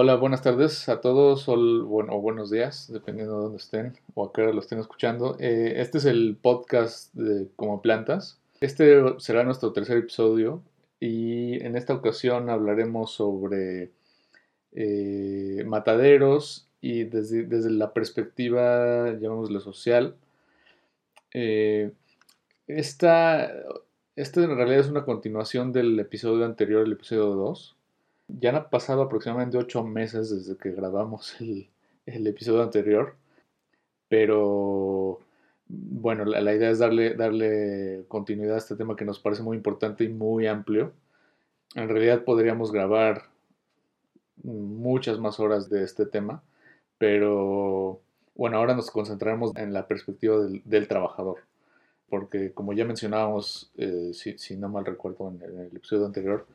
Hola, 0.00 0.14
buenas 0.14 0.42
tardes 0.42 0.88
a 0.88 1.00
todos 1.00 1.48
o, 1.48 1.56
bueno, 1.84 2.20
buenos 2.20 2.52
días, 2.52 2.88
dependiendo 2.92 3.34
de 3.34 3.42
dónde 3.42 3.58
estén 3.58 3.98
o 4.14 4.26
a 4.26 4.32
qué 4.32 4.42
hora 4.42 4.52
lo 4.52 4.60
estén 4.60 4.78
escuchando. 4.78 5.36
Eh, 5.40 5.72
este 5.78 5.98
es 5.98 6.04
el 6.04 6.38
podcast 6.40 7.12
de 7.14 7.48
Como 7.56 7.82
Plantas. 7.82 8.38
Este 8.60 9.02
será 9.18 9.42
nuestro 9.42 9.72
tercer 9.72 9.96
episodio 9.96 10.62
y 11.00 11.60
en 11.64 11.76
esta 11.76 11.94
ocasión 11.94 12.48
hablaremos 12.48 13.10
sobre 13.10 13.90
eh, 14.70 15.64
mataderos 15.66 16.68
y 16.80 17.02
desde, 17.02 17.42
desde, 17.42 17.70
la 17.70 17.92
perspectiva, 17.92 19.10
llamémosle 19.14 19.58
social. 19.58 20.14
Eh, 21.34 21.90
esta, 22.68 23.52
esta 24.14 24.44
en 24.44 24.56
realidad 24.56 24.78
es 24.78 24.90
una 24.90 25.04
continuación 25.04 25.72
del 25.72 25.98
episodio 25.98 26.44
anterior, 26.44 26.86
el 26.86 26.92
episodio 26.92 27.34
2 27.34 27.74
ya 28.28 28.50
han 28.56 28.70
pasado 28.70 29.02
aproximadamente 29.02 29.58
ocho 29.58 29.82
meses 29.82 30.30
desde 30.30 30.56
que 30.56 30.70
grabamos 30.72 31.34
el, 31.40 32.26
episodio 32.26 32.62
anterior, 32.62 33.16
pero 34.08 35.20
bueno, 35.68 36.24
la, 36.24 36.54
idea 36.54 36.70
es 36.70 36.78
darle, 36.78 37.14
darle 37.14 38.04
continuidad 38.08 38.54
a 38.54 38.58
este 38.58 38.76
tema 38.76 38.96
que 38.96 39.04
nos 39.04 39.18
parece 39.18 39.42
muy 39.42 39.56
importante 39.56 40.04
y 40.04 40.08
muy 40.08 40.46
amplio. 40.46 40.92
En 41.74 41.88
realidad 41.88 42.24
podríamos 42.24 42.72
grabar 42.72 43.24
muchas 44.42 45.18
más 45.18 45.40
horas 45.40 45.68
de 45.68 45.84
este 45.84 46.06
tema, 46.06 46.42
pero 46.96 48.00
bueno, 48.34 48.56
ahora 48.56 48.74
nos 48.74 48.90
concentraremos 48.90 49.54
en 49.56 49.72
la 49.72 49.86
perspectiva 49.86 50.38
del, 50.38 50.88
trabajador, 50.88 51.40
porque 52.08 52.52
como 52.52 52.72
ya 52.72 52.84
mencionábamos, 52.84 53.70
eh, 53.76 54.12
si, 54.14 54.56
no 54.56 54.68
mal 54.68 54.86
recuerdo 54.86 55.28
en 55.28 55.60
el 55.60 55.76
episodio 55.76 56.06
anterior, 56.06 56.46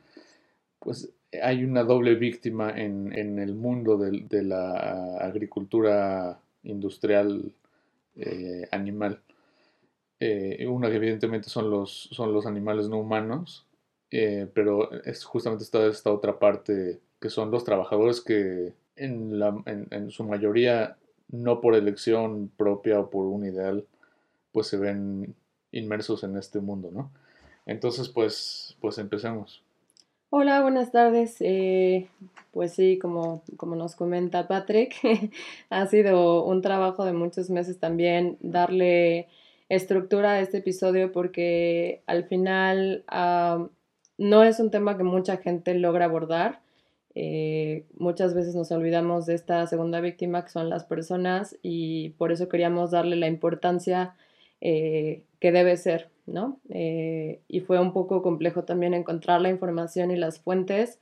pues 0.80 1.12
hay 1.42 1.64
una 1.64 1.84
doble 1.84 2.14
víctima 2.14 2.70
en, 2.70 3.12
el 3.38 3.54
mundo 3.54 3.96
de, 3.96 4.42
la 4.42 5.18
agricultura 5.18 6.40
industrial 6.62 7.52
eh, 8.16 8.68
animal. 8.70 9.20
Eh, 10.20 10.66
una 10.66 10.88
que 10.88 10.96
evidentemente 10.96 11.48
son 11.48 11.70
los, 11.70 12.08
son 12.12 12.32
los 12.32 12.46
animales 12.46 12.88
no 12.88 12.98
humanos, 12.98 13.66
eh, 14.10 14.48
pero 14.54 14.92
es 15.02 15.24
justamente 15.24 15.64
esta, 15.64 16.12
otra 16.12 16.38
parte 16.38 17.00
que 17.20 17.30
son 17.30 17.50
los 17.50 17.64
trabajadores 17.64 18.20
que 18.20 18.72
en, 18.96 19.38
la, 19.38 19.60
en, 19.66 20.10
su 20.10 20.24
mayoría 20.24 20.96
no 21.30 21.60
por 21.60 21.74
elección 21.74 22.50
propia 22.56 23.00
o 23.00 23.10
por 23.10 23.26
un 23.26 23.44
ideal, 23.44 23.84
pues 24.52 24.68
se 24.68 24.76
ven 24.76 25.34
inmersos 25.72 26.22
en 26.22 26.36
este 26.36 26.60
mundo, 26.60 26.90
¿no? 26.92 27.10
Entonces, 27.66 28.08
pues, 28.08 28.76
pues 28.80 28.98
empecemos. 28.98 29.62
Hola, 30.36 30.62
buenas 30.62 30.90
tardes. 30.90 31.36
Eh, 31.38 32.08
pues 32.50 32.72
sí, 32.72 32.98
como, 32.98 33.44
como 33.56 33.76
nos 33.76 33.94
comenta 33.94 34.48
Patrick, 34.48 34.96
ha 35.70 35.86
sido 35.86 36.44
un 36.44 36.60
trabajo 36.60 37.04
de 37.04 37.12
muchos 37.12 37.50
meses 37.50 37.78
también 37.78 38.36
darle 38.40 39.28
estructura 39.68 40.32
a 40.32 40.40
este 40.40 40.56
episodio 40.58 41.12
porque 41.12 42.02
al 42.08 42.24
final 42.24 43.04
no 44.18 44.42
es 44.42 44.58
un 44.58 44.72
tema 44.72 44.96
que 44.96 45.04
mucha 45.04 45.36
gente 45.36 45.72
logra 45.74 46.06
abordar. 46.06 46.62
Eh, 47.14 47.86
muchas 47.96 48.34
veces 48.34 48.56
nos 48.56 48.72
olvidamos 48.72 49.26
de 49.26 49.34
esta 49.34 49.64
segunda 49.68 50.00
víctima 50.00 50.44
que 50.44 50.50
son 50.50 50.68
las 50.68 50.84
personas 50.84 51.56
y 51.62 52.08
por 52.18 52.32
eso 52.32 52.48
queríamos 52.48 52.90
darle 52.90 53.14
la 53.14 53.28
importancia 53.28 54.16
eh, 54.60 55.22
que 55.38 55.52
debe 55.52 55.76
ser. 55.76 56.10
¿No? 56.26 56.60
Eh, 56.70 57.40
y 57.48 57.60
fue 57.60 57.78
un 57.78 57.92
poco 57.92 58.22
complejo 58.22 58.64
también 58.64 58.94
encontrar 58.94 59.40
la 59.40 59.50
información 59.50 60.10
y 60.10 60.16
las 60.16 60.40
fuentes 60.40 60.98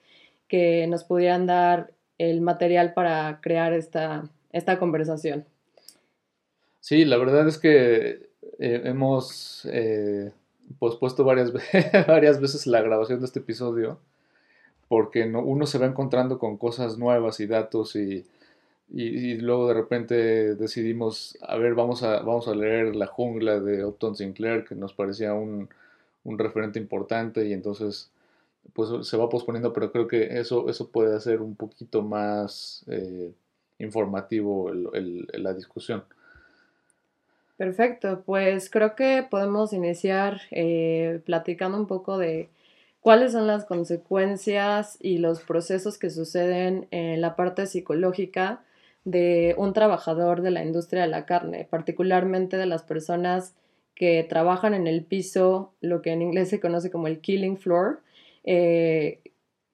que 0.48 0.86
nos 0.86 1.04
pudieran 1.04 1.46
dar 1.46 1.92
el 2.18 2.40
material 2.40 2.92
para 2.92 3.40
crear 3.40 3.72
esta, 3.72 4.24
esta 4.52 4.78
conversación. 4.78 5.44
Sí, 6.80 7.04
la 7.04 7.16
verdad 7.16 7.46
es 7.48 7.58
que 7.58 8.30
eh, 8.58 8.82
hemos 8.84 9.66
eh, 9.70 10.32
pospuesto 10.78 11.24
varias, 11.24 11.52
varias 12.06 12.40
veces 12.40 12.66
la 12.66 12.80
grabación 12.80 13.20
de 13.20 13.26
este 13.26 13.38
episodio 13.38 13.98
porque 14.88 15.24
uno 15.24 15.64
se 15.64 15.78
va 15.78 15.86
encontrando 15.86 16.38
con 16.38 16.58
cosas 16.58 16.98
nuevas 16.98 17.40
y 17.40 17.46
datos 17.46 17.96
y, 17.96 18.26
y, 18.94 19.36
luego 19.36 19.68
de 19.68 19.74
repente 19.74 20.54
decidimos, 20.54 21.38
a 21.40 21.56
ver, 21.56 21.74
vamos 21.74 22.02
a, 22.02 22.20
vamos 22.20 22.46
a 22.48 22.54
leer 22.54 22.94
La 22.94 23.06
jungla 23.06 23.58
de 23.58 23.84
Upton 23.84 24.16
Sinclair, 24.16 24.64
que 24.64 24.74
nos 24.74 24.92
parecía 24.92 25.32
un, 25.32 25.70
un 26.24 26.38
referente 26.38 26.78
importante 26.78 27.46
y 27.46 27.52
entonces 27.52 28.10
pues 28.74 29.06
se 29.06 29.16
va 29.16 29.28
posponiendo, 29.28 29.72
pero 29.72 29.90
creo 29.90 30.06
que 30.06 30.38
eso, 30.38 30.68
eso 30.68 30.88
puede 30.88 31.16
hacer 31.16 31.40
un 31.40 31.56
poquito 31.56 32.02
más 32.02 32.84
eh, 32.86 33.32
informativo 33.78 34.70
la 34.72 35.52
discusión. 35.52 36.04
Perfecto, 37.56 38.22
pues 38.24 38.70
creo 38.70 38.94
que 38.94 39.26
podemos 39.28 39.72
iniciar 39.72 40.42
eh, 40.50 41.20
platicando 41.24 41.78
un 41.78 41.86
poco 41.86 42.18
de 42.18 42.48
cuáles 43.00 43.32
son 43.32 43.46
las 43.46 43.64
consecuencias 43.64 44.96
y 45.00 45.18
los 45.18 45.40
procesos 45.40 45.98
que 45.98 46.10
suceden 46.10 46.86
en 46.90 47.20
la 47.20 47.36
parte 47.36 47.66
psicológica 47.66 48.62
de 49.04 49.54
un 49.58 49.72
trabajador 49.72 50.42
de 50.42 50.50
la 50.50 50.64
industria 50.64 51.02
de 51.02 51.08
la 51.08 51.26
carne, 51.26 51.66
particularmente 51.68 52.56
de 52.56 52.66
las 52.66 52.82
personas 52.82 53.54
que 53.94 54.24
trabajan 54.28 54.74
en 54.74 54.86
el 54.86 55.04
piso, 55.04 55.74
lo 55.80 56.02
que 56.02 56.12
en 56.12 56.22
inglés 56.22 56.48
se 56.48 56.60
conoce 56.60 56.90
como 56.90 57.08
el 57.08 57.20
killing 57.20 57.58
floor, 57.58 58.00
eh, 58.44 59.20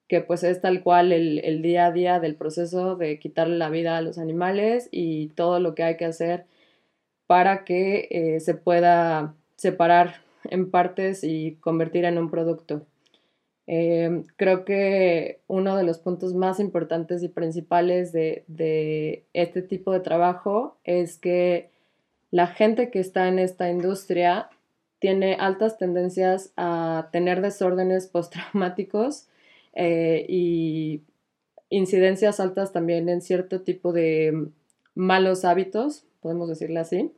que 0.07 0.21
pues 0.21 0.43
es 0.43 0.59
tal 0.61 0.81
cual 0.81 1.11
el, 1.11 1.61
día 1.61 1.85
a 1.85 1.91
día 1.91 2.19
del 2.19 2.35
proceso 2.35 2.95
de 2.95 3.19
quitarle 3.19 3.57
la 3.57 3.69
vida 3.69 3.95
a 3.95 4.01
los 4.01 4.17
animales 4.17 4.89
y 4.91 5.27
todo 5.29 5.59
lo 5.59 5.75
que 5.75 5.83
hay 5.83 5.97
que 5.97 6.05
hacer 6.05 6.45
para 7.27 7.63
que 7.63 8.07
eh, 8.09 8.39
se 8.39 8.55
pueda 8.55 9.35
separar 9.55 10.21
en 10.45 10.71
partes 10.71 11.23
y 11.23 11.57
convertir 11.61 12.05
en 12.05 12.17
un 12.17 12.31
producto. 12.31 12.87
Em, 13.71 14.23
creo 14.35 14.65
que 14.65 15.41
uno 15.45 15.77
de 15.77 15.83
los 15.83 15.99
puntos 15.99 16.33
más 16.33 16.59
importantes 16.59 17.21
y 17.21 17.27
principales 17.27 18.11
de, 18.11 19.23
este 19.33 19.61
tipo 19.61 19.91
de 19.91 19.99
trabajo 19.99 20.75
es 20.85 21.19
que 21.19 21.69
la 22.31 22.47
gente 22.47 22.89
que 22.89 22.99
está 22.99 23.27
en 23.27 23.37
esta 23.37 23.69
industria 23.69 24.49
tiene 24.97 25.35
altas 25.35 25.77
tendencias 25.77 26.51
a 26.57 27.09
tener 27.11 27.41
desórdenes 27.41 28.07
postraumáticos 28.07 29.27
eh, 29.73 30.25
y 30.27 31.03
incidencias 31.69 32.39
altas 32.39 32.73
también 32.73 33.07
en 33.07 33.21
cierto 33.21 33.61
tipo 33.61 33.93
de 33.93 34.47
malos 34.95 35.45
hábitos, 35.45 36.05
podemos 36.21 36.49
decirle 36.49 36.79
así, 36.79 37.11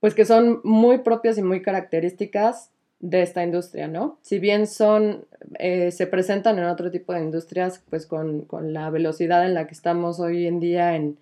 pues 0.00 0.14
que 0.14 0.24
son 0.24 0.62
muy 0.64 1.00
propias 1.00 1.36
y 1.36 1.42
muy 1.42 1.60
características 1.60 2.71
de 3.02 3.22
esta 3.22 3.42
industria, 3.42 3.88
¿no? 3.88 4.18
Si 4.22 4.38
bien 4.38 4.66
son, 4.68 5.26
eh, 5.58 5.90
se 5.90 6.06
presentan 6.06 6.58
en 6.58 6.64
otro 6.66 6.90
tipo 6.90 7.12
de 7.12 7.20
industrias, 7.20 7.82
pues 7.90 8.06
con, 8.06 8.46
la 8.62 8.90
velocidad 8.90 9.44
en 9.44 9.54
la 9.54 9.66
que 9.66 9.74
estamos 9.74 10.20
hoy 10.20 10.46
en 10.46 10.60
día 10.60 10.94
en, 10.94 11.18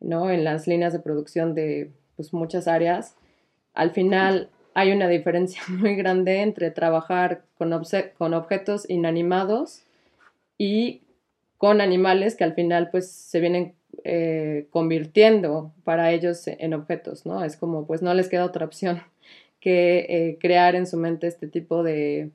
¿no? 0.00 0.30
en 0.30 0.44
las 0.44 0.68
líneas 0.68 0.92
de 0.92 1.00
producción 1.00 1.54
de 1.54 1.90
pues, 2.14 2.32
muchas 2.32 2.68
áreas, 2.68 3.16
al 3.74 3.90
final 3.90 4.50
hay 4.74 4.92
una 4.92 5.08
diferencia 5.08 5.60
muy 5.68 5.96
grande 5.96 6.42
entre 6.42 6.70
trabajar 6.70 7.42
con, 7.58 7.74
con 8.16 8.34
objetos 8.34 8.88
inanimados 8.88 9.82
y 10.58 11.02
con 11.58 11.80
animales 11.80 12.36
que 12.36 12.44
al 12.44 12.54
final 12.54 12.90
pues 12.90 13.10
se 13.10 13.40
vienen 13.40 13.74
eh, 14.04 14.68
convirtiendo 14.70 15.72
para 15.82 16.12
ellos 16.12 16.46
en 16.46 16.72
objetos, 16.72 17.26
¿no? 17.26 17.42
Es 17.42 17.56
como 17.56 17.84
pues 17.84 18.00
no 18.00 18.14
les 18.14 18.28
queda 18.28 18.44
otra 18.44 18.64
opción 18.64 19.02
eh, 19.70 20.38
crear 20.40 20.74
en 20.74 20.86
su 20.86 20.96
mente 20.96 21.26
este 21.26 21.48
tipo 21.48 21.82
de, 21.82 22.30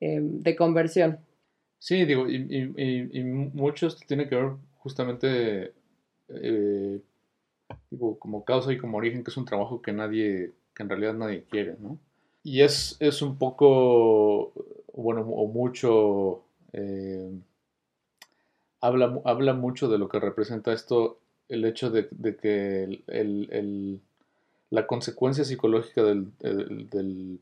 em, 0.00 0.40
de 0.40 0.56
conversión. 0.56 1.18
Sí, 1.78 2.04
digo, 2.04 2.28
y, 2.28 2.36
y, 2.76 3.24
mucho 3.24 3.86
esto 3.86 4.04
tiene 4.06 4.28
que 4.28 4.34
ver 4.34 4.52
justamente 4.78 5.72
eh, 6.28 7.00
digo, 7.90 8.18
como 8.18 8.44
causa 8.44 8.72
y 8.72 8.78
como 8.78 8.98
origen, 8.98 9.24
que 9.24 9.30
es 9.30 9.36
un 9.36 9.44
trabajo 9.44 9.82
que 9.82 9.92
nadie, 9.92 10.52
que 10.74 10.82
en 10.82 10.88
realidad 10.88 11.14
nadie 11.14 11.44
quiere, 11.50 11.76
¿no? 11.80 11.98
Y 12.42 12.62
es, 12.62 12.96
es 13.00 13.22
un 13.22 13.36
poco, 13.36 14.52
bueno, 14.94 15.22
o 15.22 15.46
mucho, 15.46 16.42
eh, 16.72 17.30
habla, 18.80 19.20
habla 19.24 19.54
mucho 19.54 19.88
de 19.88 19.98
lo 19.98 20.08
que 20.08 20.20
representa 20.20 20.72
esto, 20.72 21.18
el 21.48 21.64
hecho 21.64 21.90
de, 21.90 22.08
que 22.36 23.02
el 23.08 24.00
la 24.70 24.86
consecuencia 24.86 25.44
psicológica 25.44 26.02
del, 26.02 26.28
del, 26.38 27.40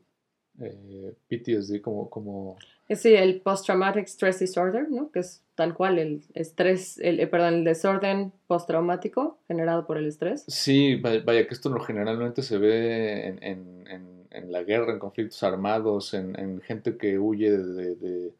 eh, 0.59 1.13
PTSD 1.29 1.81
como, 1.81 2.09
como... 2.09 2.57
Sí, 2.89 3.13
el 3.13 3.39
Post-Traumatic 3.41 4.07
Stress 4.07 4.39
Disorder, 4.39 4.89
¿no? 4.89 5.11
Que 5.11 5.19
es 5.19 5.43
tal 5.53 5.75
cual 5.75 5.99
el 5.99 6.23
estrés, 6.33 6.97
el, 6.97 7.19
eh, 7.19 7.27
perdón, 7.27 7.53
el 7.53 7.63
desorden 7.63 8.33
postraumático 8.47 9.37
generado 9.47 9.85
por 9.85 9.97
el 9.97 10.07
estrés. 10.07 10.43
Sí, 10.47 10.95
vaya, 10.95 11.47
que 11.47 11.53
esto 11.53 11.71
generalmente 11.79 12.41
se 12.41 12.57
ve 12.57 13.27
en, 13.27 13.43
en, 13.43 14.25
en, 14.31 14.51
la 14.51 14.63
guerra, 14.63 14.91
en 14.91 14.99
conflictos 14.99 15.43
armados, 15.43 16.15
en, 16.15 16.61
gente 16.61 16.97
que 16.97 17.19
huye 17.19 17.51
de, 17.55 17.95
de, 17.95 18.33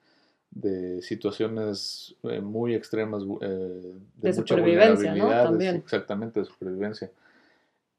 de 0.50 1.02
situaciones 1.04 2.16
eh, 2.24 2.42
muy 2.42 2.74
extremas 2.74 3.22
de, 3.22 3.94
mucha 4.16 4.34
supervivencia, 4.34 5.14
¿no? 5.14 5.30
También. 5.30 5.76
Exactamente, 5.76 6.40
de 6.40 6.46
supervivencia. 6.48 7.12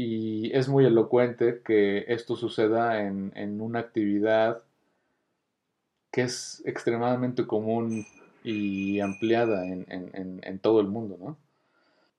Y 0.02 0.50
es 0.56 0.66
muy 0.66 0.86
elocuente 0.86 1.60
que 1.62 2.06
esto 2.08 2.34
suceda 2.34 3.02
en, 3.02 3.32
en 3.36 3.60
una 3.60 3.80
actividad 3.80 4.62
que 6.10 6.22
es 6.22 6.62
extremadamente 6.64 7.46
común 7.46 8.06
y 8.42 9.00
ampliada 9.00 9.66
en, 9.66 9.84
en, 9.90 10.58
todo 10.60 10.80
el 10.80 10.86
mundo, 10.86 11.18
¿no? 11.20 11.36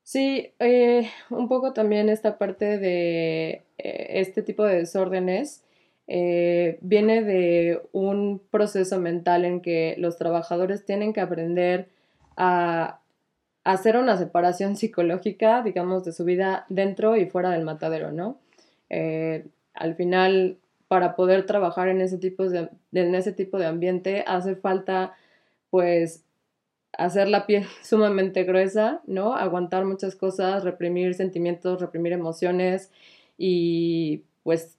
Sí, 0.04 0.52
eh, 0.60 1.10
un 1.28 1.48
poco 1.48 1.72
también 1.72 2.08
esta 2.08 2.38
parte 2.38 2.78
de 2.78 3.62
eh, 3.78 4.06
este 4.10 4.42
tipo 4.42 4.64
de 4.64 4.76
desórdenes 4.76 5.64
eh, 6.06 6.78
viene 6.82 7.24
de 7.24 7.82
un 7.90 8.40
proceso 8.52 9.00
mental 9.00 9.44
en 9.44 9.60
que 9.60 9.96
los 9.98 10.18
trabajadores 10.18 10.84
tienen 10.84 11.12
que 11.12 11.20
aprender 11.20 11.88
a 12.36 13.00
hacer 13.64 13.96
una 13.96 14.16
separación 14.16 14.76
psicológica, 14.76 15.62
digamos, 15.62 16.04
de 16.04 16.12
su 16.12 16.24
vida 16.24 16.66
dentro 16.68 17.16
y 17.16 17.26
fuera 17.26 17.50
del 17.50 17.64
matadero, 17.64 18.12
¿no? 18.12 18.38
al 19.74 19.94
final, 19.94 20.58
para 20.86 21.16
poder 21.16 21.46
trabajar 21.46 21.88
en 21.88 22.02
ese 22.02 22.18
tipo 22.18 22.46
de, 22.48 22.68
en 22.92 23.14
ese 23.14 23.32
tipo 23.32 23.58
de 23.58 23.64
ambiente, 23.64 24.22
hace 24.26 24.54
falta, 24.54 25.14
pues, 25.70 26.24
hacer 26.96 27.28
la 27.28 27.46
piel 27.46 27.64
sumamente 27.82 28.44
gruesa, 28.44 29.00
¿no? 29.06 29.34
Aguantar 29.34 29.84
muchas 29.84 30.14
cosas, 30.14 30.64
reprimir 30.64 31.14
sentimientos, 31.14 31.80
reprimir 31.80 32.12
emociones 32.12 32.90
y 33.38 34.22
pues 34.42 34.76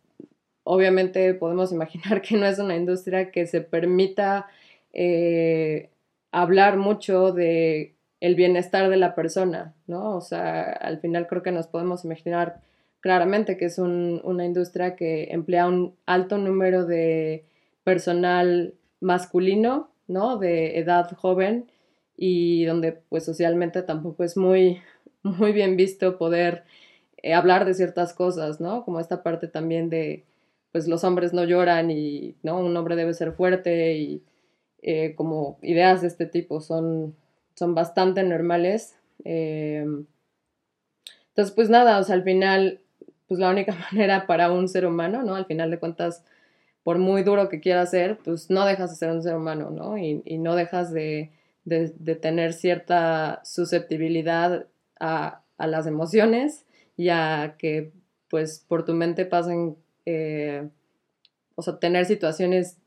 obviamente 0.64 1.34
podemos 1.34 1.72
imaginar 1.72 2.22
que 2.22 2.38
no 2.38 2.46
es 2.46 2.60
una 2.60 2.76
industria 2.76 3.32
que 3.32 3.48
se 3.48 3.62
permita 3.62 4.48
eh, 4.94 5.90
hablar 6.32 6.78
mucho 6.78 7.32
de 7.32 7.93
el 8.24 8.36
bienestar 8.36 8.90
de 8.90 8.96
la 8.96 9.16
persona, 9.16 9.76
¿no? 9.86 10.16
O 10.16 10.22
sea, 10.22 10.72
al 10.72 11.00
final 11.00 11.28
creo 11.28 11.44
que 11.44 11.52
nos 11.52 11.68
podemos 11.68 12.06
imaginar 12.06 12.62
claramente 13.02 13.58
que 13.58 13.66
es 13.66 13.78
una 13.80 14.46
industria 14.46 14.96
que 14.96 15.26
emplea 15.32 15.68
un 15.68 15.98
alto 16.06 16.38
número 16.38 16.86
de 16.86 17.44
personal 17.84 18.76
masculino, 19.02 19.92
¿no? 20.08 20.38
De 20.38 20.80
edad 20.80 21.12
joven 21.18 21.70
y 22.16 22.64
donde 22.64 22.94
pues 22.94 23.26
socialmente 23.26 23.82
tampoco 23.82 24.24
es 24.24 24.38
muy, 24.38 24.80
muy 25.24 25.52
bien 25.52 25.76
visto 25.76 26.18
poder 26.18 26.64
eh, 27.18 27.34
hablar 27.34 27.66
de 27.66 27.74
ciertas 27.74 28.14
cosas, 28.14 28.62
¿no? 28.62 28.86
Como 28.86 29.02
esta 29.02 29.22
parte 29.22 29.50
también 29.50 29.90
de 29.90 30.24
pues 30.72 30.88
los 30.88 31.04
hombres 31.04 31.34
no 31.34 31.44
lloran 31.44 31.92
y, 31.92 32.38
¿no? 32.42 32.58
Un 32.58 32.78
hombre 32.78 32.96
debe 32.96 33.14
ser 33.14 33.34
fuerte 33.34 33.98
y 33.98 34.24
eh, 34.82 35.14
como 35.16 35.60
ideas 35.62 36.00
de 36.00 36.08
este 36.08 36.26
tipo 36.26 36.62
son, 36.62 37.18
son 37.56 37.76
bastante 37.76 38.24
normales. 38.24 38.96
Em, 39.24 40.06
entonces, 41.30 41.54
pues 41.56 41.70
nada, 41.70 42.00
o 42.00 42.04
sea, 42.04 42.16
al 42.16 42.24
final, 42.24 42.82
pues 43.28 43.40
la 43.40 43.50
única 43.50 43.76
manera 43.92 44.28
para 44.28 44.52
un 44.52 44.68
ser 44.68 44.86
humano, 44.86 45.24
¿no? 45.24 45.36
Al 45.36 45.46
final 45.46 45.72
de 45.72 45.80
cuentas, 45.80 46.24
por 46.84 46.98
muy 47.00 47.24
duro 47.24 47.50
que 47.50 47.62
quiera 47.62 47.86
ser, 47.86 48.18
pues 48.24 48.50
no 48.50 48.66
dejas 48.66 48.92
de 48.92 48.96
ser 48.98 49.12
un 49.12 49.24
ser 49.24 49.36
humano, 49.36 49.70
¿no? 49.70 49.98
y 49.98 50.38
no 50.38 50.56
dejas 50.56 50.92
de, 50.92 51.32
de, 51.66 52.16
tener 52.16 52.54
cierta 52.54 53.42
susceptibilidad 53.44 54.68
a, 55.00 55.40
las 55.58 55.88
emociones 55.88 56.66
y 56.98 57.08
a 57.08 57.56
que 57.58 57.94
pues 58.30 58.66
por 58.68 58.84
tu 58.84 58.94
mente 58.94 59.26
pasen, 59.26 59.78
eh, 60.06 60.68
o 61.56 61.62
sea, 61.62 61.80
tener 61.80 62.06
situaciones 62.06 62.80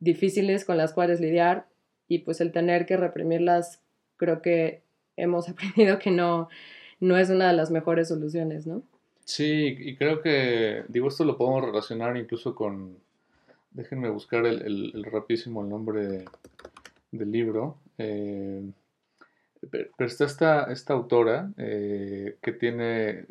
difíciles 0.00 0.64
con 0.64 0.78
las 0.78 0.94
cuales 0.94 1.20
lidiar 1.20 1.66
y 2.08 2.20
pues 2.20 2.40
el 2.40 2.52
tener 2.52 2.86
que 2.86 2.96
reprimirlas, 2.96 3.82
creo 4.24 4.42
que 4.42 4.82
hemos 5.16 5.48
aprendido 5.50 5.98
que 5.98 6.10
no, 6.10 6.48
no 7.00 7.16
es 7.16 7.30
una 7.30 7.48
de 7.48 7.54
las 7.54 7.70
mejores 7.70 8.08
soluciones, 8.08 8.66
¿no? 8.66 8.82
Sí, 9.24 9.76
y 9.78 9.96
creo 9.96 10.20
que, 10.20 10.84
digo, 10.88 11.08
esto 11.08 11.24
lo 11.24 11.38
podemos 11.38 11.64
relacionar 11.64 12.16
incluso 12.16 12.54
con, 12.54 12.98
déjenme 13.70 14.10
buscar 14.10 14.44
el, 14.44 14.92
el 14.94 15.04
rapidísimo 15.04 15.62
nombre 15.64 16.26
del 17.10 17.32
libro, 17.32 17.78
eh, 17.98 18.70
pero 19.70 20.06
está 20.06 20.24
esta, 20.24 20.64
esta 20.72 20.94
autora 20.94 21.50
eh, 21.56 22.36
que 22.42 22.52
tiene, 22.52 23.26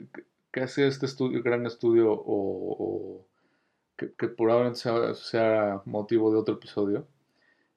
que 0.52 0.62
hace 0.62 0.88
este 0.88 1.06
estudio, 1.06 1.44
gran 1.44 1.66
estudio 1.66 2.12
o, 2.12 3.26
que, 3.96 4.08
probablemente 4.28 4.80
sea, 5.16 5.82
motivo 5.86 6.32
de 6.32 6.38
otro 6.38 6.56
episodio, 6.56 7.08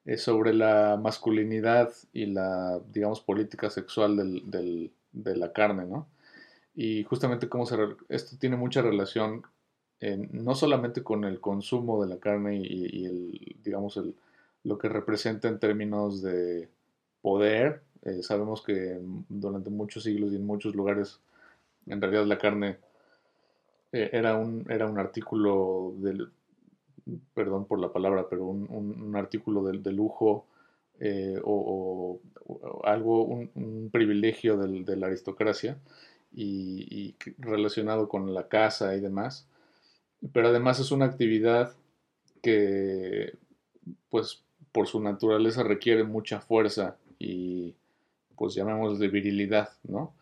eh, 0.07 0.17
sobre 0.17 0.55
la 0.55 0.97
masculinidad 0.99 1.93
y 2.13 2.25
la, 2.25 2.81
digamos, 2.91 3.21
política 3.21 3.69
sexual 3.69 4.17
del, 4.17 4.91
de 5.11 5.35
la 5.35 5.53
carne, 5.53 5.85
¿no? 5.85 6.07
Y 6.73 7.03
justamente 7.03 7.49
cómo 7.49 7.67
se, 7.67 7.75
esto 8.09 8.37
tiene 8.39 8.57
mucha 8.57 8.81
relación 8.81 9.43
no 10.31 10.53
solamente 10.53 11.01
con 11.01 11.23
el 11.23 11.39
consumo 11.39 12.03
de 12.03 12.09
la 12.09 12.19
carne 12.19 12.57
y, 12.57 13.01
y 13.01 13.05
el, 13.05 13.55
digamos, 13.63 13.97
el, 13.97 14.15
lo 14.63 14.77
que 14.77 14.89
representa 14.89 15.47
en 15.47 15.59
términos 15.59 16.21
de 16.21 16.69
poder. 17.21 17.81
Eh, 18.03 18.21
sabemos 18.21 18.61
que 18.61 18.99
durante 19.29 19.69
muchos 19.69 20.03
siglos 20.03 20.31
y 20.31 20.35
en 20.35 20.45
muchos 20.45 20.75
lugares, 20.75 21.19
en 21.87 22.01
realidad 22.01 22.25
la 22.25 22.37
carne 22.37 22.77
eh, 23.91 24.09
era, 24.13 24.35
un, 24.35 24.65
era 24.69 24.87
un 24.87 24.99
artículo 24.99 25.93
del, 25.97 26.29
perdón 27.33 27.65
por 27.65 27.79
la 27.79 27.91
palabra, 27.91 28.27
pero 28.29 28.45
un, 28.45 29.15
artículo 29.15 29.63
de, 29.63 29.91
lujo 29.91 30.45
eh, 30.99 31.39
o, 31.43 32.19
algo, 32.83 33.23
un, 33.25 33.89
privilegio 33.91 34.57
de 34.57 34.95
la 34.95 35.07
aristocracia 35.07 35.77
y, 36.33 37.15
relacionado 37.37 38.07
con 38.09 38.33
la 38.33 38.47
casa 38.47 38.95
y 38.95 38.99
demás. 38.99 39.47
Pero 40.33 40.49
además 40.49 40.79
es 40.79 40.91
una 40.91 41.05
actividad 41.05 41.73
que, 42.41 43.33
pues, 44.09 44.43
por 44.71 44.87
su 44.87 44.99
naturaleza 45.01 45.63
requiere 45.63 46.03
mucha 46.03 46.39
fuerza 46.39 46.97
y 47.19 47.75
pues 48.35 48.53
llamemos 48.53 48.99
de 48.99 49.07
virilidad, 49.07 49.69
¿no? 49.87 50.13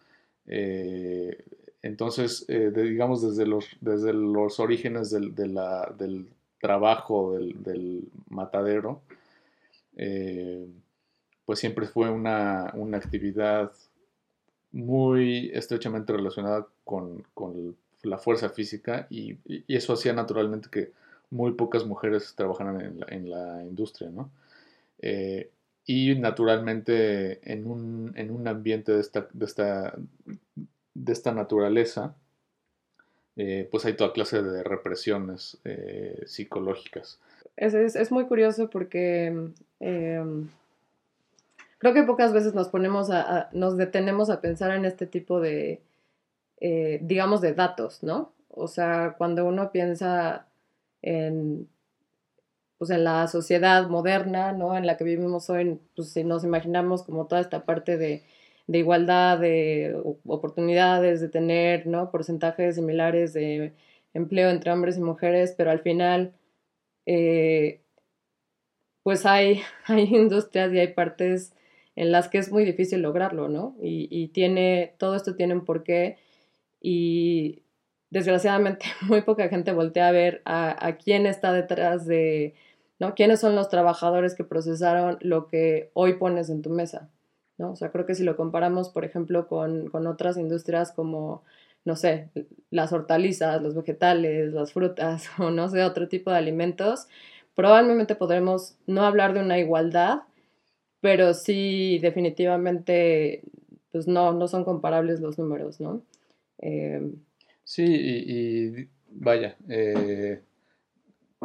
Eh, 0.48 1.44
entonces, 1.82 2.46
eh, 2.48 2.72
digamos, 2.74 3.22
desde 3.22 3.46
los, 3.46 3.66
desde 3.82 4.14
los 4.14 4.60
orígenes 4.60 5.12
del, 5.12 5.36
del 5.36 6.30
trabajo 6.66 7.38
del, 7.38 8.10
matadero, 8.28 9.04
eh, 9.96 10.68
pues 11.46 11.60
siempre 11.60 11.86
fue 11.86 12.10
una, 12.10 12.74
actividad 12.96 13.72
muy 14.72 15.52
estrechamente 15.54 16.12
relacionada 16.12 16.66
con, 16.84 17.24
la 18.02 18.18
fuerza 18.18 18.50
física 18.50 19.06
y, 19.12 19.38
eso 19.68 19.94
hacía 19.94 20.14
naturalmente 20.14 20.70
que 20.72 20.92
muy 21.30 21.52
pocas 21.52 21.86
mujeres 21.86 22.34
trabajaran 22.36 23.04
en 23.10 23.30
la, 23.30 23.64
industria, 23.64 24.10
¿no? 24.10 24.32
y 25.86 26.16
naturalmente 26.16 27.40
en 27.54 27.68
un, 27.68 28.12
en 28.16 28.32
un 28.32 28.48
ambiente 28.48 28.92
de 28.92 29.02
esta 31.06 31.32
naturaleza, 31.32 32.16
eh, 33.38 33.68
pues 33.70 33.86
hay 33.86 33.94
toda 33.94 34.14
clase 34.14 34.42
de 34.42 34.64
represiones 34.64 35.58
eh, 35.66 36.24
psicológicas. 36.26 37.20
Es, 37.58 37.74
es, 37.74 38.12
muy 38.12 38.26
curioso 38.26 38.70
porque 38.70 39.28
em, 39.80 40.50
creo 41.78 41.94
que 41.94 42.04
pocas 42.04 42.34
veces 42.34 42.54
nos 42.54 42.70
ponemos 42.70 43.10
a, 43.12 43.50
nos 43.54 43.78
detenemos 43.78 44.30
a 44.30 44.42
pensar 44.42 44.72
en 44.72 44.86
este 44.86 45.06
tipo 45.06 45.40
de, 45.40 45.82
eh, 46.60 47.00
digamos, 47.02 47.42
de 47.42 47.54
datos, 47.54 48.04
¿no? 48.04 48.34
O 48.50 48.68
sea, 48.68 49.16
cuando 49.18 49.46
uno 49.46 49.72
piensa 49.72 50.48
en 51.02 51.68
pues 52.78 52.90
en 52.90 53.06
la 53.06 53.28
sociedad 53.28 53.88
moderna, 53.88 54.52
¿no? 54.52 54.76
En 54.76 54.86
la 54.86 54.98
que 54.98 55.06
vivimos 55.06 55.50
hoy, 55.50 55.80
pues 55.96 56.10
si 56.10 56.24
nos 56.26 56.44
imaginamos 56.44 57.04
como 57.04 57.26
toda 57.26 57.40
esta 57.42 57.64
parte 57.66 57.98
de, 57.98 58.24
igualdad, 58.68 59.40
de 59.40 59.96
oportunidades, 60.26 61.22
de 61.22 61.30
tener, 61.30 61.88
¿no? 61.88 62.12
Porcentajes 62.12 62.76
similares 62.76 63.34
de 63.34 63.74
empleo 64.14 64.50
entre 64.50 64.72
hombres 64.72 64.98
y 64.98 65.02
mujeres, 65.02 65.54
pero 65.58 65.72
al 65.72 65.82
final, 65.82 66.34
eh, 67.06 67.82
pues 69.04 69.26
hay, 69.26 69.62
hay 69.86 70.04
industrias 70.16 70.74
y 70.74 70.80
hay 70.80 70.94
partes 70.94 71.54
en 71.96 72.12
las 72.12 72.28
que 72.30 72.40
es 72.40 72.52
muy 72.52 72.66
difícil 72.66 73.02
lograrlo, 73.02 73.50
¿no? 73.50 73.76
Y, 73.82 74.28
tiene, 74.30 74.96
todo 74.98 75.16
esto 75.16 75.36
tiene 75.36 75.54
un 75.54 75.66
porqué 75.66 76.18
y 76.82 77.64
desgraciadamente 78.10 78.86
muy 79.08 79.22
poca 79.22 79.50
gente 79.50 79.72
voltea 79.74 80.10
a 80.10 80.12
ver 80.12 80.42
a, 80.46 80.88
a 80.88 80.98
quién 80.98 81.26
está 81.28 81.54
detrás 81.54 82.06
de, 82.06 82.56
¿no? 83.00 83.16
¿Quiénes 83.16 83.40
son 83.42 83.56
los 83.56 83.70
trabajadores 83.70 84.36
que 84.36 84.44
procesaron 84.44 85.18
lo 85.22 85.48
que 85.48 85.92
hoy 85.94 86.14
pones 86.16 86.50
en 86.50 86.62
tu 86.62 86.70
mesa? 86.70 87.12
¿No? 87.58 87.72
O 87.72 87.76
sea, 87.76 87.92
creo 87.92 88.06
que 88.06 88.16
si 88.16 88.24
lo 88.24 88.36
comparamos, 88.36 88.90
por 88.90 89.06
ejemplo, 89.06 89.48
con, 89.48 89.90
otras 90.08 90.38
industrias 90.38 90.92
como, 90.92 91.44
no 91.86 91.96
sé, 91.96 92.30
las 92.70 92.94
hortalizas, 92.94 93.62
los 93.62 93.76
vegetales, 93.76 94.54
las 94.54 94.74
frutas 94.74 95.30
o 95.40 95.52
no 95.52 95.70
sé, 95.70 95.84
otro 95.84 96.08
tipo 96.08 96.32
de 96.32 96.38
alimentos, 96.38 97.08
probablemente 97.56 98.16
podremos 98.16 98.76
no 98.88 99.04
hablar 99.04 99.34
de 99.34 99.42
una 99.42 99.58
igualdad, 99.60 100.22
pero 101.02 101.34
sí 101.34 102.00
definitivamente 102.00 103.44
pues 103.92 104.08
no, 104.08 104.34
no 104.34 104.48
son 104.50 104.66
comparables 104.66 105.22
los 105.22 105.38
números, 105.40 105.80
¿no? 105.80 106.02
Eh, 106.58 107.14
sí, 107.64 107.86
y, 107.86 108.90
vaya, 109.10 109.56
eh, 109.70 110.42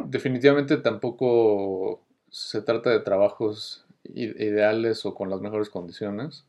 definitivamente 0.05 0.75
tampoco 0.77 2.01
se 2.29 2.61
trata 2.61 2.89
de 2.89 2.99
trabajos 2.99 3.85
ideales 4.03 5.05
o 5.05 5.13
con 5.13 5.29
las 5.29 5.41
mejores 5.41 5.69
condiciones. 5.69 6.43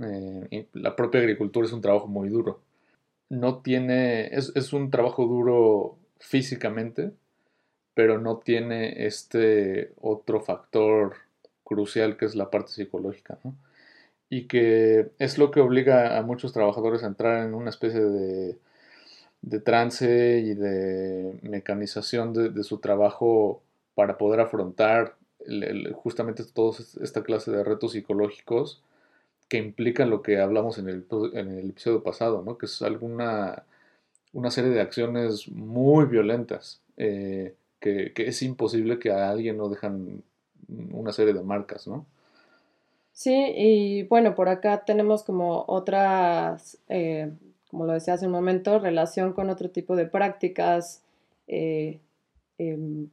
Eh, 0.00 0.66
la 0.72 0.96
propia 0.96 1.20
agricultura 1.20 1.66
es 1.66 1.72
un 1.72 1.80
trabajo 1.80 2.06
muy 2.06 2.28
duro. 2.28 2.60
No 3.28 3.58
tiene, 3.58 4.26
es, 4.34 4.52
es, 4.54 4.72
un 4.72 4.90
trabajo 4.90 5.26
duro 5.26 5.96
físicamente, 6.18 7.12
pero 7.94 8.18
no 8.18 8.38
tiene 8.38 9.06
este 9.06 9.92
otro 10.00 10.40
factor 10.40 11.14
crucial 11.64 12.16
que 12.16 12.26
es 12.26 12.34
la 12.34 12.50
parte 12.50 12.72
psicológica, 12.72 13.38
¿no? 13.44 13.54
Y 14.30 14.46
que 14.46 15.10
es 15.18 15.38
lo 15.38 15.50
que 15.50 15.60
obliga 15.60 16.18
a 16.18 16.22
muchos 16.22 16.52
trabajadores 16.52 17.04
a 17.04 17.06
entrar 17.06 17.46
en 17.46 17.54
una 17.54 17.70
especie 17.70 18.00
de, 18.00 18.58
de 19.44 19.60
trance 19.60 20.40
y 20.40 20.54
de 20.54 21.38
mecanización 21.42 22.32
de, 22.32 22.64
su 22.64 22.78
trabajo 22.78 23.62
para 23.94 24.16
poder 24.16 24.40
afrontar 24.40 25.16
justamente 25.94 26.44
toda 26.44 26.78
esta 27.00 27.22
clase 27.22 27.50
de 27.50 27.64
retos 27.64 27.92
psicológicos 27.92 28.82
que 29.48 29.58
implican 29.58 30.10
lo 30.10 30.22
que 30.22 30.40
hablamos 30.40 30.78
en 30.78 30.88
el, 30.88 31.68
episodio 31.68 32.02
pasado, 32.02 32.42
¿no? 32.42 32.58
que 32.58 32.66
es 32.66 32.82
alguna 32.82 33.64
una 34.32 34.50
serie 34.50 34.70
de 34.70 34.80
acciones 34.80 35.48
muy 35.48 36.06
violentas 36.06 36.80
eh, 36.96 37.54
que, 37.78 38.12
que, 38.12 38.26
es 38.26 38.42
imposible 38.42 38.98
que 38.98 39.12
a 39.12 39.30
alguien 39.30 39.56
no 39.56 39.68
dejan 39.68 40.24
una 40.92 41.12
serie 41.12 41.34
de 41.34 41.42
marcas, 41.42 41.86
¿no? 41.86 42.06
Sí, 43.14 43.52
y 43.56 44.02
bueno, 44.04 44.34
por 44.34 44.48
acá 44.48 44.84
tenemos 44.84 45.22
como 45.22 45.64
otras, 45.68 46.78
eh, 46.88 47.32
como 47.70 47.86
lo 47.86 47.92
decía 47.92 48.14
hace 48.14 48.26
un 48.26 48.32
momento, 48.32 48.80
relación 48.80 49.32
con 49.32 49.50
otro 49.50 49.70
tipo 49.70 49.94
de 49.94 50.06
prácticas, 50.06 51.00
eh, 51.46 52.00
em, 52.58 53.08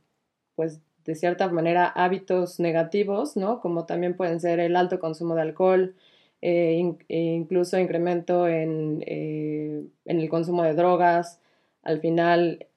pues 0.55 0.79
de 1.05 1.15
cierta 1.15 1.50
manera 1.50 1.88
hábitos 1.88 2.60
negativos, 2.60 3.38
¿no? 3.38 3.60
Como 3.62 3.86
también 3.86 4.15
pueden 4.15 4.39
ser 4.39 4.60
el 4.60 4.75
alto 4.75 5.00
consumo 5.00 5.36
de 5.36 5.41
alcohol, 5.41 5.96
eh, 6.41 6.96
e 7.10 7.20
incluso 7.20 7.77
incremento 7.79 8.48
en, 8.48 9.03
en, 9.05 9.91
el 10.05 10.29
consumo 10.29 10.63
de 10.63 10.74
drogas. 10.74 11.39
Al 11.84 12.00
final, 12.00 12.67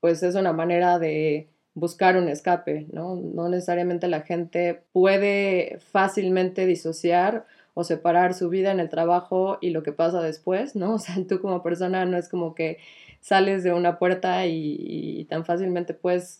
pues 0.00 0.22
es 0.22 0.34
una 0.34 0.52
manera 0.52 0.98
de 0.98 1.48
buscar 1.74 2.16
un 2.16 2.28
escape, 2.28 2.86
¿no? 2.92 3.16
No 3.16 3.48
necesariamente 3.48 4.08
la 4.08 4.22
gente 4.22 4.82
puede 4.92 5.78
fácilmente 5.80 6.66
disociar 6.66 7.46
o 7.74 7.84
separar 7.84 8.34
su 8.34 8.48
vida 8.48 8.72
en 8.72 8.80
el 8.80 8.88
trabajo 8.88 9.58
y 9.60 9.70
lo 9.70 9.82
que 9.82 9.92
pasa 9.92 10.20
después, 10.22 10.76
¿no? 10.76 10.94
O 10.94 10.98
sea, 10.98 11.16
tú 11.28 11.40
como 11.40 11.62
persona 11.62 12.04
no 12.06 12.16
es 12.16 12.28
como 12.28 12.54
que 12.54 12.78
sales 13.20 13.62
de 13.62 13.72
una 13.72 13.98
puerta 13.98 14.46
y, 14.46 15.26
tan 15.28 15.44
fácilmente 15.44 15.94
puedes 15.94 16.39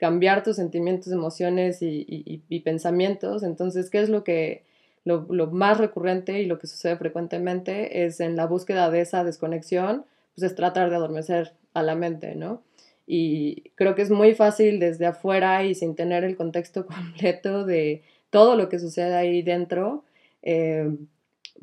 cambiar 0.00 0.42
tus 0.42 0.56
sentimientos, 0.56 1.12
emociones 1.12 1.78
y, 1.82 2.62
pensamientos. 2.64 3.42
Entonces, 3.42 3.90
¿qué 3.90 4.00
es 4.00 4.08
lo 4.08 4.24
que 4.24 4.64
lo, 5.04 5.26
lo, 5.28 5.48
más 5.48 5.78
recurrente 5.78 6.40
y 6.40 6.46
lo 6.46 6.58
que 6.58 6.66
sucede 6.66 6.96
frecuentemente 6.96 8.04
es 8.04 8.20
en 8.20 8.34
la 8.34 8.46
búsqueda 8.46 8.90
de 8.90 9.02
esa 9.02 9.24
desconexión, 9.24 10.04
pues 10.34 10.50
es 10.50 10.56
tratar 10.56 10.90
de 10.90 10.96
adormecer 10.96 11.52
a 11.74 11.82
la 11.82 11.94
mente, 11.94 12.34
¿no? 12.34 12.62
Y 13.06 13.70
creo 13.74 13.94
que 13.94 14.02
es 14.02 14.10
muy 14.10 14.34
fácil 14.34 14.80
desde 14.80 15.04
afuera 15.04 15.64
y 15.64 15.74
sin 15.74 15.94
tener 15.94 16.24
el 16.24 16.36
contexto 16.36 16.86
completo 16.86 17.66
de 17.66 18.02
todo 18.30 18.56
lo 18.56 18.68
que 18.70 18.78
sucede 18.78 19.14
ahí 19.14 19.42
dentro, 19.42 20.04
eh, 20.42 20.96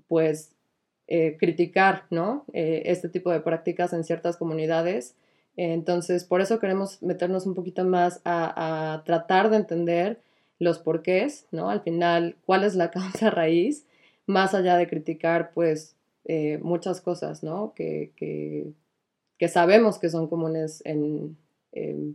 pues 0.08 0.52
eh, 1.08 1.38
criticar 1.40 2.04
¿no? 2.12 2.46
Eh, 2.54 2.84
este 2.86 3.10
tipo 3.10 3.32
de 3.32 3.40
prácticas 3.40 3.94
en 3.94 4.04
ciertas 4.04 4.38
comunidades. 4.38 5.16
Entonces, 5.58 6.24
por 6.24 6.40
eso 6.40 6.60
queremos 6.60 7.02
meternos 7.02 7.48
un 7.48 7.56
poquito 7.56 7.84
más 7.84 8.22
a, 8.24 9.02
tratar 9.06 9.50
de 9.50 9.58
entender 9.58 10.22
los 10.60 10.78
porqués, 10.78 11.48
¿no? 11.52 11.70
Al 11.70 11.82
final, 11.82 12.36
cuál 12.46 12.64
es 12.64 12.76
la 12.76 12.92
causa 12.92 13.32
raíz, 13.32 13.86
más 14.28 14.54
allá 14.54 14.78
de 14.78 14.88
criticar, 14.88 15.52
pues, 15.54 15.96
muchas 16.62 17.02
cosas, 17.02 17.42
¿no? 17.42 17.74
Que, 17.74 18.12
que, 18.16 18.74
que 19.38 19.48
sabemos 19.48 19.98
que 19.98 20.10
son 20.10 20.28
comunes 20.28 20.82
en, 20.86 21.38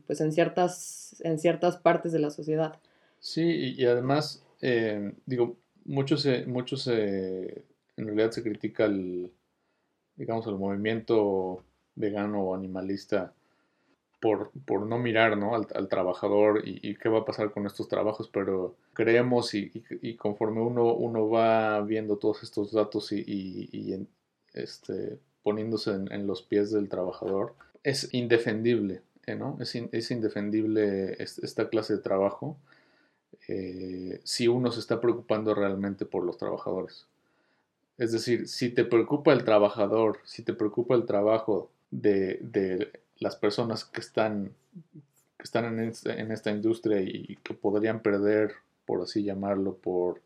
pues 0.07 0.21
en, 0.21 0.33
ciertas, 0.33 1.17
en 1.21 1.39
ciertas 1.39 1.77
partes 1.77 2.13
de 2.13 2.19
la 2.19 2.31
sociedad. 2.31 2.79
Sí, 3.19 3.75
y, 3.77 3.87
además, 3.87 4.45
eh, 4.61 5.13
digo, 5.27 5.57
muchos 5.85 6.27
muchos 6.47 6.87
en 6.89 7.65
realidad 7.97 8.31
se 8.31 8.43
critica 8.43 8.85
el, 8.85 9.31
digamos, 10.17 10.47
el 10.47 10.57
movimiento 10.57 11.65
vegano 11.95 12.43
o 12.43 12.55
animalista 12.55 13.33
por, 14.21 14.53
por 14.65 14.87
no 14.87 14.99
mirar 14.99 15.37
¿no? 15.37 15.55
Al, 15.55 15.89
trabajador 15.89 16.63
y, 16.65 16.95
qué 16.95 17.09
va 17.09 17.21
a 17.21 17.25
pasar 17.25 17.51
con 17.51 17.67
estos 17.67 17.89
trabajos, 17.89 18.31
pero 18.33 18.77
creemos 18.93 19.53
y, 19.55 19.73
y 20.01 20.15
conforme 20.15 20.61
uno, 20.61 20.95
uno 20.95 21.29
va 21.29 21.81
viendo 21.81 22.17
todos 22.17 22.45
estos 22.45 22.71
datos 22.71 23.11
y, 23.11 24.07
este, 24.55 25.19
poniéndose 25.43 25.91
en, 25.91 26.27
los 26.27 26.43
pies 26.43 26.71
del 26.71 26.89
trabajador, 26.89 27.55
es 27.83 28.15
indefendible, 28.15 29.03
¿eh? 29.27 29.35
¿no? 29.35 29.57
Es, 29.61 29.75
es 29.75 30.11
indefendible 30.13 31.17
esta 31.19 31.69
clase 31.69 31.95
de 31.95 32.03
trabajo 32.03 32.57
eh, 33.49 34.21
si 34.23 34.47
uno 34.47 34.71
se 34.71 34.81
está 34.81 35.01
preocupando 35.01 35.55
realmente 35.55 36.07
por 36.07 36.25
los 36.25 36.39
trabajadores. 36.39 37.07
Es 37.99 38.13
decir, 38.13 38.49
si 38.49 38.71
te 38.71 38.85
preocupa 38.85 39.33
el 39.33 39.45
trabajador, 39.45 40.21
si 40.25 40.43
te 40.43 40.53
preocupa 40.55 40.95
el 40.95 41.07
trabajo 41.07 41.71
de, 41.93 42.41
de 42.43 42.91
las 43.19 43.37
personas 43.37 43.85
que 43.85 44.01
están, 44.01 44.51
que 45.37 45.45
están 45.45 45.67
en, 45.67 45.89
esta, 45.89 46.13
en, 46.15 46.33
esta, 46.33 46.51
industria 46.51 47.01
y 47.01 47.39
que 47.45 47.55
podrían 47.55 48.01
perder, 48.01 48.55
por 48.85 49.01
así 49.03 49.23
llamarlo, 49.23 49.77
por 49.77 50.21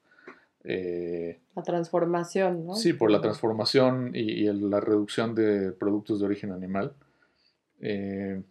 eh, 0.69 1.39
la 1.55 1.63
transformación, 1.63 2.67
¿no? 2.67 2.75
Sí, 2.75 2.93
por 2.93 3.13
la 3.13 3.21
transformación 3.21 4.11
y, 4.15 4.45
la 4.47 4.81
reducción 4.81 5.35
de 5.35 5.71
productos 5.71 6.19
de 6.19 6.27
origen 6.27 6.51
animal, 6.51 6.93
eh, 7.81 8.43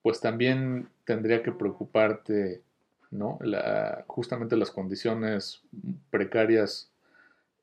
pues 0.00 0.20
también 0.20 0.88
tendría 1.04 1.42
que 1.42 1.52
preocuparte, 1.52 2.62
¿no? 3.10 3.38
justamente 4.06 4.56
las 4.56 4.70
condiciones 4.70 5.60
precarias 6.08 6.90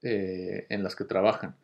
eh, 0.03 0.67
en 0.69 0.83
las 0.83 0.95
que 0.95 1.05
trabajan. 1.05 1.55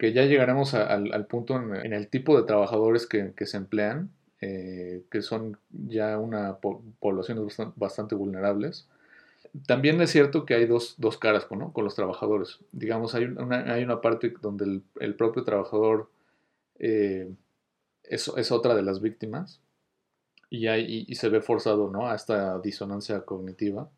Que 0.00 0.12
ya 0.14 0.24
llegaremos 0.24 0.72
al, 0.72 1.26
punto 1.26 1.56
en, 1.56 1.92
el 1.92 2.08
tipo 2.08 2.36
de 2.36 2.46
trabajadores 2.46 3.06
que, 3.06 3.46
se 3.46 3.56
emplean, 3.58 4.10
que 4.40 5.20
son 5.20 5.58
ya 5.70 6.18
una 6.18 6.56
poblaciones 6.98 7.56
bastante 7.76 8.14
vulnerables 8.14 8.88
también 9.66 10.00
es 10.00 10.10
cierto 10.10 10.46
que 10.46 10.54
hay 10.54 10.66
dos, 10.66 10.96
caras 11.18 11.44
con 11.44 11.84
los 11.84 11.94
trabajadores. 11.94 12.58
Digamos, 12.72 13.14
hay 13.14 13.24
una, 13.24 13.72
hay 13.72 13.82
una 13.82 14.00
parte 14.00 14.32
donde 14.40 14.82
el, 15.00 15.14
propio 15.14 15.44
trabajador 15.44 16.08
eh, 16.78 17.32
es, 18.04 18.52
otra 18.52 18.74
de 18.74 18.82
las 18.82 19.00
víctimas 19.00 19.60
y, 20.50 20.68
hay, 20.68 21.06
se 21.14 21.28
ve 21.28 21.40
forzado 21.40 21.90
¿no? 21.90 22.08
a 22.08 22.14
esta 22.14 22.58
disonancia 22.60 23.22
cognitiva. 23.22 23.90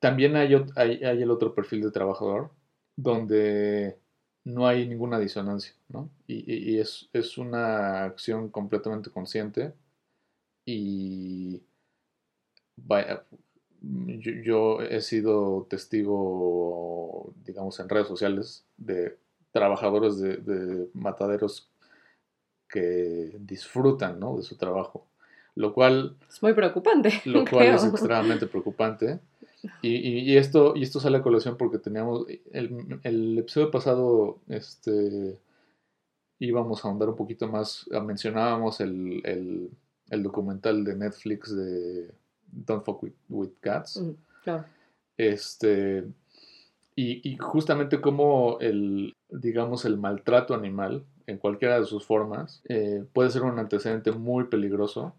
También 0.00 0.36
hay, 0.36 0.54
hay, 0.76 1.22
el 1.22 1.30
otro 1.30 1.54
perfil 1.54 1.82
de 1.82 1.90
trabajador 1.90 2.50
donde 2.96 3.98
no 4.46 4.66
hay 4.68 4.86
ninguna 4.86 5.18
disonancia 5.18 5.74
¿no? 5.88 6.08
y, 6.28 6.72
y 6.72 6.78
es, 6.78 7.08
es 7.12 7.36
una 7.36 8.04
acción 8.04 8.48
completamente 8.48 9.10
consciente 9.10 9.74
y 10.64 11.62
vaya, 12.76 13.24
yo, 13.80 14.82
he 14.82 15.00
sido 15.00 15.66
testigo, 15.68 17.32
digamos, 17.44 17.78
en 17.80 17.88
redes 17.88 18.06
sociales 18.06 18.64
de 18.76 19.18
trabajadores 19.50 20.18
de, 20.18 20.88
mataderos 20.94 21.68
que 22.68 23.36
disfrutan 23.40 24.20
¿no? 24.20 24.36
de 24.36 24.42
su 24.44 24.56
trabajo, 24.56 25.08
lo 25.56 25.74
cual... 25.74 26.16
Es 26.28 26.40
muy 26.40 26.52
preocupante. 26.52 27.20
Lo 27.24 27.44
cual 27.44 27.66
es 27.66 27.84
extremadamente 27.84 28.46
preocupante. 28.46 29.18
Y, 29.82 30.32
y, 30.32 30.36
esto, 30.36 30.74
y 30.76 30.82
esto 30.82 31.00
sale 31.00 31.18
a 31.18 31.22
colación 31.22 31.56
porque 31.56 31.78
teníamos, 31.78 32.26
el, 32.52 33.00
el 33.02 33.38
episodio 33.38 33.70
pasado, 33.70 34.38
este, 34.48 35.38
íbamos 36.38 36.84
a 36.84 36.88
ahondar 36.88 37.08
un 37.08 37.16
poquito 37.16 37.48
más, 37.48 37.86
mencionábamos 38.04 38.80
el, 38.80 39.22
el, 39.24 39.70
el 40.10 40.22
documental 40.22 40.84
de 40.84 40.96
Netflix 40.96 41.54
de 41.54 42.10
Don't 42.46 42.84
Fuck 42.84 43.04
with, 43.28 43.50
Cats. 43.60 44.02
Este, 45.16 46.04
y, 46.94 47.36
justamente 47.38 48.00
como 48.00 48.58
el, 48.60 49.14
digamos, 49.28 49.84
el 49.84 49.98
maltrato 49.98 50.54
animal, 50.54 51.04
en 51.26 51.38
cualquiera 51.38 51.80
de 51.80 51.86
sus 51.86 52.06
formas, 52.06 52.62
eh, 52.68 53.04
puede 53.12 53.30
ser 53.30 53.42
un 53.42 53.58
antecedente 53.58 54.12
muy 54.12 54.44
peligroso. 54.44 55.14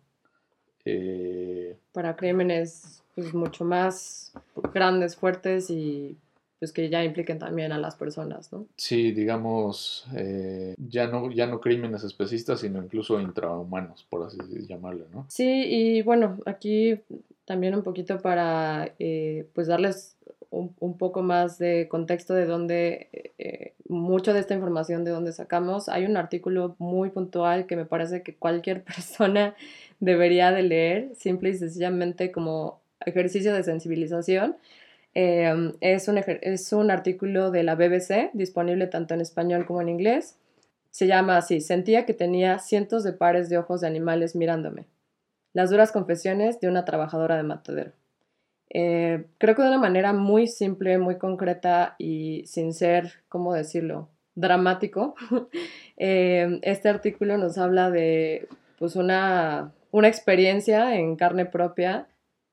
Eh, 0.85 1.77
para 1.91 2.15
crímenes 2.15 3.03
pues, 3.17 3.33
mucho 3.33 3.65
más 3.65 4.31
grandes, 4.75 5.15
fuertes 5.15 5.71
y 5.71 6.15
pues 6.59 6.71
que 6.71 6.87
ya 6.87 7.03
impliquen 7.03 7.39
también 7.39 7.71
a 7.71 7.79
las 7.79 7.95
personas, 7.95 8.53
¿no? 8.53 8.67
Sí, 8.77 9.11
digamos, 9.11 10.05
eh, 10.15 10.75
ya, 10.77 11.07
no, 11.07 11.31
ya 11.31 11.47
no 11.47 11.59
crímenes 11.59 12.03
especistas, 12.03 12.59
sino 12.59 12.81
incluso 12.81 13.19
intrahumanos, 13.19 14.05
por 14.07 14.27
así 14.27 14.37
llamarlo, 14.67 15.05
¿no? 15.11 15.25
Sí, 15.29 15.63
y 15.65 16.03
bueno, 16.03 16.37
aquí 16.45 16.99
también 17.45 17.73
un 17.73 17.81
poquito 17.81 18.19
para 18.19 18.93
eh, 18.99 19.47
pues 19.53 19.65
darles 19.65 20.15
un, 20.51 20.97
poco 20.99 21.23
más 21.23 21.57
de 21.57 21.87
contexto 21.89 22.35
de 22.35 22.45
dónde, 22.45 23.33
eh, 23.39 23.73
mucho 23.89 24.31
de 24.31 24.41
esta 24.41 24.53
información 24.53 25.03
de 25.03 25.11
dónde 25.11 25.33
sacamos. 25.33 25.89
Hay 25.89 26.05
un 26.05 26.17
artículo 26.17 26.75
muy 26.77 27.09
puntual 27.09 27.65
que 27.65 27.75
me 27.75 27.85
parece 27.85 28.21
que 28.21 28.35
cualquier 28.35 28.83
persona 28.83 29.55
debería 29.99 30.51
de 30.51 30.61
leer, 30.61 31.15
simple 31.15 31.49
y 31.49 31.55
sencillamente 31.55 32.31
como 32.31 32.79
ejercicio 33.05 33.53
de 33.53 33.63
sensibilización. 33.63 34.57
Em, 35.13 35.73
es, 35.81 36.07
un 36.07 36.17
es 36.17 36.73
un 36.73 36.91
artículo 36.91 37.51
de 37.51 37.63
la 37.63 37.75
BBC, 37.75 38.29
disponible 38.33 38.87
tanto 38.87 39.13
en 39.13 39.21
español 39.21 39.65
como 39.65 39.81
en 39.81 39.89
inglés. 39.89 40.37
Se 40.91 41.07
llama 41.07 41.37
así, 41.37 41.61
sentía 41.61 42.05
que 42.05 42.13
tenía 42.13 42.59
cientos 42.59 43.03
de 43.03 43.13
pares 43.13 43.49
de 43.49 43.57
ojos 43.57 43.81
de 43.81 43.87
animales 43.87 44.35
mirándome. 44.35 44.85
Las 45.53 45.69
duras 45.69 45.91
confesiones 45.91 46.59
de 46.59 46.67
una 46.67 46.85
trabajadora 46.85 47.37
de 47.37 47.43
matadero. 47.43 47.91
Eh, 48.69 49.25
creo 49.37 49.55
que 49.55 49.61
de 49.61 49.69
una 49.69 49.79
manera 49.79 50.13
muy 50.13 50.47
simple, 50.47 50.97
muy 50.97 51.17
concreta 51.17 51.95
y 51.97 52.43
sin 52.45 52.73
ser, 52.73 53.23
¿cómo 53.29 53.53
decirlo?, 53.53 54.09
dramático, 54.35 55.15
eh, 55.97 56.59
este 56.61 56.89
artículo 56.89 57.37
nos 57.39 57.57
habla 57.57 57.89
de 57.89 58.47
pues 58.77 58.95
una, 58.95 59.73
una 59.89 60.07
experiencia 60.07 60.95
en 60.95 61.15
carne 61.15 61.47
propia 61.47 62.07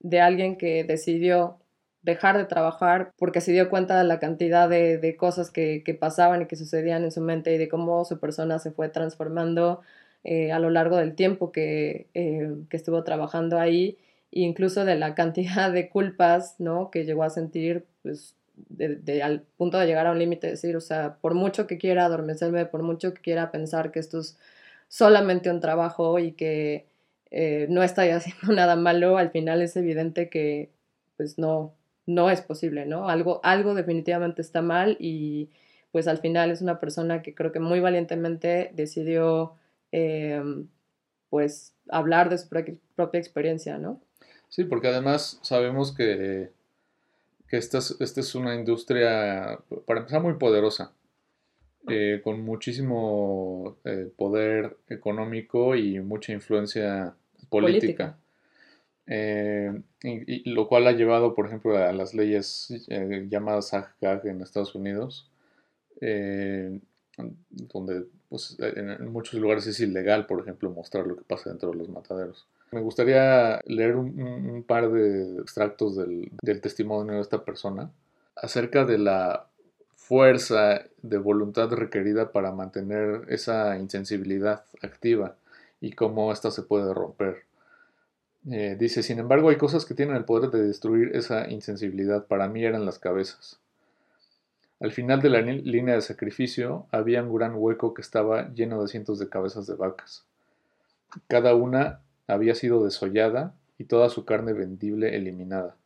de 0.05 0.21
alguien 0.21 0.57
que 0.57 0.85
decidió 0.85 1.59
dejar 2.03 2.37
de 2.37 2.45
trabajar 2.45 3.13
porque 3.19 3.41
se 3.41 3.53
dio 3.53 3.71
cuenta 3.71 3.99
de 3.99 4.05
la 4.05 4.21
cantidad 4.21 4.69
de, 4.69 5.17
cosas 5.19 5.51
que, 5.51 5.83
pasaban 5.99 6.43
y 6.43 6.47
que 6.47 6.57
sucedían 6.57 7.03
en 7.03 7.11
su 7.11 7.21
mente 7.21 7.55
y 7.55 7.59
de 7.59 7.69
cómo 7.69 8.05
su 8.05 8.21
persona 8.21 8.59
se 8.59 8.71
fue 8.71 8.89
transformando 8.91 9.81
eh, 10.23 10.53
a 10.53 10.59
lo 10.59 10.71
largo 10.71 10.97
del 10.99 11.15
tiempo 11.15 11.51
que, 11.51 12.09
que 12.15 12.77
estuvo 12.77 13.03
trabajando 13.05 13.59
ahí 13.59 13.99
incluso 14.35 14.85
de 14.85 14.97
la 14.97 15.15
cantidad 15.15 15.73
de 15.73 15.89
culpas, 15.89 16.57
¿no? 16.59 16.91
Que 16.91 17.05
llegó 17.05 17.23
a 17.23 17.31
sentir, 17.31 17.87
pues, 18.03 18.37
de, 18.57 19.23
al 19.23 19.43
punto 19.57 19.79
de 19.79 19.87
llegar 19.87 20.07
a 20.07 20.13
un 20.13 20.19
límite, 20.19 20.49
decir, 20.49 20.77
o 20.77 20.81
sea, 20.81 21.17
por 21.21 21.35
mucho 21.35 21.67
que 21.67 21.79
quiera 21.79 22.05
adormecerme, 22.05 22.67
por 22.67 22.83
mucho 22.83 23.15
que 23.15 23.23
quiera 23.23 23.51
pensar 23.51 23.91
que 23.93 24.01
esto 24.01 24.21
es 24.21 24.39
solamente 24.89 25.51
un 25.51 25.61
trabajo 25.61 26.19
y 26.19 26.33
que 26.33 26.87
eh, 27.37 27.67
no 27.69 27.83
estoy 27.83 28.09
haciendo 28.11 28.53
nada 28.55 28.77
malo, 28.77 29.19
al 29.19 29.31
final 29.31 29.61
es 29.61 29.77
evidente 29.77 30.31
que, 30.31 30.71
pues, 31.17 31.37
no, 31.37 31.75
no 32.07 32.31
es 32.31 32.41
posible, 32.41 32.87
¿no? 32.87 33.09
Algo, 33.09 33.41
algo 33.43 33.75
definitivamente 33.75 34.41
está 34.41 34.63
mal 34.63 34.97
y, 35.01 35.51
pues, 35.91 36.07
al 36.07 36.19
final 36.19 36.53
es 36.53 36.63
una 36.63 36.79
persona 36.79 37.23
que 37.23 37.35
creo 37.35 37.51
que 37.51 37.59
muy 37.59 37.81
valientemente 37.81 38.71
decidió, 38.75 39.55
em, 39.91 40.69
pues, 41.29 41.75
hablar 41.89 42.31
de 42.31 42.39
su 42.39 42.49
propia 42.49 43.19
experiencia, 43.21 43.79
¿no? 43.79 44.01
Sí, 44.49 44.63
porque 44.65 44.89
además 44.89 45.41
sabemos 45.43 45.93
que, 45.93 46.51
que 47.49 47.57
esta, 47.57 47.79
es, 47.79 47.97
es 48.01 48.35
una 48.37 48.55
industria, 48.55 49.59
para 49.87 50.01
empezar, 50.01 50.23
muy 50.23 50.35
poderosa, 50.35 50.93
eh, 51.89 52.21
con 52.23 52.43
muchísimo 52.43 53.77
eh, 53.85 54.09
poder 54.17 54.77
económico 54.89 55.75
y 55.75 56.01
mucha 56.01 56.33
influencia 56.33 57.17
política. 57.61 58.19
Eh, 59.07 59.83
y, 60.03 60.51
lo 60.51 60.67
cual 60.67 60.87
ha 60.87 60.93
llevado, 60.93 61.35
por 61.35 61.47
ejemplo, 61.47 61.77
a 61.77 61.93
las 61.93 62.15
leyes 62.15 62.69
llamadas 63.29 63.75
AGAG 63.75 64.27
en 64.27 64.41
Estados 64.41 64.75
Unidos, 64.75 65.31
donde 67.51 68.07
pues, 68.29 68.57
en 68.59 69.13
muchos 69.13 69.39
lugares 69.39 69.67
es 69.67 69.79
ilegal, 69.81 70.27
por 70.27 70.41
ejemplo, 70.41 70.71
mostrar 70.71 71.07
lo 71.07 71.17
que 71.17 71.23
pasa 71.23 71.51
dentro 71.51 71.71
de 71.71 71.77
los 71.77 71.89
mataderos. 71.89 72.47
Me 72.75 72.81
gustaría 72.81 73.61
leer 73.67 73.95
un, 73.95 74.65
par 74.67 74.91
de 74.91 75.39
extractos 75.41 75.97
del, 75.97 76.33
testimonio 76.61 77.15
de 77.15 77.21
esta 77.21 77.45
persona 77.45 77.93
acerca 78.35 78.85
de 78.85 78.99
la 78.99 79.47
fuerza 79.95 80.83
de 81.03 81.19
voluntad 81.19 81.71
requerida 81.71 82.33
para 82.33 82.51
mantener 82.51 83.23
esa 83.29 83.79
insensibilidad 83.79 84.65
activa 84.83 85.37
y 85.85 85.93
cómo 85.93 86.33
ésta 86.33 86.51
se 86.51 86.63
puede 86.63 86.95
romper. 86.95 87.43
Eh, 88.51 88.75
dice, 88.79 89.03
sin 89.03 89.19
embargo, 89.19 89.51
hay 89.51 89.57
cosas 89.57 89.85
que 89.85 89.93
tienen 89.93 90.17
el 90.17 90.25
poder 90.25 90.51
de 90.51 90.63
destruir 90.63 91.15
esa 91.15 91.51
insensibilidad. 91.51 92.27
Para 92.27 92.49
mí 92.49 92.65
eran 92.65 92.87
las 92.87 92.99
cabezas. 92.99 93.61
Al 94.81 94.93
final 94.93 95.21
de 95.21 95.29
la 95.29 95.43
línea 95.43 95.95
de 95.95 96.01
sacrificio 96.01 96.87
había 96.91 97.23
un 97.23 97.35
gran 97.35 97.55
hueco 97.55 97.93
que 97.93 98.01
estaba 98.01 98.49
lleno 98.55 98.81
de 98.81 98.89
cientos 98.89 99.19
de 99.19 99.29
cabezas 99.29 99.67
de 99.67 99.75
vacas. 99.75 100.25
Cada 101.29 101.55
una 101.55 102.01
había 102.27 102.55
sido 102.55 102.83
desollada 102.83 103.55
y 103.77 103.85
toda 103.85 104.09
su 104.09 104.25
carne 104.25 104.55
vendible 104.55 105.17
eliminada, 105.17 105.77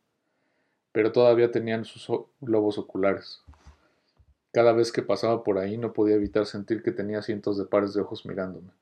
pero 0.93 1.11
todavía 1.11 1.51
tenían 1.51 1.83
sus 1.83 2.09
globos 2.39 2.77
oculares. 2.77 3.41
Cada 4.53 4.71
vez 4.71 4.93
que 4.93 5.01
pasaba 5.01 5.43
por 5.43 5.57
ahí 5.57 5.77
no 5.77 5.91
podía 5.91 6.15
evitar 6.15 6.45
sentir 6.45 6.83
que 6.83 6.91
tenía 6.91 7.21
cientos 7.21 7.57
de 7.57 7.65
pares 7.65 7.93
de 7.93 8.01
ojos 8.01 8.25
mirándome. 8.25 8.78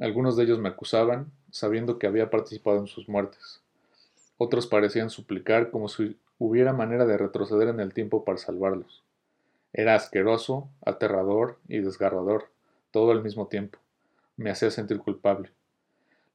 Algunos 0.00 0.36
de 0.36 0.44
ellos 0.44 0.60
me 0.60 0.68
acusaban, 0.68 1.32
sabiendo 1.50 1.98
que 1.98 2.06
había 2.06 2.30
participado 2.30 2.78
en 2.78 2.86
sus 2.86 3.08
muertes. 3.08 3.60
Otros 4.36 4.68
parecían 4.68 5.10
suplicar 5.10 5.70
como 5.70 5.88
si 5.88 6.16
hubiera 6.38 6.72
manera 6.72 7.04
de 7.04 7.18
retroceder 7.18 7.68
en 7.68 7.80
el 7.80 7.92
tiempo 7.92 8.24
para 8.24 8.38
salvarlos. 8.38 9.02
Era 9.72 9.96
asqueroso, 9.96 10.68
aterrador 10.84 11.58
y 11.66 11.78
desgarrador, 11.78 12.48
todo 12.92 13.10
al 13.10 13.22
mismo 13.22 13.48
tiempo. 13.48 13.78
Me 14.36 14.50
hacía 14.50 14.70
sentir 14.70 14.98
culpable. 15.00 15.50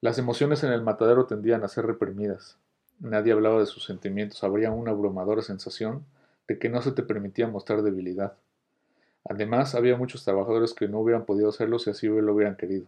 Las 0.01 0.17
emociones 0.17 0.63
en 0.65 0.73
el 0.73 0.81
matadero 0.81 1.25
tendían 1.25 1.63
a 1.63 1.69
ser 1.69 1.85
reprimidas. 1.85 2.57
Nadie 2.99 3.31
hablaba 3.31 3.59
de 3.59 3.65
sus 3.65 3.85
sentimientos, 3.85 4.43
habría 4.43 4.71
una 4.71 4.91
abrumadora 4.91 5.41
sensación 5.41 6.05
de 6.49 6.59
que 6.59 6.67
no 6.67 6.81
se 6.81 6.91
te 6.91 7.03
permitía 7.03 7.47
mostrar 7.47 7.81
debilidad. 7.81 8.33
Además, 9.23 9.73
había 9.73 9.95
muchos 9.95 10.25
trabajadores 10.25 10.73
que 10.73 10.89
no 10.89 10.99
hubieran 10.99 11.25
podido 11.25 11.47
hacerlo 11.47 11.79
si 11.79 11.89
así 11.89 12.07
lo 12.07 12.33
hubieran 12.33 12.57
querido. 12.57 12.85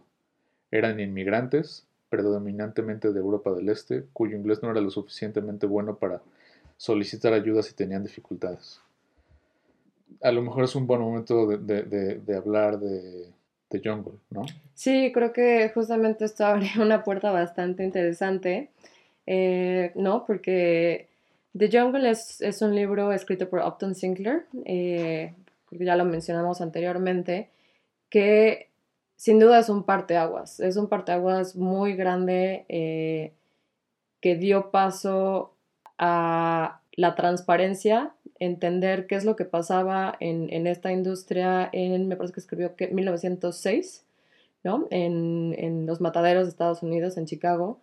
Eran 0.70 1.00
inmigrantes, 1.00 1.86
predominantemente 2.08 3.12
de 3.12 3.20
Europa 3.20 3.52
del 3.52 3.68
Este, 3.68 4.04
cuyo 4.12 4.36
inglés 4.36 4.62
no 4.62 4.70
era 4.70 4.80
lo 4.80 4.90
suficientemente 4.90 5.66
bueno 5.66 5.96
para 5.96 6.22
solicitar 6.76 7.32
ayuda 7.32 7.62
si 7.62 7.74
tenían 7.74 8.02
dificultades. 8.02 8.80
A 10.22 10.32
lo 10.32 10.42
mejor 10.42 10.64
es 10.64 10.74
un 10.74 10.86
buen 10.86 11.00
momento 11.00 11.46
de 11.46 12.36
hablar 12.36 12.78
de 12.78 13.32
The 13.68 13.80
Jungle, 13.82 14.14
¿no? 14.30 14.44
Sí, 14.74 15.10
creo 15.12 15.32
que 15.32 15.70
justamente 15.74 16.24
esto 16.24 16.44
abre 16.46 16.68
una 16.80 17.02
puerta 17.02 17.30
bastante 17.30 17.84
interesante, 17.84 18.70
eh, 19.26 19.92
¿no? 19.94 20.24
Porque 20.26 21.08
The 21.56 21.70
Jungle 21.70 22.10
es, 22.10 22.40
es, 22.40 22.62
un 22.62 22.74
libro 22.74 23.12
escrito 23.12 23.48
por 23.48 23.60
Upton 23.60 23.94
Sinclair, 23.94 24.46
eh, 24.64 25.34
ya 25.70 25.96
lo 25.96 26.04
mencionamos 26.04 26.60
anteriormente, 26.60 27.48
que 28.08 28.68
sin 29.16 29.38
duda 29.38 29.58
es 29.58 29.68
un 29.68 29.84
parteaguas, 29.84 30.60
es 30.60 30.76
un 30.76 30.88
parteaguas 30.88 31.56
muy 31.56 31.94
grande 31.94 32.66
eh, 32.68 33.32
que 34.20 34.36
dio 34.36 34.70
paso 34.70 35.54
a 35.98 36.80
la 36.92 37.14
transparencia 37.14 38.14
entender 38.38 39.06
qué 39.06 39.14
es 39.14 39.24
lo 39.24 39.36
que 39.36 39.44
pasaba 39.44 40.16
en, 40.20 40.66
esta 40.66 40.92
industria 40.92 41.68
en, 41.72 42.08
me 42.08 42.16
parece 42.16 42.34
que 42.34 42.40
escribió 42.40 42.76
que 42.76 42.88
1906, 42.88 44.04
¿no? 44.64 44.86
En, 44.90 45.86
los 45.86 46.00
mataderos 46.00 46.44
de 46.44 46.50
Estados 46.50 46.82
Unidos, 46.82 47.16
en 47.16 47.26
Chicago, 47.26 47.80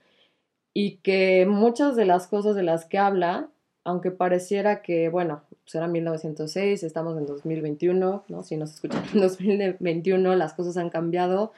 y 0.74 0.98
que 0.98 1.46
muchas 1.46 1.96
de 1.96 2.06
las 2.06 2.28
cosas 2.28 2.56
de 2.56 2.64
las 2.64 2.86
que 2.86 2.98
habla, 2.98 3.50
aunque 3.84 4.12
pareciera 4.12 4.82
que, 4.82 5.10
bueno, 5.10 5.44
pues 5.64 5.76
era 5.76 5.88
1906, 5.88 6.84
estamos 6.84 7.18
en 7.18 7.26
2021, 7.26 8.26
¿no? 8.28 8.44
Si 8.44 8.58
nos 8.58 8.74
escuchan 8.74 9.04
en 9.14 9.22
2021, 9.22 10.36
las 10.36 10.54
cosas 10.54 10.78
han 10.78 10.90
cambiado. 10.90 11.54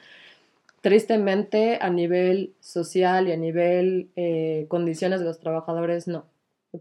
Tristemente, 0.80 1.78
a 1.80 1.90
nivel 1.90 2.54
social 2.60 3.28
y 3.28 3.32
a 3.32 3.36
nivel 3.36 4.10
eh, 4.16 4.66
condiciones 4.68 5.20
de 5.20 5.26
los 5.26 5.40
trabajadores, 5.40 6.06
no. 6.06 6.26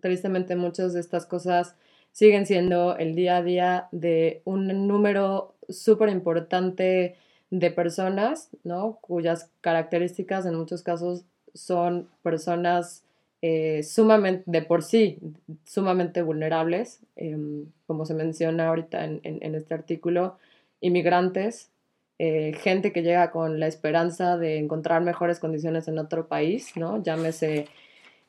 Tristemente, 0.02 0.56
muchas 0.56 0.94
de 0.94 1.00
estas 1.00 1.26
cosas 1.26 1.76
siguen 2.12 2.46
siendo 2.46 2.98
el 2.98 3.16
día 3.16 3.38
a 3.38 3.44
día 3.44 3.88
de 3.92 4.42
un 4.46 4.88
número 4.88 5.56
súper 5.70 6.10
importante 6.10 7.16
de 7.50 7.72
personas, 7.72 8.50
¿no? 8.64 9.00
Cuyas 9.02 9.50
características 9.62 10.46
en 10.46 10.56
muchos 10.56 10.84
casos 10.84 11.26
son 11.54 12.10
personas 12.22 13.05
eh, 13.48 13.84
sumamente, 13.84 14.42
de 14.48 14.64
por 14.64 14.82
sí, 14.82 15.20
sumamente 15.66 16.24
vulnerables, 16.24 17.02
em, 17.16 17.68
como 17.86 18.08
se 18.08 18.16
menciona 18.16 18.70
ahorita 18.70 19.06
en, 19.06 19.56
este 19.56 19.76
artículo, 19.76 20.40
inmigrantes, 20.82 21.70
eh, 22.18 22.54
gente 22.58 22.92
que 22.92 23.04
llega 23.04 23.30
con 23.30 23.60
la 23.60 23.68
esperanza 23.68 24.40
de 24.40 24.58
encontrar 24.58 25.04
mejores 25.04 25.38
condiciones 25.38 25.88
en 25.88 26.00
otro 26.00 26.28
país, 26.28 26.76
¿no? 26.76 27.04
Llámese 27.04 27.68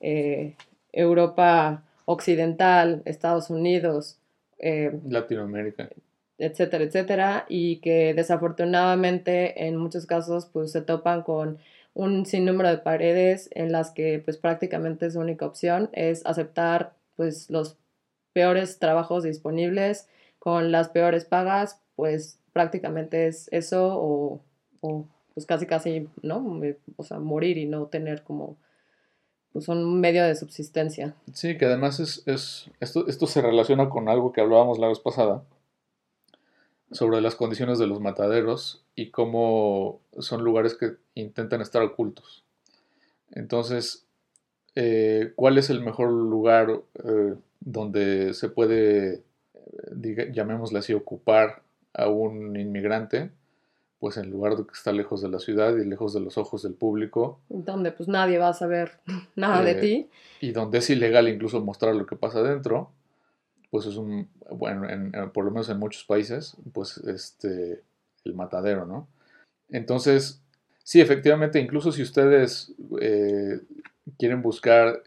eh, 0.01 0.55
Europa 0.93 1.83
occidental, 2.05 3.01
Estados 3.07 3.49
Unidos, 3.49 4.19
eh, 4.59 5.01
Latinoamérica, 5.09 5.89
etcétera, 6.37 6.85
etcétera, 6.85 7.47
y 7.49 7.77
que 7.77 8.13
desafortunadamente 8.13 9.67
en 9.67 9.77
muchos 9.77 10.05
casos 10.05 10.45
pues 10.53 10.73
se 10.73 10.83
topan 10.83 11.23
con 11.23 11.57
un 11.97 12.27
sinnúmero 12.27 12.69
de 12.69 12.77
paredes 12.77 13.49
en 13.53 13.73
las 13.73 13.91
que 13.91 14.21
pues 14.23 14.37
prácticamente 14.37 15.11
su 15.11 15.19
única 15.19 15.47
opción 15.47 15.89
es 15.93 16.25
aceptar 16.27 16.95
pues 17.17 17.51
los 17.51 17.79
peores 18.35 18.79
trabajos 18.79 19.25
disponibles 19.25 20.07
con 20.39 20.71
las 20.71 20.91
peores 20.91 21.25
pagas, 21.25 21.81
pues 21.97 22.39
prácticamente 22.53 23.27
es 23.27 23.49
eso 23.51 23.99
o, 23.99 24.43
o 24.83 25.07
pues 25.33 25.47
casi 25.47 25.67
casi, 25.67 26.09
¿no? 26.21 26.61
O 26.97 27.03
sea, 27.03 27.19
morir 27.19 27.57
y 27.57 27.65
no 27.65 27.87
tener 27.87 28.23
como 28.25 28.59
pues 29.55 29.69
un 29.69 29.99
medio 29.99 30.23
de 30.23 30.37
subsistencia. 30.37 31.15
Sí, 31.33 31.57
que 31.57 31.65
además 31.65 31.99
es, 31.99 32.23
es 32.27 32.71
esto, 32.79 33.09
esto 33.09 33.27
se 33.27 33.41
relaciona 33.41 33.89
con 33.89 34.11
algo 34.11 34.35
que 34.35 34.43
hablábamos 34.43 34.79
la 34.79 34.89
vez 34.89 35.01
pasada, 35.01 35.45
sobre 36.91 37.21
las 37.21 37.35
condiciones 37.35 37.79
de 37.79 37.87
los 37.87 38.01
mataderos 38.01 38.85
y 38.95 39.11
cómo 39.11 40.01
son 40.19 40.45
lugares 40.45 40.75
que 40.75 40.97
intentan 41.15 41.61
estar 41.61 41.83
ocultos. 41.83 42.45
Entonces, 43.33 44.07
eh, 44.75 45.33
¿cuál 45.35 45.59
es 45.59 45.71
el 45.71 45.81
mejor 45.81 46.11
lugar 46.11 46.81
eh, 47.05 47.35
donde 47.61 48.35
se 48.35 48.49
puede, 48.49 49.23
llamémosle 50.33 50.79
así, 50.79 50.95
ocupar 50.95 51.63
a 51.93 52.09
un 52.09 52.57
inmigrante? 52.57 53.31
Pues 53.99 54.19
en 54.19 54.31
lugar 54.31 54.57
de 54.57 54.65
que 54.65 54.75
está 54.75 54.93
lejos 54.93 55.23
de 55.23 55.31
la 55.31 55.39
ciudad 55.39 55.75
y 55.77 55.85
lejos 55.85 56.13
de 56.13 56.21
los 56.21 56.39
ojos 56.39 56.63
del 56.63 56.75
público. 56.75 57.41
Donde 57.49 57.91
pues 57.91 58.09
nadie 58.09 58.39
va 58.39 58.49
a 58.49 58.55
saber 58.55 59.01
nada 59.35 59.63
de 59.63 59.73
eh, 59.73 59.81
ti. 59.81 60.11
Y 60.41 60.53
donde 60.53 60.79
es 60.79 60.91
ilegal 60.91 61.29
incluso 61.29 61.61
mostrar 61.61 61.97
lo 61.97 62.07
que 62.07 62.15
pasa 62.15 62.39
adentro 62.39 62.91
pues 63.71 63.87
es 63.87 63.97
un, 63.97 64.29
bueno, 64.51 64.87
por 65.33 65.45
lo 65.45 65.51
menos 65.51 65.69
en 65.69 65.79
muchos 65.79 66.05
países, 66.05 66.57
pues 66.73 66.99
este, 66.99 67.83
el 68.25 68.35
matadero, 68.35 68.87
¿no? 68.87 69.09
Entonces, 69.69 70.43
sí, 70.83 71.01
efectivamente, 71.01 71.59
incluso 71.59 71.93
si 71.93 72.03
ustedes 72.03 72.75
eh, 73.01 73.61
quieren 74.19 74.43
buscar 74.43 75.03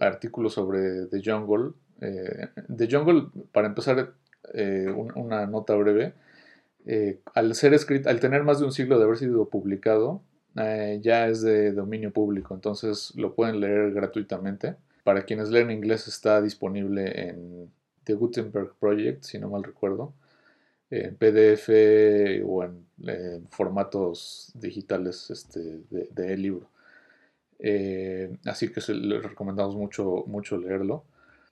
artículos 0.00 0.54
sobre 0.54 1.06
The 1.06 1.22
Jungle, 1.24 1.72
eh, 2.00 2.48
The 2.74 2.88
Jungle, 2.90 3.28
para 3.52 3.68
empezar, 3.68 4.14
eh, 4.54 4.86
una 5.14 5.46
nota 5.46 5.74
breve, 5.74 6.14
al 7.34 7.54
ser 7.54 7.74
escrito, 7.74 8.08
al 8.08 8.20
tener 8.20 8.42
más 8.42 8.58
de 8.58 8.64
un 8.64 8.72
siglo 8.72 8.98
de 8.98 9.04
haber 9.04 9.18
sido 9.18 9.48
publicado, 9.48 10.22
ya 10.54 11.28
es 11.28 11.42
de 11.42 11.72
dominio 11.72 12.12
público, 12.12 12.54
entonces 12.54 13.12
lo 13.16 13.34
pueden 13.34 13.60
leer 13.60 13.92
gratuitamente. 13.92 14.76
Para 15.04 15.22
quienes 15.22 15.50
leen 15.50 15.70
inglés 15.70 16.08
está 16.08 16.42
disponible 16.42 17.28
en 17.28 17.70
The 18.10 18.16
Gutenberg 18.16 18.74
Project, 18.80 19.22
si 19.22 19.38
no 19.38 19.48
mal 19.48 19.62
recuerdo, 19.62 20.12
en 20.90 21.14
PDF 21.14 21.68
o 22.44 22.64
en, 22.64 23.46
formatos 23.50 24.50
digitales 24.54 25.30
este, 25.30 25.82
de, 25.90 26.36
libro. 26.36 26.68
Eh, 27.60 28.36
así 28.46 28.72
que 28.72 28.80
les 28.92 29.22
recomendamos 29.22 29.76
mucho, 29.76 30.24
mucho 30.26 30.58
leerlo. 30.58 31.04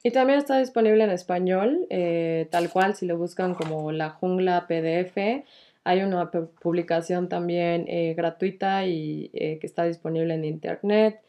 Y 0.03 0.11
también 0.11 0.41
está 0.41 0.59
disponible 0.59 1.05
en 1.05 1.11
español, 1.11 1.87
eh, 1.91 2.49
tal 2.51 2.71
cual, 2.71 2.97
si 2.97 3.07
lo 3.07 3.17
buscan 3.17 3.55
como 3.55 3.93
La 3.93 4.11
Jungla 4.11 4.67
PDF. 4.67 5.45
Hay 5.85 6.03
una 6.03 6.31
publicación 6.31 7.29
también 7.29 7.87
eh, 7.89 8.15
gratuita 8.15 8.87
y 8.87 9.31
que 9.33 9.61
está 9.63 9.85
disponible 9.85 10.35
en 10.35 10.45
internet. 10.45 11.21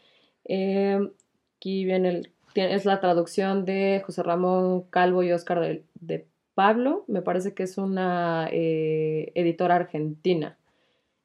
aquí 0.45 1.85
viene 1.85 2.09
el 2.09 2.31
es 2.55 2.85
la 2.85 2.99
traducción 2.99 3.65
de 3.65 4.01
José 4.05 4.23
Ramón 4.23 4.83
Calvo 4.89 5.23
y 5.23 5.31
Oscar 5.31 5.81
de, 5.99 6.25
Pablo. 6.55 7.05
Me 7.07 7.21
parece 7.21 7.53
que 7.53 7.63
es 7.63 7.77
una 7.77 8.49
eh, 8.51 9.31
editora 9.35 9.75
argentina. 9.75 10.57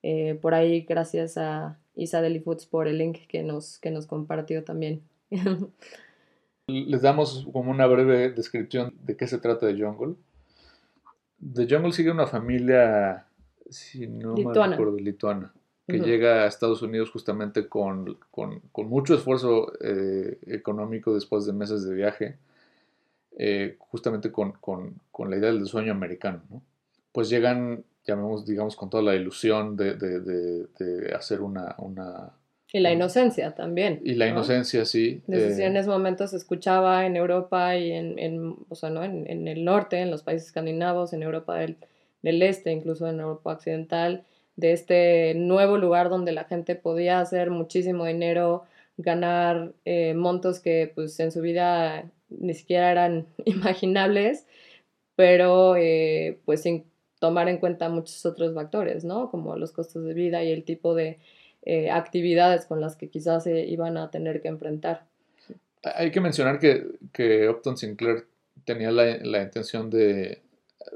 Eh, 0.02 0.38
por 0.40 0.54
ahí, 0.54 0.82
gracias 0.82 1.36
a 1.36 1.76
Isa 1.96 2.22
Foods 2.44 2.66
por 2.66 2.86
el 2.86 2.98
link 2.98 3.26
que 3.26 3.42
nos, 3.42 3.78
que 3.78 3.90
nos 3.90 4.06
compartió 4.06 4.62
también. 4.62 5.02
Les 6.68 7.02
damos 7.02 7.48
como 7.52 7.72
una 7.72 7.86
breve 7.86 8.30
descripción 8.30 8.94
de 9.02 9.16
qué 9.16 9.26
se 9.26 9.38
trata 9.38 9.66
de 9.66 9.82
Jungle. 9.82 10.14
The 11.52 11.66
Jungle 11.68 11.92
sigue 11.92 12.12
una 12.12 12.26
familia, 12.26 13.26
si 13.68 14.06
no 14.06 14.34
me 14.34 14.50
acuerdo, 14.50 14.96
lituana 14.98 15.52
que 15.86 15.98
llega 15.98 16.44
a 16.44 16.46
Estados 16.46 16.80
Unidos 16.82 17.10
justamente 17.10 17.68
con, 17.68 18.18
mucho 18.76 19.14
esfuerzo 19.14 19.72
eh, 19.80 20.38
económico 20.46 21.14
después 21.14 21.44
de 21.44 21.52
meses 21.52 21.86
de 21.86 21.94
viaje, 21.94 22.36
eh, 23.36 23.76
justamente 23.78 24.32
con, 24.32 24.54
la 25.28 25.36
idea 25.36 25.52
del 25.52 25.66
sueño 25.66 25.92
americano. 25.92 26.40
Pues 27.12 27.28
llegan, 27.28 27.84
llamemos, 28.06 28.46
digamos, 28.46 28.76
con 28.76 28.88
toda 28.88 29.02
la 29.02 29.14
ilusión 29.14 29.76
de, 29.76 30.66
hacer 31.14 31.42
una, 31.42 31.74
una... 31.78 32.32
Y 32.72 32.80
la 32.80 32.90
inocencia 32.90 33.54
también. 33.54 34.00
Y 34.02 34.14
la 34.14 34.26
inocencia, 34.26 34.84
sí. 34.84 35.22
Desde 35.26 35.66
en 35.66 35.76
ese 35.76 35.88
momento 35.88 36.26
se 36.26 36.36
escuchaba 36.36 37.06
en 37.06 37.14
Europa 37.14 37.76
y 37.76 37.92
en, 37.92 38.18
en, 38.18 38.56
o 38.68 38.74
sea, 38.74 38.90
¿no? 38.90 39.04
en, 39.04 39.46
el 39.46 39.64
norte, 39.64 40.00
en 40.00 40.10
los 40.10 40.22
países 40.22 40.48
escandinavos, 40.48 41.12
en 41.12 41.22
Europa 41.22 41.56
del, 41.56 41.76
del 42.22 42.42
Este, 42.42 42.72
incluso 42.72 43.06
en 43.06 43.20
Europa 43.20 43.52
Occidental, 43.52 44.24
de 44.56 44.72
este 44.72 45.34
nuevo 45.34 45.78
lugar 45.78 46.08
donde 46.08 46.32
la 46.32 46.44
gente 46.44 46.76
podía 46.76 47.20
hacer 47.20 47.50
muchísimo 47.50 48.06
dinero, 48.06 48.64
ganar 48.96 49.72
eh, 49.84 50.14
montos 50.14 50.60
que 50.60 50.92
pues 50.94 51.18
en 51.20 51.32
su 51.32 51.40
vida 51.40 52.10
ni 52.28 52.54
siquiera 52.54 52.90
eran 52.90 53.26
imaginables, 53.44 54.46
pero 55.16 55.76
eh, 55.76 56.38
pues 56.44 56.62
sin 56.62 56.84
tomar 57.18 57.48
en 57.48 57.58
cuenta 57.58 57.88
muchos 57.88 58.24
otros 58.26 58.54
factores, 58.54 59.04
¿no? 59.04 59.30
Como 59.30 59.56
los 59.56 59.72
costos 59.72 60.04
de 60.04 60.14
vida 60.14 60.44
y 60.44 60.52
el 60.52 60.64
tipo 60.64 60.94
de 60.94 61.18
eh, 61.62 61.90
actividades 61.90 62.66
con 62.66 62.80
las 62.80 62.96
que 62.96 63.08
quizás 63.08 63.44
se 63.44 63.64
iban 63.64 63.96
a 63.96 64.10
tener 64.10 64.42
que 64.42 64.48
enfrentar. 64.48 65.06
Hay 65.82 66.10
que 66.10 66.20
mencionar 66.20 66.58
que, 66.58 66.86
que 67.12 67.48
Upton 67.48 67.76
Sinclair 67.76 68.26
tenía 68.64 68.90
la, 68.90 69.42
intención 69.42 69.90
de, 69.90 70.42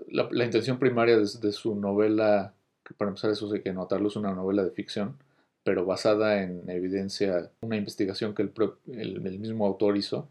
la, 0.08 0.44
intención 0.44 0.78
primaria 0.78 1.16
de 1.16 1.52
su 1.52 1.74
novela 1.74 2.54
para 2.94 3.11
empezar 3.11 3.31
eso 3.31 3.53
hay 3.53 3.62
que 3.62 3.72
notarlo, 3.72 4.09
es 4.09 4.16
una 4.16 4.33
novela 4.33 4.64
de 4.64 4.70
ficción, 4.70 5.16
pero 5.64 5.85
basada 5.85 6.42
en 6.42 6.68
evidencia, 6.70 7.51
una 7.61 7.77
investigación 7.77 8.35
que 8.35 8.42
el, 8.42 8.53
el, 8.87 9.38
mismo 9.38 9.66
autor 9.66 9.96
hizo. 9.96 10.29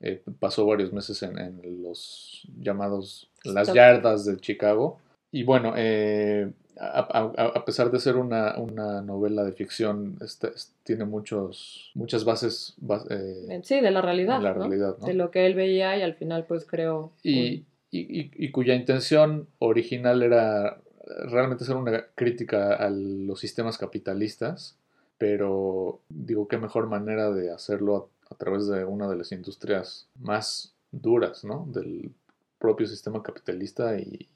Eh, 0.00 0.20
pasó 0.40 0.66
varios 0.66 0.92
meses 0.92 1.22
en, 1.22 1.60
los 1.82 2.48
llamados 2.58 3.30
las 3.44 3.72
yardas 3.72 4.24
de 4.24 4.36
Chicago. 4.38 4.98
Y 5.30 5.44
bueno, 5.44 5.74
eh, 5.76 6.50
a, 6.80 7.64
pesar 7.64 7.90
de 7.90 8.00
ser 8.00 8.16
una, 8.16 8.54
novela 9.02 9.44
de 9.44 9.52
ficción, 9.52 10.18
este, 10.20 10.48
tiene 10.82 11.04
muchos, 11.04 11.92
muchas 11.94 12.24
bases. 12.24 12.74
Eh, 13.10 13.60
sí, 13.62 13.80
de 13.80 13.90
la 13.92 14.02
realidad. 14.02 14.38
De 14.38 14.44
la 14.44 14.54
realidad, 14.54 14.98
De 14.98 15.14
lo 15.14 15.30
que 15.30 15.46
él 15.46 15.54
veía 15.54 15.96
y 15.96 16.02
al 16.02 16.14
final 16.14 16.44
pues 16.46 16.66
creo... 16.66 17.12
y, 17.22 17.64
y, 17.92 18.50
cuya 18.50 18.74
intención 18.74 19.48
original 19.58 20.22
era 20.22 20.78
realmente 21.04 21.64
ser 21.64 21.76
una 21.76 22.06
crítica 22.14 22.74
a 22.74 22.90
los 22.90 23.40
sistemas 23.40 23.78
capitalistas, 23.78 24.76
pero 25.18 26.00
digo, 26.08 26.48
qué 26.48 26.58
mejor 26.58 26.86
manera 26.86 27.30
de 27.30 27.52
hacerlo 27.52 28.10
a, 28.30 28.34
través 28.36 28.66
de 28.66 28.84
una 28.84 29.08
de 29.08 29.16
las 29.16 29.32
industrias 29.32 30.08
más 30.20 30.74
duras, 30.90 31.44
¿no? 31.44 31.66
Del 31.68 32.12
propio 32.58 32.86
sistema 32.86 33.22
capitalista 33.22 33.98
y, 33.98 34.28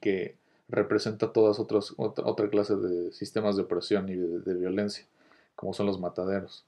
que 0.00 0.36
representa 0.68 1.32
todas 1.32 1.58
otras, 1.58 1.94
otra, 1.96 2.24
otra, 2.26 2.48
clase 2.48 2.76
de 2.76 3.12
sistemas 3.12 3.56
de 3.56 3.62
opresión 3.62 4.08
y 4.08 4.16
de, 4.16 4.54
violencia, 4.54 5.04
como 5.54 5.72
son 5.72 5.86
los 5.86 6.00
mataderos. 6.00 6.64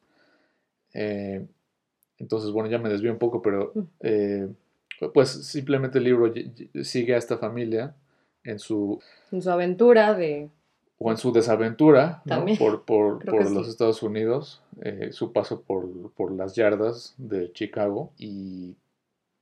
Eh, 0.94 1.46
entonces, 2.18 2.50
bueno, 2.50 2.68
ya 2.68 2.78
me 2.78 2.88
desvío 2.88 3.12
un 3.12 3.18
poco, 3.18 3.42
pero 3.42 3.72
mm. 3.74 3.80
eh, 4.00 4.48
pues 5.14 5.30
simplemente 5.30 5.98
el 5.98 6.04
libro 6.04 6.32
sigue 6.82 7.14
a 7.14 7.18
esta 7.18 7.38
familia 7.38 7.94
en 8.44 8.58
su, 8.58 9.00
en 9.30 9.42
su 9.42 9.50
aventura 9.50 10.14
de... 10.14 10.50
O 10.98 11.10
en 11.10 11.16
su 11.16 11.32
desaventura 11.32 12.22
por, 12.58 12.84
por, 12.84 13.24
los 13.52 13.68
Estados 13.68 14.02
Unidos, 14.04 14.62
eh, 14.82 15.08
su 15.12 15.32
paso 15.32 15.62
por, 15.62 16.32
las 16.32 16.54
yardas 16.54 17.14
de 17.18 17.52
Chicago 17.52 18.12
y 18.16 18.76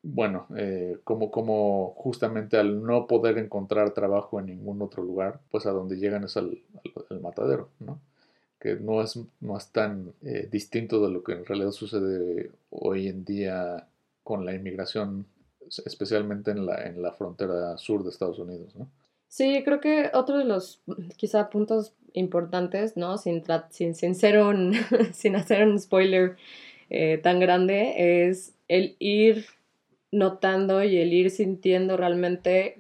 bueno, 0.03 0.47
eh, 0.57 0.97
como, 1.05 1.31
como 1.31 1.93
justamente 1.99 2.57
al 2.57 2.83
no 2.83 3.07
poder 3.07 3.37
encontrar 3.37 3.91
trabajo 3.91 4.41
en 4.41 4.47
ningún 4.47 4.81
otro 4.81 5.03
lugar, 5.03 5.41
pues 5.51 5.67
a 5.67 5.73
donde 5.73 5.99
llegan 5.99 6.25
es 6.25 6.39
al, 6.39 6.63
matadero, 7.21 7.69
¿no? 7.81 8.01
que 8.59 8.77
no 8.77 9.03
es, 9.03 9.19
no 9.41 9.59
es 9.59 9.69
tan 9.69 10.15
eh, 10.23 10.49
distinto 10.51 11.05
de 11.05 11.13
lo 11.13 11.23
que 11.23 11.33
en 11.33 11.45
realidad 11.45 11.73
sucede 11.73 12.51
hoy 12.71 13.09
en 13.09 13.25
día 13.27 13.87
con 14.23 14.47
la 14.47 14.55
inmigración 14.55 15.27
especialmente 15.85 16.51
en 16.51 16.67
la, 16.67 16.85
en 16.85 17.03
la 17.03 17.13
frontera 17.13 17.77
sur 17.79 18.03
de 18.03 18.11
Estados 18.11 18.39
Unidos, 18.39 18.75
¿no? 18.77 18.91
Sí, 19.29 19.63
creo 19.65 19.81
que 19.81 20.11
otro 20.13 20.39
de 20.39 20.45
los 20.45 20.83
quizá 21.17 21.51
puntos 21.51 21.95
importantes, 22.15 22.97
¿no? 22.97 23.17
Sin, 23.17 23.45
sin, 23.71 23.95
sin, 23.95 24.15
ser 24.17 24.41
un, 24.41 24.75
sin 25.13 25.37
hacer 25.37 25.67
un 25.67 25.79
spoiler 25.79 26.37
eh, 26.91 27.19
tan 27.19 27.39
grande, 27.39 28.27
es 28.27 28.55
el 28.67 28.97
ir 28.99 29.47
notando 30.11 30.83
y 30.83 30.99
el 30.99 31.13
ir 31.13 31.31
sintiendo 31.31 31.97
realmente 31.97 32.79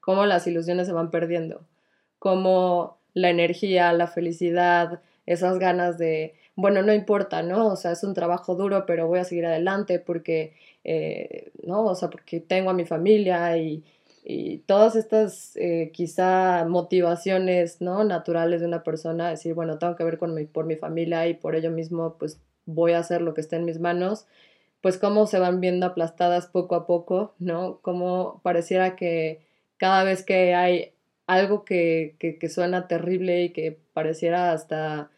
cómo 0.00 0.26
las 0.26 0.46
ilusiones 0.46 0.86
se 0.86 0.92
van 0.92 1.10
perdiendo, 1.10 1.66
cómo 2.20 2.98
la 3.14 3.30
energía, 3.30 3.92
la 3.92 4.06
felicidad, 4.06 5.02
esas 5.26 5.58
ganas 5.58 5.98
de, 5.98 6.34
bueno, 6.58 6.82
no 6.82 6.92
importa, 6.92 7.40
¿no? 7.42 7.68
O 7.68 7.76
sea, 7.76 7.92
es 7.92 8.02
un 8.02 8.14
trabajo 8.14 8.56
duro, 8.56 8.84
pero 8.84 9.06
voy 9.06 9.20
a 9.20 9.24
seguir 9.24 9.46
adelante 9.46 10.00
porque, 10.00 10.54
eh, 10.82 11.52
¿no? 11.62 11.84
O 11.84 11.94
sea, 11.94 12.10
porque 12.10 12.40
tengo 12.40 12.70
a 12.70 12.74
mi 12.74 12.84
familia 12.84 13.56
y, 13.58 13.84
todas 14.66 14.96
estas 14.96 15.56
eh, 15.56 15.90
quizá 15.94 16.66
motivaciones, 16.68 17.80
¿no? 17.80 18.02
Naturales 18.04 18.60
de 18.60 18.66
una 18.66 18.82
persona, 18.82 19.30
decir, 19.30 19.54
bueno, 19.54 19.78
tengo 19.78 19.94
que 19.96 20.04
ver 20.04 20.18
con 20.18 20.34
mi, 20.34 20.46
por 20.46 20.66
mi 20.66 20.74
familia 20.76 21.28
y 21.28 21.34
por 21.34 21.54
ello 21.54 21.70
mismo, 21.70 22.16
pues 22.18 22.40
voy 22.66 22.92
a 22.92 22.98
hacer 22.98 23.22
lo 23.22 23.34
que 23.34 23.40
esté 23.40 23.56
en 23.56 23.64
mis 23.64 23.78
manos, 23.78 24.26
pues 24.82 24.98
cómo 24.98 25.26
se 25.26 25.38
van 25.38 25.60
viendo 25.60 25.86
aplastadas 25.86 26.46
poco 26.48 26.74
a 26.74 26.86
poco, 26.86 27.34
¿no? 27.38 27.78
Como 27.82 28.40
pareciera 28.42 28.96
que 28.96 29.46
cada 29.78 30.02
vez 30.04 30.24
que 30.24 30.54
hay 30.54 30.92
algo 31.28 31.64
que, 31.64 32.16
que, 32.18 32.48
suena 32.48 32.88
terrible 32.88 33.44
y 33.44 33.50
que 33.50 33.78
pareciera 33.94 34.52
hasta, 34.52 35.10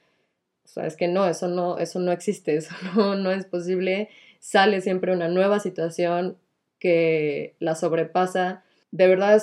o 0.70 0.72
sea, 0.72 0.86
es 0.86 0.96
que 0.96 1.08
no, 1.08 1.26
eso 1.26 1.48
no, 1.48 1.78
eso 1.78 1.98
no 1.98 2.12
existe, 2.12 2.56
eso 2.56 2.74
no, 2.94 3.16
no 3.16 3.32
es 3.32 3.44
posible, 3.44 4.08
sale 4.38 4.80
siempre 4.80 5.12
una 5.12 5.28
nueva 5.28 5.58
situación 5.58 6.38
que 6.78 7.56
la 7.58 7.74
sobrepasa. 7.74 8.62
De 8.92 9.08
verdad 9.08 9.42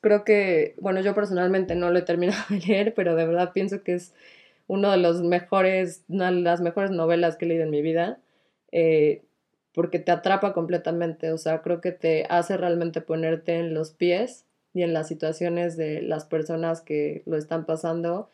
creo 0.00 0.24
que, 0.24 0.74
bueno, 0.80 1.00
yo 1.00 1.14
personalmente 1.14 1.76
no 1.76 1.90
lo 1.90 1.98
he 2.00 2.02
terminado 2.02 2.42
de 2.48 2.60
leer, 2.60 2.94
pero 2.94 3.14
de 3.14 3.26
verdad 3.26 3.52
pienso 3.52 3.82
que 3.84 3.94
es 3.94 4.12
uno 4.66 4.90
de 4.90 4.96
los 4.96 5.22
mejores, 5.22 6.04
una 6.08 6.32
de 6.32 6.40
las 6.40 6.60
mejores 6.60 6.90
novelas 6.90 7.36
que 7.36 7.44
he 7.44 7.48
leído 7.48 7.64
en 7.64 7.70
mi 7.70 7.82
vida, 7.82 8.18
eh, 8.72 9.22
porque 9.72 10.00
te 10.00 10.10
atrapa 10.10 10.52
completamente, 10.52 11.30
o 11.30 11.38
sea, 11.38 11.62
creo 11.62 11.80
que 11.80 11.92
te 11.92 12.26
hace 12.28 12.56
realmente 12.56 13.00
ponerte 13.00 13.58
en 13.60 13.72
los 13.72 13.92
pies 13.92 14.46
y 14.74 14.82
en 14.82 14.92
las 14.92 15.06
situaciones 15.06 15.76
de 15.76 16.02
las 16.02 16.24
personas 16.24 16.80
que 16.80 17.22
lo 17.24 17.36
están 17.36 17.66
pasando 17.66 18.30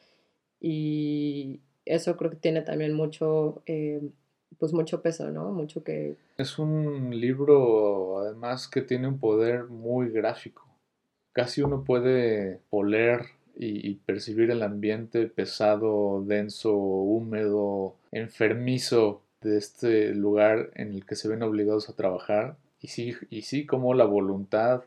y 0.61 1.61
eso 1.85 2.17
creo 2.17 2.31
que 2.31 2.37
tiene 2.37 2.63
también 2.63 2.95
mucho, 2.95 3.63
eh, 3.67 4.01
pues 4.59 4.73
mucho 4.73 5.03
peso, 5.03 5.31
¿no? 5.31 5.51
Mucho 5.53 5.83
que... 5.83 6.17
Es 6.37 6.59
un 6.59 7.19
libro 7.19 8.19
además 8.19 8.69
que 8.69 8.83
tiene 8.83 9.09
un 9.09 9.19
poder 9.19 9.65
muy 9.65 10.11
gráfico. 10.11 10.67
Casi 11.33 11.63
uno 11.63 11.85
puede 11.85 12.61
oler 12.71 13.23
y, 13.55 13.95
percibir 13.97 14.51
el 14.51 14.63
ambiente 14.63 15.27
pesado, 15.27 16.23
denso, 16.25 16.75
húmedo, 16.75 17.95
enfermizo 18.11 19.23
de 19.41 19.59
este 19.59 20.15
lugar 20.15 20.71
en 20.75 20.93
el 20.93 21.07
que 21.07 21.17
se 21.17 21.29
ven 21.29 21.43
obligados 21.43 21.89
a 21.89 21.97
trabajar. 21.97 22.57
Y 22.81 22.89
sí, 22.89 23.15
y 23.31 23.43
sí 23.43 23.67
como 23.67 23.95
la 23.95 24.05
voluntad 24.05 24.85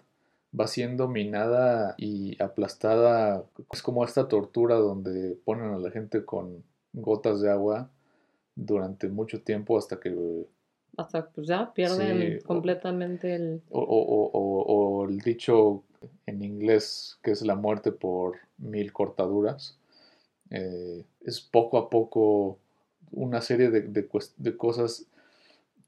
va 0.58 0.68
siendo 0.68 1.08
minada 1.08 1.96
y 1.98 2.42
aplastada. 2.42 3.44
Es 3.72 3.82
como 3.82 4.04
esta 4.04 4.28
tortura 4.28 4.76
donde 4.76 5.38
ponen 5.46 5.74
a 5.74 5.78
la 5.78 5.92
gente 5.92 6.26
con 6.26 6.64
gotas 6.96 7.42
de 7.42 7.52
agua 7.52 7.90
durante 8.56 9.08
mucho 9.10 9.42
tiempo 9.42 9.78
hasta 9.78 10.00
que... 10.00 10.48
Hasta 10.98 11.28
pues 11.30 11.48
ya 11.48 11.74
pierden 11.74 12.40
completamente 12.46 13.36
el... 13.36 13.62
O, 13.70 13.82
o, 13.82 15.06
el 15.10 15.20
dicho 15.20 15.84
en 16.26 16.42
inglés 16.42 17.20
que 17.22 17.32
es 17.32 17.42
la 17.42 17.56
muerte 17.56 17.92
por 17.92 18.38
mil 18.58 18.94
cortaduras. 18.94 19.78
Eh, 20.52 21.04
es 21.26 21.42
poco 21.42 21.78
a 21.78 21.90
poco 21.90 22.60
una 23.12 23.42
serie 23.42 23.70
de, 23.70 23.82
de, 23.82 24.58
cosas 24.58 25.08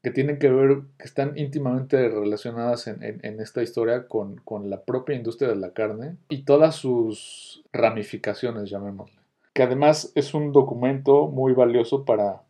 que 0.02 0.10
tienen 0.10 0.38
que 0.38 0.50
ver, 0.50 0.82
que 0.98 1.04
están 1.04 1.38
íntimamente 1.38 2.08
relacionadas 2.08 2.86
en, 2.86 3.02
en, 3.02 3.40
esta 3.40 3.62
historia 3.62 4.08
con, 4.08 4.36
con, 4.38 4.70
la 4.70 4.82
propia 4.82 5.16
industria 5.16 5.48
de 5.48 5.56
la 5.56 5.72
carne 5.72 6.16
y 6.28 6.42
todas 6.42 6.76
sus 6.76 7.64
ramificaciones, 7.72 8.70
llamémosle. 8.70 9.17
Que 9.58 9.64
además 9.64 10.12
es 10.14 10.34
un 10.34 10.52
documento 10.52 11.26
muy 11.26 11.52
valioso 11.52 12.04
para 12.04 12.44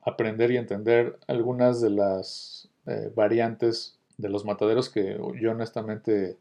aprender 0.00 0.52
y 0.52 0.58
entender 0.58 1.18
algunas 1.26 1.80
de 1.80 1.90
las 1.90 2.68
eh, 2.86 3.10
variantes 3.12 3.98
de 4.16 4.28
los 4.28 4.44
mataderos 4.44 4.90
que 4.90 5.18
yo 5.40 5.50
honestamente 5.50 6.36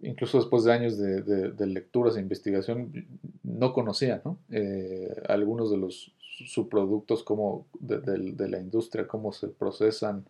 incluso 0.00 0.38
después 0.38 0.62
de 0.62 0.72
años 0.72 0.96
de, 0.96 1.66
lecturas 1.66 2.16
e 2.16 2.20
investigación, 2.20 3.04
no 3.42 3.72
conocía 3.72 4.22
eh, 4.52 5.20
algunos 5.28 5.72
de 5.72 5.78
los 5.78 6.12
subproductos 6.20 7.24
como 7.24 7.66
de, 7.80 8.48
la 8.48 8.60
industria, 8.60 9.08
cómo 9.08 9.32
se 9.32 9.48
procesan, 9.48 10.24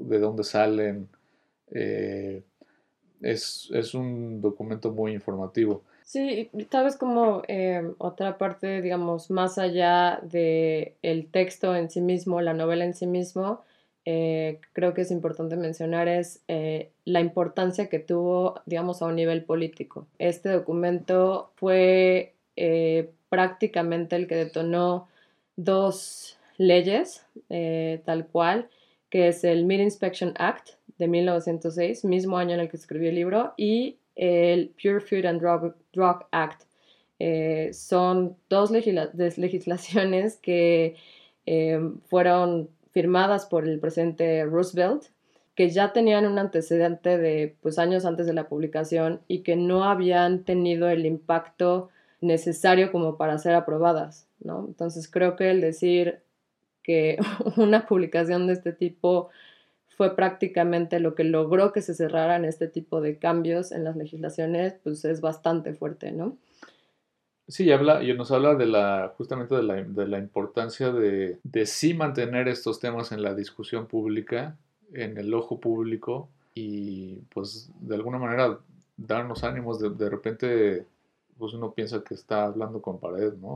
de 0.00 0.18
dónde 0.18 0.44
salen. 0.44 1.08
Eh, 1.70 2.42
es, 3.22 3.94
un 3.94 4.42
documento 4.42 4.92
muy 4.92 5.12
informativo. 5.12 5.82
Sí, 6.04 6.50
tal 6.68 6.84
vez 6.84 6.96
como 6.96 7.42
eh, 7.48 7.82
otra 7.98 8.36
parte, 8.38 8.82
digamos, 8.82 9.30
más 9.30 9.58
allá 9.58 10.20
del 10.22 10.92
el 11.02 11.26
texto 11.30 11.74
en 11.74 11.90
sí 11.90 12.00
mismo, 12.02 12.42
la 12.42 12.52
novela 12.52 12.84
en 12.84 12.94
sí 12.94 13.06
mismo, 13.06 13.62
eh, 14.04 14.60
creo 14.74 14.92
que 14.92 15.00
es 15.00 15.10
importante 15.10 15.56
mencionar 15.56 16.08
es 16.08 16.42
eh, 16.46 16.90
la 17.06 17.20
importancia 17.20 17.88
que 17.88 17.98
tuvo, 18.00 18.60
digamos, 18.66 19.00
a 19.00 19.06
un 19.06 19.16
nivel 19.16 19.44
político. 19.44 20.06
Este 20.18 20.50
documento 20.50 21.50
fue 21.56 22.34
eh, 22.56 23.10
prácticamente 23.30 24.16
el 24.16 24.26
que 24.26 24.36
detonó 24.36 25.08
dos 25.56 26.38
leyes, 26.58 27.24
tal 28.04 28.26
cual, 28.26 28.68
que 29.08 29.28
es 29.28 29.42
el 29.42 29.64
Meat 29.64 29.80
Inspection 29.80 30.34
Act 30.36 30.70
de 30.98 31.08
1906, 31.08 32.04
mismo 32.04 32.36
año 32.36 32.54
en 32.54 32.60
el 32.60 32.68
que 32.68 32.76
escribió 32.76 33.08
el 33.08 33.14
libro, 33.14 33.54
y 33.56 33.96
el 34.16 34.74
Pure 34.80 35.00
Food 35.00 35.26
and 35.26 35.40
Drug, 35.40 36.26
Act. 36.30 36.62
son 37.72 38.36
dos 38.48 38.70
legislaciones 38.70 40.36
que 40.42 40.96
fueron 42.04 42.70
firmadas 42.92 43.46
por 43.46 43.66
el 43.66 43.80
presidente 43.80 44.44
Roosevelt, 44.44 45.06
que 45.54 45.70
ya 45.70 45.92
tenían 45.92 46.26
un 46.26 46.38
antecedente 46.38 47.18
de 47.18 47.56
pues, 47.60 47.78
años 47.78 48.04
antes 48.04 48.26
de 48.26 48.32
la 48.32 48.48
publicación 48.48 49.20
y 49.28 49.40
que 49.40 49.56
no 49.56 49.84
habían 49.84 50.44
tenido 50.44 50.88
el 50.88 51.06
impacto 51.06 51.90
necesario 52.20 52.90
como 52.90 53.16
para 53.16 53.38
ser 53.38 53.54
aprobadas. 53.54 54.26
¿no? 54.40 54.64
Entonces 54.66 55.08
creo 55.08 55.36
que 55.36 55.50
el 55.50 55.60
decir 55.60 56.20
que 56.82 57.18
una 57.56 57.86
publicación 57.86 58.46
de 58.46 58.54
este 58.54 58.72
tipo 58.72 59.30
fue 59.96 60.16
prácticamente 60.16 61.00
lo 61.00 61.14
que 61.14 61.24
logró 61.24 61.72
que 61.72 61.82
se 61.82 61.94
cerraran 61.94 62.44
este 62.44 62.68
tipo 62.68 63.00
de 63.00 63.18
cambios 63.18 63.72
en 63.72 63.84
las 63.84 63.96
legislaciones, 63.96 64.74
pues 64.82 65.04
es 65.04 65.20
bastante 65.20 65.74
fuerte, 65.74 66.12
¿no? 66.12 66.36
Sí, 67.46 67.70
habla, 67.70 68.02
y 68.02 68.14
nos 68.14 68.30
habla 68.32 68.54
de 68.54 68.66
la, 68.66 69.12
justamente 69.16 69.54
de 69.54 69.62
la, 69.62 69.74
de 69.82 70.08
la 70.08 70.18
importancia 70.18 70.90
de, 70.90 71.38
de, 71.42 71.66
sí 71.66 71.92
mantener 71.92 72.48
estos 72.48 72.80
temas 72.80 73.12
en 73.12 73.22
la 73.22 73.34
discusión 73.34 73.86
pública, 73.86 74.56
en 74.94 75.18
el 75.18 75.32
ojo 75.34 75.60
público, 75.60 76.30
y 76.54 77.16
pues 77.34 77.70
de 77.80 77.96
alguna 77.96 78.18
manera 78.18 78.58
darnos 78.96 79.44
ánimos 79.44 79.78
de, 79.78 79.90
de 79.90 80.08
repente 80.08 80.86
pues 81.38 81.54
uno 81.54 81.72
piensa 81.72 82.02
que 82.02 82.14
está 82.14 82.44
hablando 82.44 82.80
con 82.80 82.98
pared, 82.98 83.34
¿no? 83.34 83.48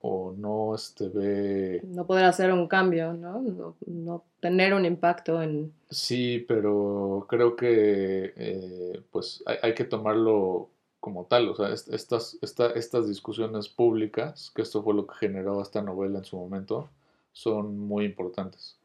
O, 0.00 0.34
no 0.36 0.74
este, 0.74 1.08
ve... 1.08 1.80
No 1.84 2.06
poder 2.06 2.24
hacer 2.24 2.52
un 2.52 2.66
cambio, 2.68 3.12
¿no? 3.12 3.42
¿no? 3.86 4.24
tener 4.40 4.74
un 4.74 4.84
impacto 4.84 5.40
en... 5.42 5.72
Sí, 5.90 6.44
pero 6.48 7.26
creo 7.28 7.54
que 7.54 8.32
eh, 8.36 9.02
pues 9.10 9.42
hay, 9.46 9.56
hay, 9.62 9.74
que 9.74 9.84
tomarlo 9.84 10.70
como 11.00 11.26
tal, 11.26 11.48
o 11.48 11.54
sea, 11.56 11.70
estas, 11.70 12.38
estas 12.40 13.08
discusiones 13.08 13.68
públicas, 13.68 14.52
que 14.54 14.62
esto 14.62 14.82
fue 14.82 14.94
lo 14.94 15.06
que 15.06 15.16
generó 15.16 15.60
esta 15.60 15.82
novela 15.82 16.18
en 16.18 16.24
su 16.24 16.36
momento, 16.36 16.88
son 17.32 17.78
muy 17.78 18.04
importantes. 18.04 18.76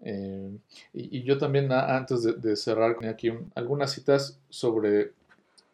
Eh, 0.00 0.58
y, 0.92 1.22
yo 1.22 1.38
también, 1.38 1.70
antes 1.72 2.22
de, 2.22 2.56
cerrar, 2.56 2.96
tenía 2.96 3.12
aquí 3.12 3.32
algunas 3.54 3.92
citas 3.92 4.38
sobre 4.48 5.12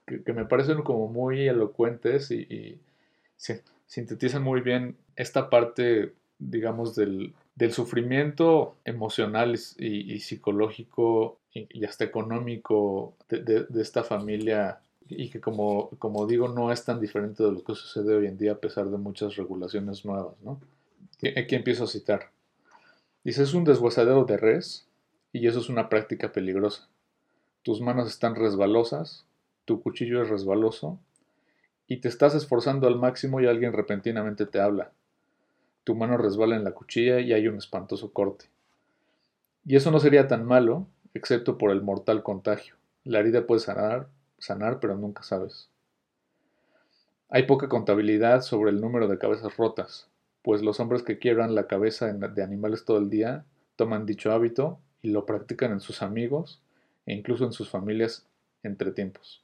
que, 0.07 0.33
me 0.33 0.45
parecen 0.45 0.83
como 0.83 1.09
muy 1.09 1.49
elocuentes 1.49 2.31
y, 2.31 2.79
sintetizan 3.87 4.43
muy 4.43 4.61
bien 4.61 4.97
esta 5.17 5.51
parte, 5.51 6.15
digamos, 6.39 6.95
del, 6.95 7.35
sufrimiento 7.71 8.77
emocional 8.85 9.59
y, 9.79 10.21
psicológico 10.21 11.39
y, 11.53 11.85
hasta 11.85 12.05
económico 12.05 13.15
de, 13.29 13.67
esta 13.81 14.03
familia 14.03 14.81
y 15.09 15.29
que 15.29 15.41
como, 15.41 15.91
como 15.99 16.27
digo 16.27 16.49
no 16.49 16.73
es 16.73 16.85
tan 16.85 16.99
diferente 16.99 17.43
de 17.43 17.53
lo 17.53 17.63
que 17.63 17.75
sucede 17.75 18.15
hoy 18.15 18.27
en 18.27 18.39
día 18.39 18.53
a 18.53 18.59
pesar 18.59 18.87
de 18.87 18.97
muchas 18.97 19.37
regulaciones 19.37 20.05
nuevas. 20.05 20.35
¿no? 20.43 20.61
Aquí 21.37 21.55
empiezo 21.55 21.85
a 21.85 21.89
citar. 21.89 22.31
Dice, 23.23 23.43
es 23.43 23.55
un 23.55 23.65
deshuesadero 23.65 24.25
de 24.25 24.37
res 24.37 24.87
y 25.33 25.47
eso 25.47 25.61
es 25.61 25.69
una 25.69 25.89
práctica 25.89 26.33
peligrosa. 26.33 26.89
Tus 27.63 27.81
manos 27.81 28.09
están 28.09 28.35
resbalosas, 28.35 29.25
tu 29.65 29.83
cuchillo 29.83 30.23
es 30.23 30.29
resbaloso 30.29 30.99
y 31.87 31.99
te 31.99 32.09
estás 32.09 32.35
esforzando 32.35 32.87
al 32.87 32.99
máximo 32.99 33.41
y 33.41 33.47
alguien 33.47 33.73
repentinamente 33.73 34.47
te 34.47 34.61
habla. 34.61 34.93
Tu 35.85 35.95
mano 35.95 36.17
resbala 36.17 36.57
en 36.57 36.65
la 36.65 36.73
cuchilla 36.73 37.21
y 37.21 37.33
hay 37.33 37.47
un 37.47 37.57
espantoso 37.57 38.13
corte. 38.13 38.47
Y 39.67 39.77
eso 39.77 39.91
no 39.91 40.01
sería 40.01 40.29
tan 40.29 40.47
malo, 40.47 40.87
excepto 41.15 41.59
por 41.59 41.71
el 41.71 41.83
mortal 41.83 42.23
contagio. 42.23 42.77
La 43.05 43.21
herida 43.21 43.47
puede 43.47 43.61
sanar, 43.61 44.09
sanar, 44.39 44.81
pero 44.81 44.97
nunca 44.97 45.23
sabes. 45.23 45.69
Hay 47.29 47.45
poca 47.45 47.69
contabilidad 47.69 48.43
sobre 48.43 48.71
el 48.71 48.81
número 48.81 49.09
de 49.09 49.19
cabezas 49.19 49.57
rotas, 49.57 50.09
pues 50.43 50.63
los 50.63 50.81
hombres 50.81 51.03
que 51.03 51.19
quiebran 51.19 51.55
la 51.55 51.67
cabeza 51.67 52.13
de 52.13 52.43
animales 52.43 52.85
todo 52.85 52.99
el 52.99 53.11
día 53.11 53.45
toman 53.77 54.07
dicho 54.07 54.33
hábito 54.33 54.79
y 55.03 55.11
lo 55.11 55.27
practican 55.27 55.73
en 55.73 55.81
sus 55.81 56.03
amigos 56.03 56.63
e 57.07 57.15
incluso 57.15 57.45
en 57.45 57.53
sus 57.53 57.69
familias 57.69 58.27
entre 58.63 58.93
tiempos. 58.93 59.44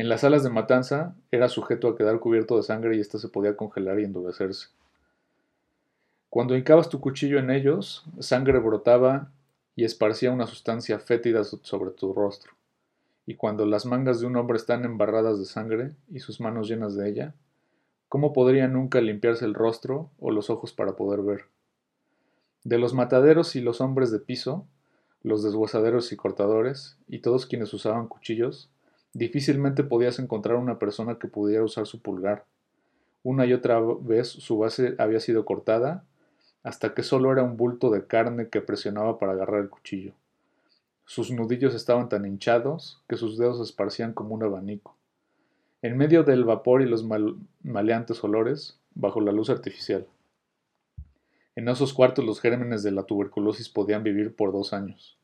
En 0.00 0.08
las 0.08 0.22
salas 0.22 0.42
de 0.42 0.48
matanza 0.48 1.14
era 1.30 1.50
sujeto 1.50 1.86
a 1.86 1.94
quedar 1.94 2.20
cubierto 2.20 2.56
de 2.56 2.62
sangre 2.62 2.96
y 2.96 3.00
ésta 3.00 3.18
se 3.18 3.28
podía 3.28 3.54
congelar 3.54 4.00
y 4.00 4.04
endurecerse. 4.04 4.68
Cuando 6.30 6.56
hincabas 6.56 6.88
tu 6.88 7.00
cuchillo 7.00 7.38
en 7.38 7.50
ellos, 7.50 8.06
sangre 8.18 8.60
brotaba 8.60 9.30
y 9.76 9.84
esparcía 9.84 10.32
una 10.32 10.46
sustancia 10.46 10.98
fétida 11.00 11.44
sobre 11.44 11.90
tu 11.90 12.14
rostro. 12.14 12.52
Y 13.26 13.34
cuando 13.34 13.66
las 13.66 13.84
mangas 13.84 14.20
de 14.20 14.26
un 14.26 14.36
hombre 14.36 14.56
están 14.56 14.86
embarradas 14.86 15.38
de 15.38 15.44
sangre 15.44 15.92
y 16.10 16.20
sus 16.20 16.40
manos 16.40 16.66
llenas 16.66 16.96
de 16.96 17.06
ella, 17.06 17.34
¿cómo 18.08 18.32
podría 18.32 18.68
nunca 18.68 19.02
limpiarse 19.02 19.44
el 19.44 19.52
rostro 19.52 20.08
o 20.18 20.30
los 20.30 20.48
ojos 20.48 20.72
para 20.72 20.96
poder 20.96 21.20
ver? 21.20 21.44
De 22.64 22.78
los 22.78 22.94
mataderos 22.94 23.54
y 23.54 23.60
los 23.60 23.82
hombres 23.82 24.10
de 24.10 24.20
piso, 24.20 24.64
los 25.22 25.42
deshuesaderos 25.42 26.10
y 26.10 26.16
cortadores, 26.16 26.96
y 27.06 27.18
todos 27.18 27.44
quienes 27.44 27.74
usaban 27.74 28.08
cuchillos, 28.08 28.70
difícilmente 29.12 29.84
podías 29.84 30.18
encontrar 30.18 30.56
una 30.56 30.78
persona 30.78 31.18
que 31.18 31.28
pudiera 31.28 31.64
usar 31.64 31.86
su 31.86 32.00
pulgar. 32.00 32.44
Una 33.22 33.46
y 33.46 33.52
otra 33.52 33.80
vez 34.00 34.28
su 34.28 34.58
base 34.58 34.94
había 34.98 35.20
sido 35.20 35.44
cortada, 35.44 36.04
hasta 36.62 36.94
que 36.94 37.02
solo 37.02 37.32
era 37.32 37.42
un 37.42 37.56
bulto 37.56 37.90
de 37.90 38.06
carne 38.06 38.48
que 38.48 38.60
presionaba 38.60 39.18
para 39.18 39.32
agarrar 39.32 39.60
el 39.60 39.70
cuchillo. 39.70 40.12
Sus 41.06 41.30
nudillos 41.30 41.74
estaban 41.74 42.08
tan 42.08 42.24
hinchados 42.24 43.02
que 43.08 43.16
sus 43.16 43.36
dedos 43.36 43.58
se 43.58 43.64
esparcían 43.64 44.12
como 44.12 44.34
un 44.34 44.44
abanico. 44.44 44.96
En 45.82 45.96
medio 45.96 46.22
del 46.22 46.44
vapor 46.44 46.82
y 46.82 46.86
los 46.86 47.04
maleantes 47.62 48.22
olores, 48.22 48.78
bajo 48.94 49.20
la 49.20 49.32
luz 49.32 49.50
artificial. 49.50 50.06
En 51.56 51.68
esos 51.68 51.92
cuartos 51.92 52.24
los 52.24 52.40
gérmenes 52.40 52.82
de 52.82 52.92
la 52.92 53.04
tuberculosis 53.04 53.68
podían 53.68 54.02
vivir 54.02 54.34
por 54.34 54.52
dos 54.52 54.72
años. 54.72 55.19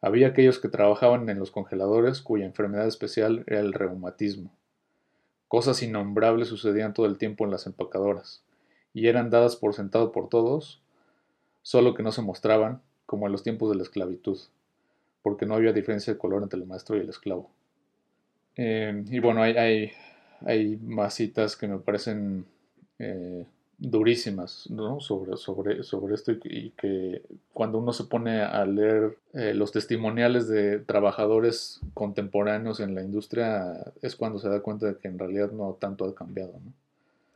Había 0.00 0.28
aquellos 0.28 0.58
que 0.58 0.68
trabajaban 0.68 1.28
en 1.28 1.38
los 1.38 1.50
congeladores 1.50 2.22
cuya 2.22 2.46
enfermedad 2.46 2.86
especial 2.86 3.44
era 3.46 3.60
el 3.60 3.72
reumatismo. 3.72 4.50
Cosas 5.48 5.82
innombrables 5.82 6.48
sucedían 6.48 6.94
todo 6.94 7.06
el 7.06 7.18
tiempo 7.18 7.44
en 7.44 7.50
las 7.50 7.66
empacadoras, 7.66 8.42
y 8.94 9.08
eran 9.08 9.30
dadas 9.30 9.56
por 9.56 9.74
sentado 9.74 10.12
por 10.12 10.28
todos, 10.28 10.82
solo 11.62 11.94
que 11.94 12.02
no 12.02 12.12
se 12.12 12.22
mostraban, 12.22 12.82
como 13.06 13.26
en 13.26 13.32
los 13.32 13.42
tiempos 13.42 13.70
de 13.70 13.76
la 13.76 13.82
esclavitud, 13.82 14.38
porque 15.22 15.46
no 15.46 15.54
había 15.54 15.72
diferencia 15.72 16.12
de 16.12 16.18
color 16.18 16.42
entre 16.42 16.60
el 16.60 16.66
maestro 16.66 16.96
y 16.96 17.00
el 17.00 17.08
esclavo. 17.08 17.50
Eh, 18.56 19.04
y 19.08 19.18
bueno, 19.20 19.42
hay, 19.42 19.56
hay, 19.56 19.92
hay, 20.44 20.78
que 21.58 21.68
me 21.68 21.78
parecen 21.78 22.44
eh, 22.98 23.46
durísimas 23.78 24.68
¿no? 24.70 25.00
sobre, 25.00 25.36
sobre, 25.36 25.84
sobre 25.84 26.14
esto 26.14 26.32
y, 26.32 26.70
que 26.70 27.22
cuando 27.52 27.78
uno 27.78 27.92
se 27.92 28.04
pone 28.04 28.42
a 28.42 28.64
leer 28.66 29.16
eh, 29.34 29.54
los 29.54 29.70
testimoniales 29.70 30.48
de 30.48 30.80
trabajadores 30.80 31.80
contemporáneos 31.94 32.80
en 32.80 32.94
la 32.94 33.02
industria 33.02 33.92
es 34.02 34.16
cuando 34.16 34.40
se 34.40 34.48
da 34.48 34.60
cuenta 34.60 34.86
de 34.86 34.96
que 34.96 35.08
en 35.08 35.18
realidad 35.18 35.52
no 35.52 35.76
tanto 35.80 36.04
ha 36.04 36.14
cambiado. 36.14 36.52
¿no? 36.52 36.72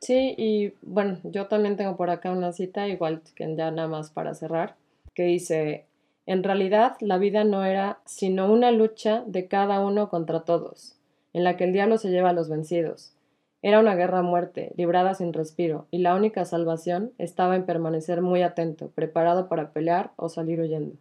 Sí, 0.01 0.35
y 0.37 0.75
bueno, 0.83 1.19
yo 1.23 1.47
también 1.47 1.77
tengo 1.77 1.97
por 1.97 2.11
acá 2.11 2.33
una 2.33 2.53
cita, 2.53 2.89
igual 2.89 3.23
que 3.37 3.55
ya 3.57 3.71
nada 3.71 3.87
más 3.87 4.11
para 4.11 4.35
cerrar, 4.35 4.75
que 5.15 5.23
dice, 5.23 5.85
en 6.27 6.43
realidad 6.43 6.97
la 7.01 7.19
vida 7.19 7.45
no 7.45 7.65
era 7.65 8.01
sino 8.05 8.53
una 8.53 8.73
lucha 8.73 9.23
de 9.29 9.47
cada 9.47 9.81
uno 9.81 10.09
contra 10.09 10.41
todos, 10.41 10.97
en 11.33 11.45
la 11.45 11.57
que 11.57 11.65
el 11.65 11.73
diablo 11.73 11.99
se 11.99 12.11
lleva 12.11 12.31
a 12.31 12.35
los 12.35 12.49
vencidos 12.49 13.13
era 13.63 13.79
una 13.79 13.95
guerra 13.95 14.19
a 14.19 14.23
muerte, 14.23 14.73
librada 14.77 15.15
sin 15.15 15.33
respiro, 15.33 15.87
y 15.91 15.99
la 15.99 16.15
única 16.15 16.45
salvación 16.45 17.13
estaba 17.19 17.57
en 17.57 17.65
permanecer 17.65 18.21
muy 18.21 18.43
atento, 18.43 18.91
preparado 18.91 19.49
para 19.49 19.71
pelear 19.73 20.13
o 20.17 20.29
salir 20.29 20.61
huyendo. 20.61 20.97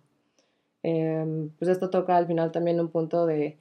Em, 0.84 1.50
pues 1.60 1.69
esto 1.69 1.89
toca 1.89 2.17
al 2.17 2.28
final 2.28 2.52
también 2.52 2.80
un 2.80 2.89
punto 2.89 3.26
de, 3.26 3.58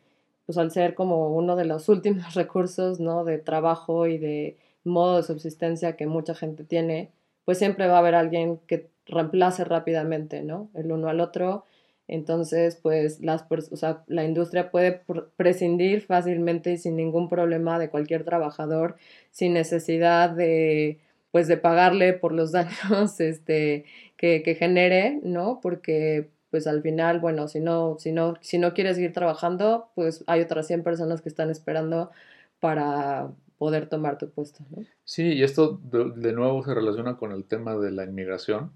pues 0.46 0.58
al 0.58 0.70
ser 0.70 0.94
como 0.94 1.34
uno 1.34 1.56
de 1.56 1.64
los 1.64 1.88
últimos 1.88 2.34
recursos, 2.34 3.00
¿no? 3.00 3.24
De 3.24 3.38
trabajo 3.38 4.06
y 4.06 4.18
de 4.18 4.58
modo 4.84 5.16
de 5.16 5.22
subsistencia 5.22 5.96
que 5.96 6.06
mucha 6.06 6.34
gente 6.34 6.64
tiene, 6.64 7.10
pues 7.44 7.58
siempre 7.58 7.86
va 7.88 7.96
a 7.96 7.98
haber 7.98 8.14
alguien 8.14 8.58
que 8.66 8.88
reemplace 9.06 9.64
rápidamente, 9.64 10.42
¿no? 10.42 10.68
El 10.74 10.92
uno 10.92 11.08
al 11.08 11.20
otro 11.20 11.64
entonces, 12.10 12.76
pues 12.76 13.20
las, 13.20 13.46
o 13.50 13.76
sea, 13.76 14.02
la 14.08 14.24
industria 14.24 14.70
puede 14.70 15.02
prescindir 15.36 16.02
fácilmente 16.02 16.72
y 16.72 16.78
sin 16.78 16.96
ningún 16.96 17.28
problema 17.28 17.78
de 17.78 17.88
cualquier 17.88 18.24
trabajador, 18.24 18.96
sin 19.30 19.52
necesidad 19.54 20.30
de, 20.30 20.98
pues, 21.30 21.48
de 21.48 21.56
pagarle 21.56 22.12
por 22.12 22.32
los 22.32 22.52
daños 22.52 23.20
este, 23.20 23.84
que, 24.16 24.42
que 24.42 24.54
genere, 24.56 25.20
¿no? 25.22 25.60
Porque 25.62 26.28
pues 26.50 26.66
al 26.66 26.82
final, 26.82 27.20
bueno, 27.20 27.46
si 27.46 27.60
no, 27.60 27.96
si 27.98 28.12
no, 28.12 28.34
si 28.40 28.58
no 28.58 28.74
quieres 28.74 28.96
seguir 28.96 29.12
trabajando, 29.12 29.88
pues 29.94 30.24
hay 30.26 30.40
otras 30.40 30.66
100 30.66 30.82
personas 30.82 31.22
que 31.22 31.28
están 31.28 31.48
esperando 31.48 32.10
para 32.58 33.30
poder 33.56 33.88
tomar 33.88 34.18
tu 34.18 34.30
puesto. 34.30 34.64
Sí, 35.04 35.34
y 35.34 35.42
esto 35.42 35.80
de, 35.84 36.32
nuevo 36.32 36.64
se 36.64 36.74
relaciona 36.74 37.16
con 37.16 37.30
el 37.30 37.44
tema 37.44 37.76
de 37.76 37.92
la 37.92 38.04
inmigración. 38.04 38.72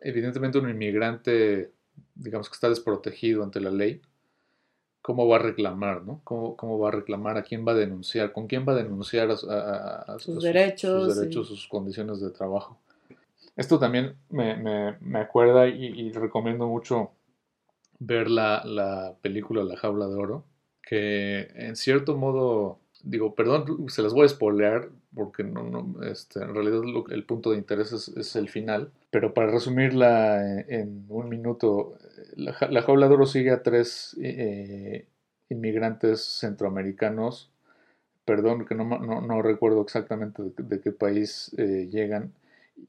Evidentemente 0.00 0.58
un 0.58 0.70
inmigrante 0.70 1.72
digamos 2.14 2.48
que 2.48 2.54
está 2.54 2.68
desprotegido 2.68 3.42
ante 3.42 3.60
la 3.60 3.70
ley, 3.70 4.00
¿cómo 5.02 5.26
va 5.28 5.36
a 5.36 5.40
reclamar? 5.40 6.02
¿no? 6.02 6.20
¿Cómo, 6.24 6.78
va 6.78 6.88
a 6.88 6.92
reclamar? 6.92 7.36
¿A 7.36 7.42
quién 7.42 7.66
va 7.66 7.72
a 7.72 7.76
denunciar? 7.76 8.32
¿Con 8.32 8.46
quién 8.46 8.66
va 8.66 8.72
a 8.72 8.76
denunciar 8.76 9.30
a, 9.30 10.16
sus, 10.18 10.42
derechos, 10.42 11.06
sus, 11.06 11.16
derechos, 11.16 11.48
sus 11.48 11.68
condiciones 11.68 12.20
de 12.20 12.30
trabajo? 12.30 12.78
Esto 13.56 13.78
también 13.78 14.16
me, 14.30 15.18
acuerda 15.18 15.68
y, 15.68 16.12
recomiendo 16.12 16.66
mucho 16.66 17.10
ver 17.98 18.30
la, 18.30 18.62
la 18.64 19.14
película 19.20 19.64
La 19.64 19.76
Jaula 19.76 20.06
de 20.06 20.14
Oro, 20.14 20.44
que 20.82 21.48
en 21.54 21.76
cierto 21.76 22.16
modo 22.16 22.78
digo, 23.02 23.34
perdón, 23.34 23.88
se 23.88 24.02
las 24.02 24.12
voy 24.12 24.26
a 24.26 24.28
spoilear 24.28 24.90
porque 25.14 25.44
no, 25.44 25.64
no 25.64 26.02
este, 26.04 26.40
en 26.40 26.54
realidad 26.54 26.82
el 27.10 27.24
punto 27.24 27.50
de 27.50 27.58
interés 27.58 27.92
es, 27.92 28.36
el 28.36 28.48
final. 28.48 28.92
Pero 29.10 29.34
para 29.34 29.50
resumirla 29.50 30.60
en, 30.62 31.06
un 31.08 31.28
minuto, 31.28 31.94
la, 32.36 32.52
jaula 32.52 33.08
de 33.08 33.14
oro 33.14 33.26
sigue 33.26 33.50
a 33.50 33.62
tres 33.62 34.16
eh, 34.22 35.06
inmigrantes 35.48 36.20
centroamericanos. 36.20 37.50
Perdón, 38.24 38.64
que 38.64 38.74
no, 38.74 38.84
no, 38.84 39.42
recuerdo 39.42 39.82
exactamente 39.82 40.42
de, 40.56 40.80
qué 40.80 40.92
país 40.92 41.52
eh, 41.58 41.88
llegan 41.90 42.32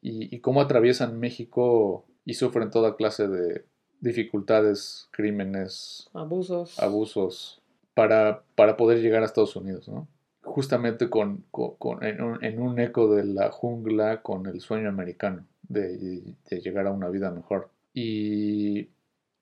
y, 0.02 0.34
y 0.36 0.40
cómo 0.40 0.62
atraviesan 0.62 1.20
México 1.20 2.06
y 2.26 2.36
sufren 2.36 2.70
toda 2.70 2.96
clase 2.96 3.28
de 3.28 3.66
dificultades, 4.02 5.08
crímenes, 5.12 6.10
abusos, 6.14 6.78
abusos 6.80 7.62
para, 7.94 8.44
para 8.56 8.78
poder 8.78 9.00
llegar 9.00 9.24
a 9.24 9.26
Estados 9.26 9.56
Unidos, 9.56 9.88
¿no? 9.88 10.08
Justamente 10.44 11.10
con, 11.10 11.44
con, 11.52 12.04
en, 12.04 12.22
un, 12.22 12.44
en, 12.44 12.60
un, 12.60 12.80
eco 12.80 13.14
de 13.14 13.24
la 13.24 13.52
jungla 13.52 14.22
con 14.22 14.48
el 14.48 14.60
sueño 14.60 14.90
americano 14.90 15.46
de, 15.70 16.24
de, 16.50 16.62
llegar 16.62 16.88
a 16.88 16.92
una 16.92 17.10
vida 17.10 17.30
mejor. 17.32 17.70
Y 17.94 18.90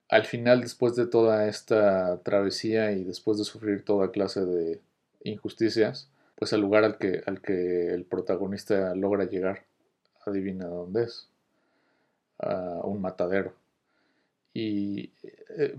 al 0.10 0.26
final, 0.26 0.62
después 0.62 0.96
de 0.96 1.08
toda 1.08 1.48
esta 1.48 2.20
travesía 2.24 2.92
y 2.92 3.04
después 3.04 3.38
de 3.38 3.46
sufrir 3.46 3.86
toda 3.86 4.12
clase 4.12 4.46
de 4.46 4.82
injusticias, 5.24 6.10
pues 6.36 6.54
el 6.54 6.62
lugar 6.62 6.84
al 6.84 6.98
que, 6.98 7.22
al 7.26 7.42
que 7.42 7.94
el 7.94 8.06
protagonista 8.06 8.96
logra 8.96 9.26
llegar, 9.26 9.64
adivina 10.26 10.68
dónde 10.68 11.04
es, 11.04 11.28
a 12.40 12.82
un 12.84 13.02
matadero. 13.02 13.54
Y 14.54 15.12
eh, 15.58 15.76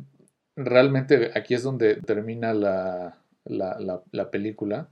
realmente 0.56 1.32
aquí 1.34 1.54
es 1.54 1.62
donde 1.62 1.96
termina 1.96 2.52
la, 2.54 3.16
la, 3.44 4.30
película. 4.30 4.88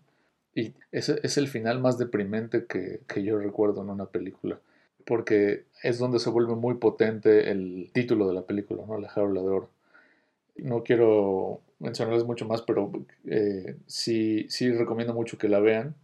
Y 0.58 0.74
es 0.90 1.38
el 1.38 1.46
final 1.46 1.78
más 1.78 1.98
deprimente 1.98 2.66
que, 2.66 3.22
yo 3.22 3.38
recuerdo 3.38 3.80
en 3.80 3.90
una 3.90 4.06
película. 4.06 4.58
Porque 5.04 5.66
es 5.84 5.98
donde 5.98 6.18
se 6.18 6.30
vuelve 6.30 6.56
muy 6.56 6.74
potente 6.74 7.52
el 7.52 7.90
título 7.92 8.26
de 8.26 8.34
la 8.34 8.42
película, 8.42 8.82
¿no? 8.84 8.98
La 8.98 9.08
jaula 9.08 9.40
de 9.40 9.46
oro. 9.46 9.70
No 10.56 10.82
quiero 10.82 11.60
mencionarles 11.78 12.24
mucho 12.24 12.44
más, 12.44 12.62
pero 12.62 12.90
eh, 13.24 13.76
sí, 13.86 14.46
sí 14.48 14.72
recomiendo 14.72 15.14
mucho 15.14 15.38
que 15.38 15.48
la 15.48 15.60
vean. 15.60 15.94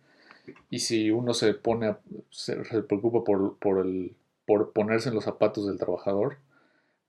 Y 0.70 0.78
si 0.78 1.10
uno 1.10 1.34
se 1.34 1.54
pone, 1.54 1.96
se, 2.30 2.54
preocupa 2.84 3.24
por, 3.24 3.58
por, 3.58 3.84
el, 3.84 4.14
por 4.46 4.72
ponerse 4.72 5.08
en 5.08 5.16
los 5.16 5.24
zapatos 5.24 5.66
del 5.66 5.80
trabajador, 5.80 6.36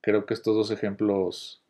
creo 0.02 0.26
que 0.26 0.34
estos 0.34 0.56
dos 0.56 0.72
ejemplos 0.72 1.62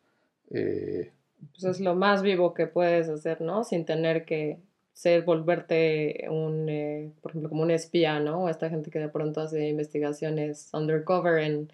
eh, 0.50 1.12
pues 1.52 1.64
es 1.64 1.80
lo 1.80 1.94
más 1.94 2.22
vivo 2.22 2.54
que 2.54 2.66
puedes 2.66 3.10
hacer, 3.10 3.42
¿no? 3.42 3.62
Sin 3.62 3.84
tener 3.84 4.24
que 4.24 4.58
ser, 4.96 5.24
volverte 5.24 6.26
un, 6.30 6.70
eh, 6.70 7.12
por 7.20 7.30
ejemplo, 7.32 7.50
como 7.50 7.62
un 7.62 7.70
espía, 7.70 8.18
¿no? 8.18 8.48
Esta 8.48 8.70
gente 8.70 8.90
que 8.90 8.98
de 8.98 9.10
pronto 9.10 9.42
hace 9.42 9.68
investigaciones 9.68 10.70
undercover 10.72 11.38
en, 11.42 11.70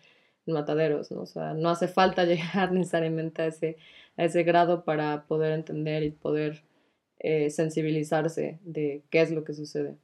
mataderos, 0.47 1.13
¿no? 1.13 1.23
O 1.23 1.27
sea, 1.27 1.55
no 1.55 1.71
hace 1.71 1.87
falta 1.87 2.25
llegar 2.27 2.73
necesariamente 2.73 3.43
a 3.43 3.47
ese, 3.47 3.77
a 4.17 4.25
ese 4.25 4.43
grado 4.43 4.85
para 4.85 5.25
poder 5.29 5.53
entender 5.53 6.03
y 6.03 6.11
poder 6.11 6.65
eh, 7.21 7.51
sensibilizarse 7.51 8.59
de 8.65 9.05
qué 9.11 9.21
es 9.23 9.31
lo 9.31 9.45
que 9.45 9.55
sucede. 9.55 9.97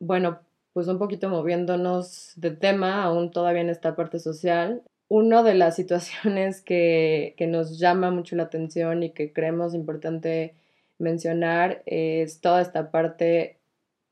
bueno, 0.00 0.40
pues 0.72 0.88
un 0.88 0.98
poquito 0.98 1.28
moviéndonos 1.28 2.32
de 2.36 2.50
tema, 2.50 3.04
aún 3.04 3.30
todavía 3.30 3.62
en 3.62 3.70
esta 3.70 3.94
parte 3.94 4.18
social, 4.18 4.82
una 5.08 5.44
de 5.44 5.54
las 5.54 5.76
situaciones 5.80 6.60
que, 6.60 7.34
que, 7.36 7.46
nos 7.46 7.78
llama 7.78 8.10
mucho 8.10 8.34
la 8.36 8.44
atención 8.44 9.04
y 9.04 9.10
que 9.12 9.32
creemos 9.32 9.74
importante 9.74 10.54
mencionar 10.98 11.82
es 11.86 12.40
toda 12.40 12.60
esta 12.60 12.90
parte 12.90 13.58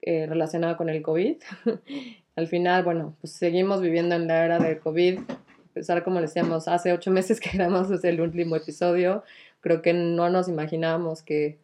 eh, 0.03 0.27
relacionada 0.27 0.77
con 0.77 0.89
el 0.89 1.03
COVID. 1.03 1.37
Al 2.37 2.49
final, 2.49 2.85
bueno, 2.85 3.17
pues 3.21 3.33
seguimos 3.33 3.81
viviendo 3.81 4.15
en 4.15 4.29
la 4.29 4.45
era 4.45 4.59
del 4.59 4.79
COVID. 4.79 5.19
A 5.19 5.73
pesar, 5.75 6.05
como 6.05 6.21
decíamos, 6.21 6.69
hace 6.69 6.93
ocho 6.93 7.11
meses 7.11 7.41
que 7.41 7.51
grabamos 7.51 8.05
el 8.05 8.21
último 8.21 8.57
episodio, 8.57 9.25
creo 9.61 9.83
que 9.83 9.93
no 9.93 10.31
nos 10.31 10.49
imaginábamos 10.49 11.23
que 11.23 11.59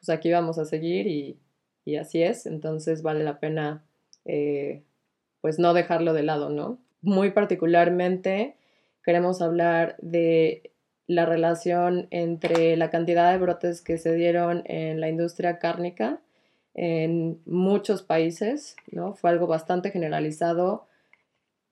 pues 0.00 0.08
aquí 0.10 0.32
vamos 0.32 0.58
a 0.58 0.64
seguir 0.64 1.06
y, 1.06 1.38
y 1.84 1.96
así 1.96 2.22
es. 2.22 2.46
Entonces 2.46 3.02
vale 3.02 3.24
la 3.24 3.38
pena 3.38 3.84
eh, 4.24 4.82
pues 5.40 5.58
no 5.58 5.74
dejarlo 5.74 6.14
de 6.14 6.22
lado, 6.22 6.50
¿no? 6.50 6.78
Muy 7.02 7.30
particularmente 7.30 8.56
queremos 9.04 9.42
hablar 9.42 9.96
de 10.00 10.72
la 11.06 11.26
relación 11.26 12.08
entre 12.10 12.76
la 12.76 12.90
cantidad 12.90 13.30
de 13.30 13.38
brotes 13.38 13.82
que 13.82 13.98
se 13.98 14.14
dieron 14.14 14.62
en 14.66 15.00
la 15.00 15.08
industria 15.08 15.58
cárnica 15.58 16.20
en 16.74 17.40
muchos 17.46 18.02
países, 18.02 18.76
¿no? 18.90 19.14
Fue 19.14 19.30
algo 19.30 19.46
bastante 19.46 19.90
generalizado, 19.90 20.86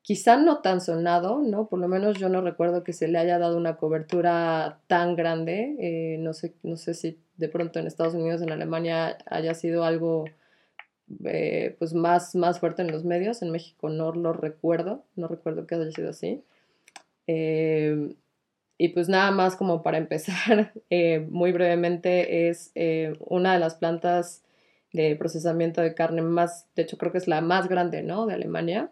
quizá 0.03 0.37
no 0.37 0.59
tan 0.61 0.81
sonado, 0.81 1.41
¿no? 1.41 1.67
Por 1.67 1.81
lo 1.81 1.89
menos 1.89 2.19
yo 2.19 2.29
no 2.29 2.41
recuerdo 2.41 2.85
que 2.85 2.93
se 2.93 3.09
le 3.09 3.19
haya 3.19 3.39
dado 3.39 3.57
una 3.57 3.77
cobertura 3.77 4.81
tan 4.87 5.17
grande, 5.17 5.77
eh, 5.81 6.19
no, 6.19 6.33
sé, 6.35 6.55
no 6.63 6.77
sé 6.77 6.95
si 6.95 7.19
de 7.37 7.49
pronto 7.49 7.79
en 7.79 7.87
Estados 7.87 8.15
Unidos, 8.15 8.43
en 8.43 8.53
Alemania 8.53 9.19
haya 9.27 9.55
sido 9.55 9.85
algo 9.85 10.25
eh, 11.25 11.75
pues 11.79 11.95
más, 11.95 12.35
más 12.35 12.61
fuerte 12.61 12.83
en 12.83 12.93
los 12.93 13.05
medios, 13.05 13.43
en 13.43 13.51
México 13.51 13.89
no 13.89 14.13
lo 14.13 14.33
recuerdo, 14.33 15.05
no 15.17 15.27
recuerdo 15.27 15.67
que 15.67 15.75
haya 15.75 15.91
sido 15.91 16.11
así. 16.11 16.45
Eh, 17.27 18.15
y 18.83 18.89
pues 18.89 19.09
nada 19.09 19.31
más 19.31 19.55
como 19.55 19.81
para 19.81 19.97
empezar, 19.97 20.73
eh, 20.91 21.21
muy 21.31 21.53
brevemente, 21.53 22.49
es 22.49 22.73
eh, 22.75 23.13
una 23.21 23.53
de 23.53 23.61
las 23.61 23.77
plantas 23.77 24.43
de 24.93 25.15
procesamiento 25.15 25.81
de 25.81 25.95
carne 25.95 26.21
más, 26.21 26.67
de 26.75 26.83
hecho 26.83 26.99
creo 26.99 27.13
que 27.13 27.19
es 27.19 27.29
la 27.29 27.41
más 27.43 27.69
grande, 27.69 28.03
¿no? 28.03 28.27
De 28.27 28.35
Alemania. 28.35 28.91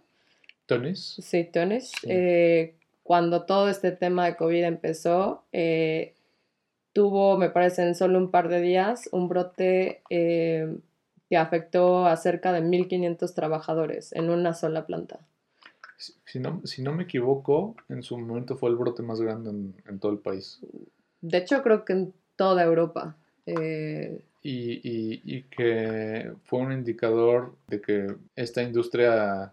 ¿Tonis? 0.66 1.16
Sí, 1.20 1.42
Tonis. 1.42 1.90
cuando 3.02 3.46
todo 3.46 3.68
este 3.68 3.90
tema 3.90 4.26
de 4.26 4.36
COVID 4.36 4.62
empezó, 4.62 5.42
tuvo, 6.92 7.36
me 7.36 7.50
parece, 7.50 7.82
en 7.82 7.96
solo 7.96 8.16
un 8.18 8.30
par 8.30 8.48
de 8.48 8.60
días, 8.60 9.08
un 9.10 9.28
brote 9.28 10.04
que 10.08 11.36
afectó 11.36 12.06
a 12.06 12.16
cerca 12.16 12.52
de 12.52 12.62
1.500 12.62 13.34
trabajadores 13.34 14.12
en 14.12 14.30
una 14.30 14.54
sola 14.54 14.86
planta. 14.86 15.18
Si 16.24 16.38
no, 16.40 16.62
si 16.64 16.82
no 16.82 16.92
me 16.92 17.02
equivoco, 17.04 17.76
en 17.88 18.02
su 18.02 18.16
momento 18.16 18.56
fue 18.56 18.70
el 18.70 18.76
brote 18.76 19.02
más 19.02 19.20
grande 19.20 19.50
en, 19.50 19.98
todo 19.98 20.12
el 20.12 20.18
país. 20.18 20.60
De 21.20 21.38
hecho, 21.38 21.62
creo 21.62 21.84
que 21.84 21.92
en 21.92 22.14
toda 22.36 22.64
Europa. 22.64 23.16
Eh, 23.44 24.22
y, 24.42 25.20
y, 25.24 25.42
que 25.44 26.32
fue 26.44 26.60
un 26.60 26.72
indicador 26.72 27.54
de 27.68 27.80
que 27.82 28.14
esta 28.36 28.62
industria 28.62 29.52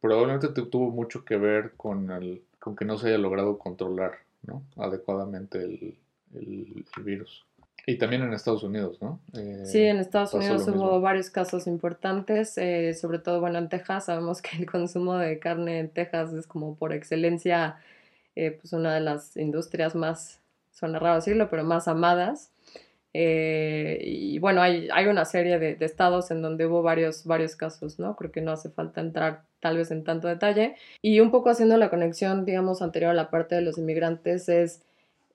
probablemente 0.00 0.48
tuvo 0.48 0.90
mucho 0.90 1.24
que 1.24 1.36
ver 1.36 1.72
con, 1.76 2.10
el, 2.10 2.42
con 2.60 2.76
que 2.76 2.84
no 2.84 2.98
se 2.98 3.08
haya 3.08 3.18
logrado 3.18 3.58
controlar 3.58 4.18
¿no? 4.42 4.62
adecuadamente 4.76 5.58
el, 5.64 5.96
el 6.34 6.84
virus. 7.02 7.44
Y 7.84 7.98
también 7.98 8.22
en 8.22 8.32
Estados 8.32 8.62
Unidos, 8.62 8.98
¿no? 9.02 9.20
Eh, 9.36 9.64
sí, 9.66 9.82
en 9.82 9.98
Estados 9.98 10.32
Unidos 10.34 10.68
hubo 10.68 11.00
varios 11.00 11.30
casos 11.30 11.66
importantes, 11.66 12.56
eh, 12.56 12.94
sobre 12.94 13.18
todo, 13.18 13.40
bueno, 13.40 13.58
en 13.58 13.68
Texas 13.68 14.04
sabemos 14.06 14.40
que 14.40 14.56
el 14.56 14.70
consumo 14.70 15.16
de 15.16 15.38
carne 15.40 15.80
en 15.80 15.88
Texas 15.88 16.32
es 16.32 16.46
como 16.46 16.76
por 16.76 16.92
excelencia, 16.92 17.76
eh, 18.36 18.52
pues 18.52 18.72
una 18.72 18.94
de 18.94 19.00
las 19.00 19.36
industrias 19.36 19.96
más, 19.96 20.40
suena 20.70 21.00
raro 21.00 21.16
decirlo, 21.16 21.50
pero 21.50 21.64
más 21.64 21.88
amadas. 21.88 22.52
y 23.14 24.38
bueno, 24.38 24.62
hay, 24.62 24.88
hay 24.92 25.06
una 25.06 25.24
serie 25.24 25.58
de, 25.58 25.74
de, 25.74 25.84
estados 25.84 26.30
en 26.30 26.40
donde 26.40 26.66
hubo 26.66 26.82
varios, 26.82 27.24
varios 27.26 27.56
casos, 27.56 27.98
¿no? 27.98 28.16
Creo 28.16 28.30
que 28.30 28.40
no 28.40 28.52
hace 28.52 28.70
falta 28.70 29.00
entrar 29.00 29.42
tal 29.60 29.76
vez 29.76 29.90
en 29.90 30.04
tanto 30.04 30.28
detalle. 30.28 30.76
Y 31.02 31.20
un 31.20 31.30
poco 31.30 31.50
haciendo 31.50 31.76
la 31.76 31.90
conexión, 31.90 32.44
digamos, 32.44 32.80
anterior 32.80 33.10
a 33.10 33.14
la 33.14 33.28
parte 33.30 33.54
de 33.54 33.62
los 33.62 33.76
inmigrantes, 33.76 34.48
es 34.48 34.82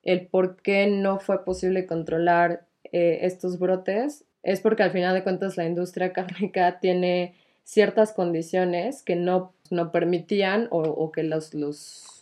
el 0.03 0.27
por 0.27 0.61
qué 0.61 0.87
no 0.87 1.19
fue 1.19 1.43
posible 1.43 1.85
controlar 1.85 2.65
eh, 2.91 3.19
estos 3.23 3.59
brotes 3.59 4.25
es 4.43 4.61
porque 4.61 4.83
al 4.83 4.91
final 4.91 5.13
de 5.13 5.23
cuentas 5.23 5.57
la 5.57 5.65
industria 5.65 6.13
cárnica 6.13 6.79
tiene 6.79 7.35
ciertas 7.63 8.13
condiciones 8.13 9.03
que 9.03 9.15
no, 9.15 9.53
no 9.69 9.91
permitían 9.91 10.67
o, 10.71 11.11
que 11.11 11.23
los, 11.23 11.53
los, 11.53 12.16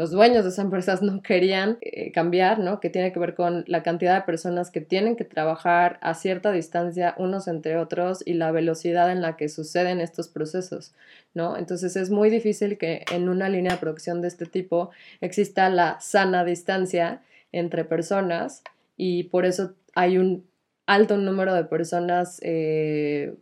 los, 0.00 0.10
dueños 0.10 0.44
de 0.44 0.50
esas 0.50 0.64
empresas 0.64 1.02
no 1.02 1.22
querían 1.22 1.78
eh, 1.80 2.12
cambiar, 2.12 2.58
¿no? 2.58 2.80
Que 2.80 2.90
tiene 2.90 3.12
que 3.12 3.18
ver 3.18 3.34
con 3.34 3.64
la 3.66 3.82
cantidad 3.82 4.14
de 4.14 4.22
personas 4.22 4.70
que 4.70 4.80
tienen 4.80 5.16
que 5.16 5.24
trabajar 5.24 5.98
a 6.00 6.14
cierta 6.14 6.52
distancia 6.52 7.14
unos 7.18 7.48
entre 7.48 7.76
otros 7.76 8.22
y 8.24 8.34
la 8.34 8.50
velocidad 8.50 9.12
en 9.12 9.20
la 9.22 9.36
que 9.36 9.48
suceden 9.48 10.00
estos 10.00 10.28
procesos, 10.28 10.94
¿no? 11.34 11.56
Entonces 11.56 11.96
es 11.96 12.10
muy 12.10 12.30
difícil 12.30 12.78
que 12.78 13.04
en 13.12 13.28
una 13.28 13.48
línea 13.48 13.72
de 13.72 13.78
producción 13.78 14.22
de 14.22 14.28
este 14.28 14.46
tipo 14.46 14.90
exista 15.20 15.68
la 15.68 16.00
sana 16.00 16.44
distancia 16.44 17.22
entre 17.52 17.84
personas 17.84 18.62
y 18.96 19.24
por 19.24 19.44
eso 19.44 19.74
hay 19.94 20.18
un 20.18 20.46
alto 20.86 21.16
número 21.16 21.54
de 21.54 21.64
personas, 21.64 22.40
eh, 22.42 23.34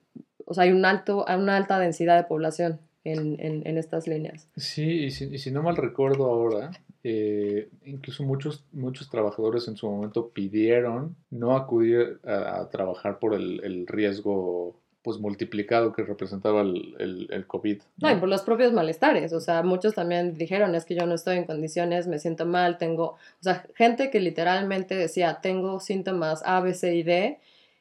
o 0.44 0.54
sea, 0.54 0.64
hay 0.64 0.72
un 0.72 0.84
alto, 0.84 1.24
una 1.28 1.56
alta 1.56 1.78
densidad 1.78 2.16
de 2.16 2.24
población 2.24 2.80
en, 3.12 3.62
en, 3.66 3.78
estas 3.78 4.06
líneas. 4.06 4.48
Sí, 4.56 5.04
y 5.04 5.10
si, 5.10 5.50
no 5.50 5.62
mal 5.62 5.76
recuerdo 5.76 6.26
ahora, 6.26 6.70
eh, 7.04 7.68
incluso 7.84 8.22
muchos, 8.24 8.64
muchos 8.72 9.08
trabajadores 9.08 9.68
en 9.68 9.76
su 9.76 9.90
momento 9.90 10.30
pidieron 10.30 11.16
no 11.30 11.56
acudir 11.56 12.20
a, 12.24 12.68
trabajar 12.70 13.18
por 13.18 13.34
el, 13.34 13.62
el 13.64 13.86
riesgo 13.86 14.76
pues 15.02 15.18
multiplicado 15.18 15.92
que 15.92 16.02
representaba 16.02 16.60
el, 16.60 17.28
el, 17.30 17.46
COVID. 17.46 17.80
¿no? 17.98 18.10
y 18.10 18.16
por 18.16 18.28
los 18.28 18.42
propios 18.42 18.72
malestares, 18.72 19.32
o 19.32 19.40
sea, 19.40 19.62
muchos 19.62 19.94
también 19.94 20.34
dijeron, 20.34 20.74
es 20.74 20.84
que 20.84 20.94
yo 20.94 21.06
no 21.06 21.14
estoy 21.14 21.38
en 21.38 21.44
condiciones, 21.44 22.06
me 22.08 22.18
siento 22.18 22.44
mal, 22.44 22.78
tengo, 22.78 23.12
o 23.12 23.18
sea, 23.40 23.64
gente 23.74 24.10
que 24.10 24.20
literalmente 24.20 24.94
decía, 24.94 25.38
tengo 25.40 25.80
síntomas 25.80 26.42
A, 26.44 26.60
B, 26.60 26.74
C 26.74 26.94
y 26.96 27.04
D, 27.04 27.38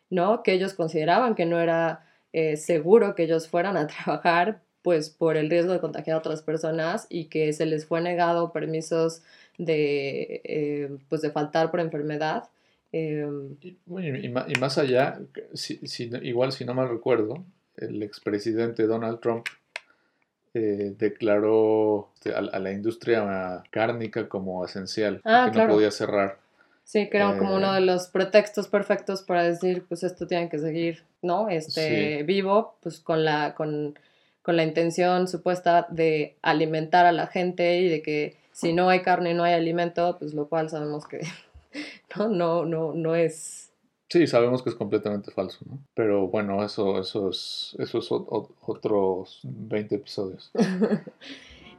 ¿no? 0.09 0.43
Que 0.43 0.53
ellos 0.53 0.73
consideraban 0.73 1.35
que 1.35 1.45
no 1.45 1.59
era 1.59 2.05
eh, 2.33 2.55
seguro 2.55 3.15
que 3.15 3.23
ellos 3.23 3.47
fueran 3.47 3.77
a 3.77 3.87
trabajar, 4.05 4.61
pues 4.87 5.09
por 5.09 5.35
el 5.35 5.49
riesgo 5.49 5.73
de 5.73 5.81
contagiar 5.81 6.15
a 6.15 6.19
otras 6.19 6.41
personas 6.41 7.07
y 7.09 7.25
que 7.25 7.51
se 7.51 7.65
les 7.65 7.85
fue 7.85 7.99
negado 7.99 8.53
permisos 8.53 9.21
de, 9.57 10.39
eh, 10.45 10.97
pues 11.09 11.21
de 11.21 11.29
faltar 11.29 11.71
por 11.71 11.81
enfermedad. 11.81 12.45
Em, 12.93 13.57
y, 13.59 14.29
más 14.61 14.77
allá, 14.77 15.19
si, 15.53 15.77
igual 16.21 16.53
si 16.53 16.63
no 16.63 16.73
mal 16.73 16.87
recuerdo, 16.87 17.43
el 17.75 18.01
expresidente 18.01 18.87
Donald 18.87 19.19
Trump 19.19 19.47
eh, 20.53 20.93
declaró 20.97 22.09
este, 22.13 22.33
a, 22.33 22.41
la 22.41 22.71
industria 22.71 23.61
cárnica 23.69 24.29
como 24.29 24.63
esencial, 24.63 25.19
ah, 25.25 25.49
que 25.51 25.59
no 25.59 25.67
podía 25.67 25.91
cerrar. 25.91 26.37
Sí, 26.85 27.09
que 27.09 27.17
era 27.17 27.37
como 27.37 27.57
uno 27.57 27.73
de 27.73 27.79
eh, 27.79 27.85
los 27.85 28.07
pretextos 28.07 28.69
perfectos 28.69 29.21
para 29.21 29.43
decir, 29.43 29.83
pues 29.85 30.03
esto 30.03 30.27
tiene 30.27 30.47
que 30.47 30.59
seguir, 30.59 31.03
¿no? 31.21 31.49
Este, 31.49 32.23
vivo, 32.23 32.77
pues 32.81 33.01
con 33.01 33.25
la, 33.25 33.53
con, 33.53 33.99
con 34.47 34.55
la 34.55 34.63
intención 34.63 35.27
supuesta 35.27 35.87
de 35.89 36.37
alimentar 36.41 37.05
a 37.05 37.11
la 37.11 37.27
gente 37.27 37.81
y 37.81 37.89
de 37.89 38.01
que 38.01 38.37
si 38.53 38.71
no 38.71 38.87
hay 38.87 39.01
carne 39.01 39.31
y 39.31 39.33
no 39.33 39.43
hay 39.43 39.51
alimento, 39.51 40.15
pues 40.17 40.33
lo 40.33 40.47
cual 40.47 40.69
sabemos 40.69 41.05
que 41.05 41.19
¿no? 42.15 42.29
No, 42.29 42.65
no, 42.65 42.93
no 42.93 43.13
es... 43.13 43.73
Sí, 44.07 44.25
sabemos 44.25 44.63
que 44.63 44.69
es 44.69 44.75
completamente 44.77 45.31
falso, 45.31 45.65
¿no? 45.69 45.79
Pero 45.93 46.29
bueno, 46.29 46.63
eso, 46.63 46.97
eso 46.97 47.29
es, 47.29 47.75
eso 47.77 47.97
es 47.97 48.07
otros 48.09 49.41
20 49.43 49.95
episodios. 49.95 50.49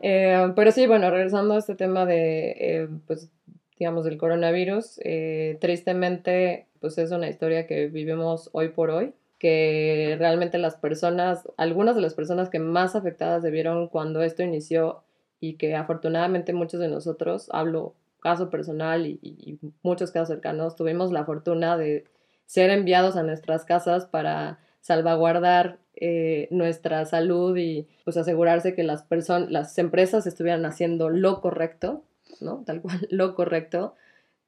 Eh, 0.00 0.52
pero 0.54 0.70
sí, 0.70 0.86
bueno, 0.86 1.10
regresando 1.10 1.54
a 1.54 1.58
este 1.58 1.74
tema 1.74 2.06
de, 2.06 2.50
eh, 2.50 2.88
pues, 3.08 3.32
digamos, 3.80 4.04
del 4.04 4.16
coronavirus, 4.16 5.00
eh, 5.02 5.58
tristemente, 5.60 6.66
pues 6.78 6.98
es 6.98 7.10
una 7.10 7.28
historia 7.28 7.66
que 7.66 7.88
vivimos 7.88 8.48
hoy 8.52 8.68
por 8.68 8.90
hoy, 8.90 9.12
que 9.38 10.16
realmente 10.18 10.58
las 10.58 10.76
personas, 10.76 11.48
algunas 11.56 11.94
de 11.94 12.02
las 12.02 12.14
personas 12.14 12.50
que 12.50 12.58
más 12.58 12.96
afectadas 12.96 13.42
se 13.42 13.50
vieron 13.50 13.88
cuando 13.88 14.22
esto 14.22 14.42
inició 14.42 15.02
y 15.40 15.54
que 15.54 15.76
afortunadamente 15.76 16.52
muchos 16.52 16.80
de 16.80 16.88
nosotros, 16.88 17.48
hablo 17.52 17.94
caso 18.20 18.50
personal 18.50 19.06
y, 19.06 19.58
muchos 19.82 20.10
casos 20.10 20.28
cercanos, 20.28 20.74
tuvimos 20.74 21.12
la 21.12 21.24
fortuna 21.24 21.76
de 21.76 22.04
ser 22.46 22.70
enviados 22.70 23.16
a 23.16 23.22
nuestras 23.22 23.64
casas 23.64 24.06
para 24.06 24.58
salvaguardar 24.80 25.78
eh, 25.94 26.48
nuestra 26.50 27.04
salud 27.04 27.56
y 27.56 27.86
pues 28.04 28.16
asegurarse 28.16 28.74
que 28.74 28.82
las 28.82 29.02
personas, 29.02 29.50
las 29.50 29.78
empresas 29.78 30.26
estuvieran 30.26 30.64
haciendo 30.64 31.10
lo 31.10 31.40
correcto, 31.40 32.02
¿no? 32.40 32.64
Tal 32.66 32.80
cual, 32.80 33.06
lo 33.10 33.34
correcto, 33.34 33.94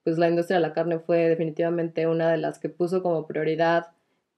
pues 0.03 0.19
la 0.19 0.29
industria 0.29 0.57
de 0.57 0.63
la 0.67 0.73
carne 0.73 0.99
fue 0.99 1.29
definitivamente 1.29 2.07
una 2.07 2.31
de 2.31 2.39
las 2.39 2.59
que 2.59 2.69
puso 2.69 3.03
como 3.03 3.27
prioridad 3.27 3.89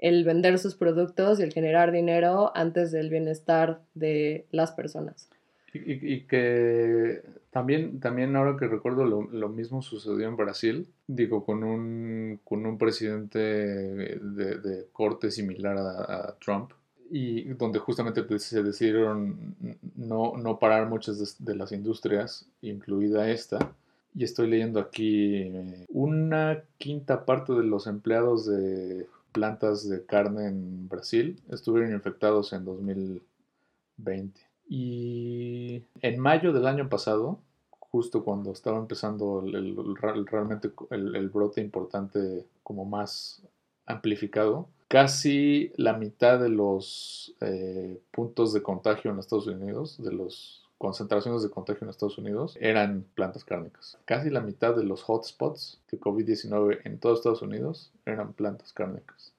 el 0.03 0.25
vender 0.25 0.59
sus 0.59 0.75
productos 0.75 1.39
y 1.39 1.45
el 1.45 1.53
generar 1.53 1.93
dinero 1.93 2.51
antes 2.57 2.91
del 2.91 3.09
bienestar 3.09 3.81
de 3.95 4.47
las 4.51 4.73
personas. 4.73 5.31
Y, 5.73 6.23
que 6.25 7.23
también, 7.51 7.99
también 8.01 8.37
ahora 8.37 8.59
que 8.59 8.67
recuerdo 8.67 9.05
lo, 9.05 9.49
mismo 9.49 9.81
sucedió 9.81 10.29
en 10.29 10.37
Brasil, 10.37 10.89
digo, 11.07 11.47
con 11.47 11.65
un, 11.65 12.41
con 12.45 12.67
un 12.67 12.77
presidente 12.77 13.39
de, 13.39 14.87
corte 14.93 15.31
similar 15.31 15.79
a, 15.79 16.35
Trump, 16.45 16.73
y 17.11 17.45
donde 17.55 17.79
justamente 17.79 18.23
se 18.39 18.63
decidieron 18.63 19.55
no, 19.97 20.37
no 20.37 20.59
parar 20.59 20.89
muchas 20.89 21.39
de, 21.43 21.55
las 21.55 21.73
industrias, 21.73 22.47
incluida 22.61 23.31
esta. 23.31 23.73
Y 24.15 24.25
estoy 24.25 24.51
leyendo 24.51 24.79
aquí 24.79 25.37
eh, 25.37 25.87
una 25.89 26.65
quinta 26.77 27.25
parte 27.25 27.55
de 27.55 27.63
los 27.63 27.87
empleados 27.87 28.45
de 28.45 29.07
plantas 29.33 29.89
de 29.89 30.05
carne 30.05 30.47
en 30.47 30.89
Brasil 30.89 31.41
estuvieron 31.51 31.93
infectados 31.93 32.53
en 32.53 32.65
2020. 32.65 34.41
Y 34.69 35.83
en 36.01 36.19
mayo 36.19 36.53
del 36.53 36.67
año 36.67 36.89
pasado, 36.89 37.41
justo 37.71 38.25
cuando 38.25 38.53
estaba 38.53 38.79
empezando 38.79 39.43
el, 39.45 39.97
realmente 40.31 40.71
el, 40.91 41.29
brote 41.29 41.61
importante 41.61 42.47
como 42.63 42.85
más 42.87 43.43
amplificado, 43.85 44.69
casi 44.89 45.73
la 45.77 45.93
mitad 45.93 46.39
de 46.41 46.49
los 46.49 47.35
eh, 47.41 48.01
puntos 48.11 48.53
de 48.55 48.63
contagio 48.63 49.11
en 49.11 49.19
Estados 49.19 49.47
Unidos, 49.47 50.03
de 50.03 50.13
las 50.13 50.62
concentraciones 50.83 51.45
de 51.45 51.49
contagio 51.49 51.85
en 51.85 51.91
Estados 51.91 52.19
Unidos, 52.19 52.59
eran 52.61 53.05
plantas 53.15 53.45
cárnicas. 53.45 53.97
Casi 54.05 54.31
la 54.31 54.41
mitad 54.41 54.75
de 54.75 54.83
los 54.83 55.05
hotspots 55.09 55.81
de 55.89 56.01
COVID-19 56.01 56.81
en 56.83 56.99
todos 56.99 57.21
Estados 57.21 57.41
Unidos 57.41 57.93
eran 58.05 58.33
plantas 58.33 58.73
cárnicas. 58.73 59.33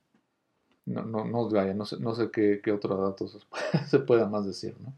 No, 0.86 1.02
no, 1.02 1.26
no, 1.26 1.50
vaya, 1.50 1.74
no 1.74 1.84
sé, 1.84 2.00
no 2.00 2.16
sé 2.16 2.32
qué, 2.32 2.62
qué 2.64 2.72
otro 2.72 2.96
dato 2.96 3.28
se 3.88 4.00
pueda 4.00 4.26
más 4.26 4.46
decir, 4.46 4.74
¿no? 4.80 4.94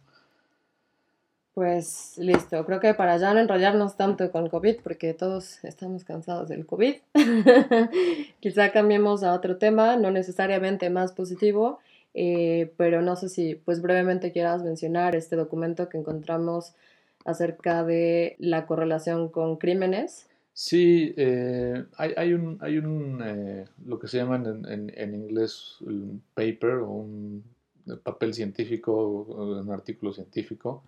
Pues 1.55 2.15
listo, 2.19 2.63
creo 2.63 2.79
que 2.79 2.93
para 2.93 3.17
ya 3.17 3.33
no 3.33 3.39
enrollarnos 3.39 3.97
tanto 3.97 4.29
con 4.31 4.47
COVID, 4.47 4.81
porque 4.83 5.15
todos 5.15 5.63
estamos 5.63 6.03
cansados 6.03 6.47
del 6.47 6.67
COVID, 6.67 6.97
quizá 8.39 8.71
cambiemos 8.71 9.23
a 9.23 9.33
otro 9.33 9.57
tema, 9.57 9.95
no 9.95 10.11
necesariamente 10.11 10.91
más 10.91 11.11
positivo, 11.11 11.79
eh, 12.17 12.73
pero 12.77 13.01
no 13.01 13.17
sé 13.17 13.27
si 13.27 13.55
pues 13.55 13.81
brevemente 13.81 14.31
quieras 14.31 14.63
mencionar 14.63 15.15
este 15.15 15.35
documento 15.35 15.89
que 15.89 15.97
encontramos 15.97 16.73
acerca 17.25 17.83
de 17.83 18.37
la 18.39 18.65
correlación 18.65 19.29
con 19.29 19.57
crímenes. 19.57 20.27
Sí, 20.53 21.13
eh, 21.17 21.83
hay, 21.97 22.13
hay, 22.15 22.33
un, 22.33 22.57
hay 22.61 22.77
un 22.77 23.21
eh, 23.21 23.65
lo 23.85 23.99
que 23.99 24.07
se 24.07 24.17
llama 24.17 24.37
en, 24.37 24.93
en, 24.95 25.13
inglés 25.13 25.75
un 25.81 26.23
paper 26.33 26.75
o 26.75 26.89
un 26.91 27.43
papel 28.03 28.33
científico, 28.33 29.25
un 29.27 29.69
artículo 29.71 30.13
científico, 30.13 30.83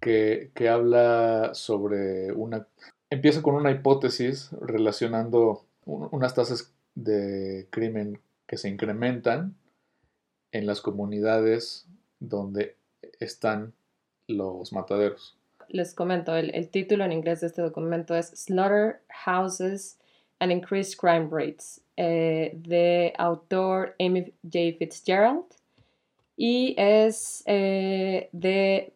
que, 0.00 0.50
habla 0.66 1.50
sobre 1.52 2.32
una... 2.32 2.66
Empieza 3.10 3.42
con 3.42 3.54
una 3.54 3.70
hipótesis 3.70 4.50
relacionando 4.62 5.64
unas 5.84 6.34
tasas 6.34 6.72
de 6.94 7.66
crimen 7.70 8.18
que 8.46 8.56
se 8.56 8.70
incrementan 8.70 9.54
en 10.52 10.66
las 10.66 10.80
comunidades 10.80 11.86
donde 12.18 12.76
están 13.18 13.72
los 14.26 14.72
mataderos. 14.72 15.36
Les 15.68 15.94
comento, 15.94 16.34
el, 16.34 16.68
título 16.68 17.04
en 17.04 17.12
inglés 17.12 17.40
de 17.40 17.46
este 17.46 17.62
documento 17.62 18.16
es 18.16 18.26
Slaughterhouses 18.28 19.98
and 20.40 20.50
Increased 20.50 20.98
Crime 20.98 21.28
Rates, 21.30 21.80
eh, 21.96 22.52
de 22.56 23.12
autor 23.18 23.94
Amy 24.00 24.32
J. 24.42 24.76
Fitzgerald, 24.78 25.44
y 26.36 26.74
es 26.76 27.42
eh, 27.46 28.28
de 28.32 28.92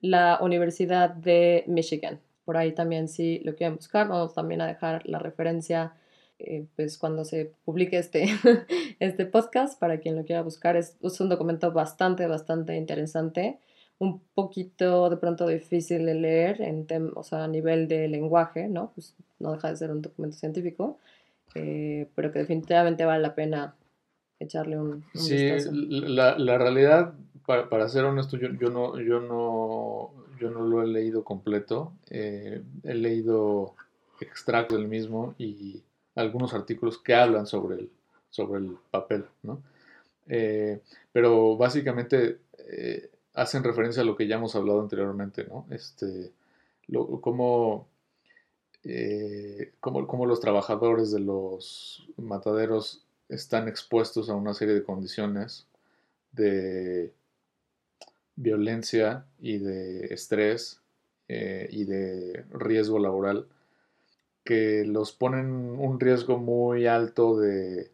la 0.00 0.38
Universidad 0.40 1.10
de 1.10 1.64
Michigan. 1.66 2.20
Por 2.44 2.56
ahí 2.56 2.72
también 2.72 3.08
si 3.08 3.40
lo 3.40 3.54
quieren 3.54 3.76
buscar, 3.76 4.08
vamos 4.08 4.34
también 4.34 4.62
a 4.62 4.66
dejar 4.66 5.06
la 5.06 5.18
referencia 5.18 5.92
eh, 6.38 6.66
pues 6.76 6.98
cuando 6.98 7.24
se 7.24 7.52
publique 7.64 7.98
este, 7.98 8.26
este 9.00 9.26
podcast 9.26 9.78
para 9.78 9.98
quien 9.98 10.16
lo 10.16 10.24
quiera 10.24 10.42
buscar. 10.42 10.76
Es, 10.76 10.96
un 11.00 11.28
documento 11.28 11.72
bastante, 11.72 12.26
bastante 12.26 12.76
interesante, 12.76 13.58
un 13.98 14.20
poquito 14.34 15.10
de 15.10 15.16
pronto 15.16 15.46
difícil 15.46 16.06
de 16.06 16.14
leer 16.14 16.60
en 16.62 16.86
o 17.14 17.22
sea, 17.22 17.44
a 17.44 17.48
nivel 17.48 17.88
de 17.88 18.08
lenguaje, 18.08 18.68
¿no? 18.68 18.92
Pues 18.94 19.14
no 19.40 19.52
deja 19.52 19.70
de 19.70 19.76
ser 19.76 19.90
un 19.90 20.02
documento 20.02 20.36
científico, 20.36 20.98
eh, 21.54 22.08
pero 22.14 22.30
que 22.32 22.40
definitivamente 22.40 23.04
vale 23.04 23.22
la 23.22 23.34
pena 23.34 23.74
echarle 24.38 24.78
un, 24.78 25.04
sí, 25.14 25.50
La, 25.88 26.38
la 26.38 26.58
realidad 26.58 27.14
para, 27.48 27.68
para 27.68 27.88
ser 27.88 28.04
honesto, 28.04 28.36
yo, 28.36 28.50
yo, 28.60 28.70
no, 28.70 29.00
yo, 29.00 29.20
no, 29.20 30.12
yo 30.38 30.50
no 30.50 30.60
lo 30.60 30.82
he 30.82 30.86
leído 30.86 31.24
completo. 31.24 31.92
Eh, 32.10 32.62
he 32.84 32.94
leído 32.94 33.74
extractos 34.20 34.78
del 34.78 34.86
mismo 34.86 35.34
y 35.38 35.82
algunos 36.18 36.52
artículos 36.52 36.98
que 36.98 37.14
hablan 37.14 37.46
sobre 37.46 37.76
el, 37.76 37.90
sobre 38.30 38.60
el 38.60 38.76
papel, 38.90 39.24
¿no? 39.42 39.62
Eh, 40.26 40.80
pero 41.12 41.56
básicamente 41.56 42.38
eh, 42.58 43.10
hacen 43.34 43.62
referencia 43.62 44.02
a 44.02 44.04
lo 44.04 44.16
que 44.16 44.26
ya 44.26 44.36
hemos 44.36 44.54
hablado 44.56 44.80
anteriormente, 44.80 45.44
¿no? 45.44 45.66
Este, 45.70 46.32
lo, 46.88 47.20
cómo, 47.20 47.86
cómo, 49.80 50.26
los 50.26 50.40
trabajadores 50.40 51.12
de 51.12 51.20
los 51.20 52.06
mataderos 52.16 53.04
están 53.28 53.68
expuestos 53.68 54.28
a 54.28 54.34
una 54.34 54.54
serie 54.54 54.74
de 54.74 54.82
condiciones 54.82 55.66
de 56.32 57.12
violencia 58.34 59.24
y 59.40 59.58
de 59.58 60.06
estrés 60.12 60.80
eh, 61.28 61.68
y 61.70 61.84
de 61.84 62.44
riesgo 62.50 62.98
laboral 62.98 63.46
que 64.48 64.86
los 64.86 65.12
ponen 65.12 65.50
un 65.78 66.00
riesgo 66.00 66.38
muy 66.38 66.86
alto 66.86 67.38
de, 67.38 67.90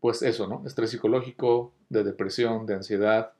pues 0.00 0.22
eso, 0.22 0.48
¿no? 0.48 0.64
Estrés 0.66 0.90
psicológico, 0.90 1.70
de 1.88 2.02
depresión, 2.02 2.66
de 2.66 2.74
ansiedad, 2.74 3.30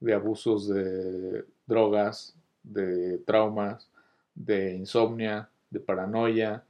de 0.00 0.12
abusos 0.12 0.66
de 0.66 1.44
drogas, 1.68 2.34
de 2.64 3.18
traumas, 3.18 3.88
de 4.34 4.74
insomnia, 4.74 5.50
de 5.70 5.78
paranoia, 5.78 6.64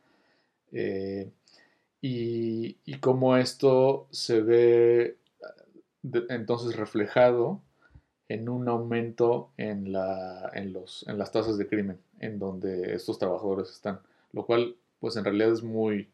eh, 0.73 1.31
y, 2.03 2.77
y 2.85 2.99
cómo 2.99 3.39
esto 3.39 4.09
se 4.11 4.43
ve 4.43 5.17
entonces 6.29 6.77
reflejado 6.77 7.63
en 8.29 8.51
un 8.51 8.69
aumento 8.69 9.53
en, 9.57 9.91
la, 9.91 10.51
en, 10.53 10.75
los, 10.75 11.09
en 11.09 11.17
las 11.17 11.33
tasas 11.33 11.57
de 11.57 11.67
crimen 11.67 11.99
en 12.19 12.39
donde 12.39 12.95
estos 12.95 13.19
trabajadores 13.19 13.71
están, 13.71 14.01
lo 14.35 14.45
cual 14.45 14.77
pues 15.01 15.17
en 15.17 15.25
realidad 15.25 15.53
es 15.53 15.63
muy 15.63 16.09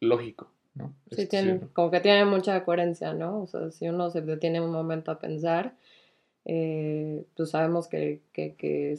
lógico, 0.00 0.50
¿no? 0.74 0.92
Sí, 1.10 1.26
tiene, 1.26 1.60
como 1.72 1.90
que 1.90 2.00
tiene 2.00 2.24
mucha 2.24 2.64
coherencia, 2.64 3.14
¿no? 3.14 3.42
O 3.42 3.46
sea, 3.46 3.70
si 3.70 3.88
uno 3.88 4.10
se 4.10 4.22
detiene 4.22 4.60
un 4.60 4.70
momento 4.70 5.10
a 5.10 5.18
pensar, 5.18 5.74
eh, 6.44 7.24
pues 7.36 7.50
sabemos 7.50 7.88
que, 7.88 8.20
que, 8.32 8.54
que 8.54 8.98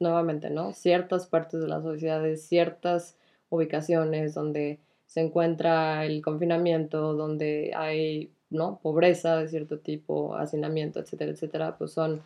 nuevamente, 0.00 0.50
¿no? 0.50 0.72
Ciertas 0.72 1.26
partes 1.26 1.60
de 1.60 1.68
las 1.68 1.82
sociedades, 1.82 2.46
ciertas 2.46 3.16
ubicaciones 3.50 4.34
donde 4.34 4.78
se 5.06 5.20
encuentra 5.20 6.04
el 6.04 6.20
confinamiento, 6.22 7.14
donde 7.14 7.72
hay 7.74 8.30
¿no? 8.50 8.78
pobreza 8.82 9.36
de 9.36 9.48
cierto 9.48 9.78
tipo, 9.78 10.34
hacinamiento, 10.36 11.00
etcétera, 11.00 11.32
etcétera, 11.32 11.76
pues 11.78 11.92
son 11.92 12.22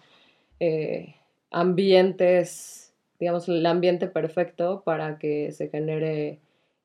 eh, 0.61 1.15
ambientes, 1.51 2.82
digamos, 3.23 3.49
el 3.49 3.65
ambiente 3.67 4.09
perfecto 4.09 4.83
para 4.85 5.17
que 5.21 5.53
se 5.53 5.69
genere, 5.69 6.41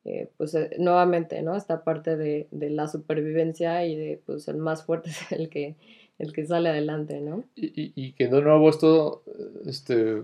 eh, 0.05 0.29
pues 0.37 0.53
eh, 0.53 0.69
nuevamente, 0.77 1.41
¿no? 1.41 1.55
Esta 1.55 1.83
parte 1.83 2.15
de, 2.15 2.47
la 2.51 2.87
supervivencia 2.87 3.83
y 3.87 3.95
de, 3.95 4.21
pues 4.23 4.47
el 4.47 4.57
más 4.57 4.85
fuerte 4.85 5.09
es 5.09 5.31
el 5.31 5.49
que, 5.49 5.77
el 6.19 6.33
que 6.33 6.45
sale 6.45 6.69
adelante, 6.69 7.21
¿no? 7.21 7.43
Y, 7.55 7.91
y, 7.95 8.11
que 8.11 8.27
de 8.27 8.39
nuevo 8.39 8.69
esto, 8.69 9.23
este, 9.65 10.21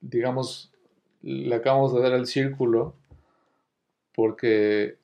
digamos, 0.00 0.72
le 1.20 1.54
acabamos 1.54 1.94
de 1.94 2.02
dar 2.02 2.14
el 2.14 2.26
círculo 2.26 2.96
porque 4.16 4.96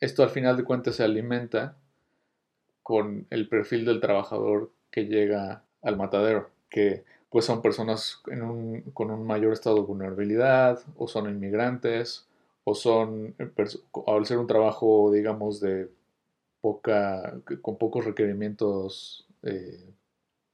esto 0.00 0.24
al 0.24 0.30
final 0.30 0.56
de 0.56 0.64
cuentas 0.64 0.96
se 0.96 1.04
alimenta 1.04 1.76
con 2.82 3.28
el 3.30 3.48
perfil 3.48 3.84
del 3.84 4.00
trabajador 4.00 4.72
que 4.90 5.04
llega 5.04 5.62
al 5.82 5.96
matadero, 5.96 6.50
que 6.68 7.04
pues 7.30 7.44
son 7.44 7.62
personas 7.62 8.20
con 8.92 9.10
un 9.10 9.26
mayor 9.26 9.52
estado 9.52 9.76
de 9.76 9.82
vulnerabilidad, 9.82 10.82
o 10.96 11.06
son 11.06 11.30
inmigrantes, 11.30 12.26
o 12.64 12.74
son, 12.74 13.34
al 14.06 14.26
ser 14.26 14.38
un 14.38 14.48
trabajo, 14.48 15.12
digamos, 15.12 15.60
de 15.60 15.88
poca, 16.60 17.40
con 17.62 17.78
pocos 17.78 18.04
requerimientos, 18.04 19.28
eh, 19.44 19.92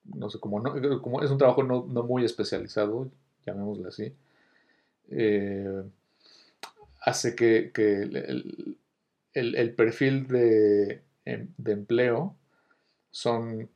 no 0.05 0.29
sé, 0.29 0.39
como, 0.39 0.61
no, 0.61 1.03
como 1.03 1.23
es 1.23 1.31
un 1.31 1.39
trabajo 1.39 1.63
no, 1.63 1.83
muy 1.83 2.25
especializado, 2.27 3.11
llamémosle 3.47 3.89
así, 3.89 4.15
eh, 5.11 5.83
hace 7.01 7.35
que, 7.35 7.73
el, 9.33 9.75
perfil 9.75 10.27
de, 10.29 11.03
em, 11.25 11.49
de 11.57 11.73
empleo 11.73 12.35
son 13.11 13.71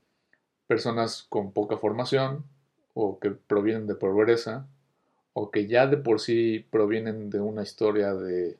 personas 0.67 1.25
con 1.29 1.53
poca 1.53 1.79
formación 1.79 2.45
o 3.01 3.19
que 3.19 3.31
provienen 3.31 3.87
de 3.87 3.95
pobreza 3.95 4.67
o 5.33 5.51
que 5.51 5.67
ya 5.67 5.87
de 5.87 5.97
por 5.97 6.21
sí 6.21 6.67
provienen 6.71 7.31
de 7.31 7.41
una 7.41 7.63
historia 7.63 8.15
de... 8.15 8.59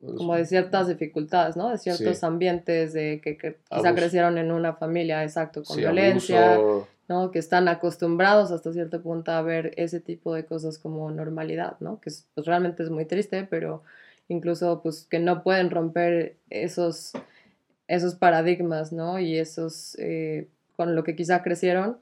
Pues, 0.00 0.16
Como 0.16 0.34
de 0.34 0.44
ciertas 0.44 0.88
dificultades, 0.88 1.56
¿no? 1.56 1.70
De 1.70 1.78
ciertos 1.78 2.22
ambientes 2.24 2.92
de 2.92 3.20
que, 3.22 3.36
que 3.36 3.56
quizá 3.70 3.94
crecieron 3.94 4.38
en 4.38 4.52
una 4.52 4.74
familia, 4.74 5.22
exacto, 5.22 5.62
con 5.62 5.76
violencia, 5.76 6.58
¿no? 7.08 7.30
Que 7.30 7.38
están 7.38 7.68
acostumbrados 7.68 8.50
hasta 8.50 8.72
cierto 8.72 9.02
punto 9.02 9.32
a 9.32 9.42
ver 9.42 9.72
ese 9.76 10.00
tipo 10.00 10.34
de 10.34 10.44
cosas 10.44 10.78
como 10.78 11.10
normalidad, 11.10 11.76
¿no? 11.80 12.00
Que 12.00 12.10
pues, 12.34 12.46
realmente 12.46 12.82
es 12.82 12.90
muy 12.90 13.04
triste, 13.04 13.46
pero 13.48 13.82
incluso 14.28 14.82
pues 14.82 15.06
que 15.08 15.18
no 15.18 15.42
pueden 15.42 15.70
romper 15.70 16.36
esos, 16.50 17.12
esos 17.86 18.14
paradigmas, 18.16 18.92
¿no? 18.92 19.18
Y 19.18 19.38
esos, 19.38 19.96
eh, 19.98 20.48
con 20.76 20.94
lo 20.94 21.04
que 21.04 21.16
quizá 21.16 21.42
crecieron, 21.42 21.98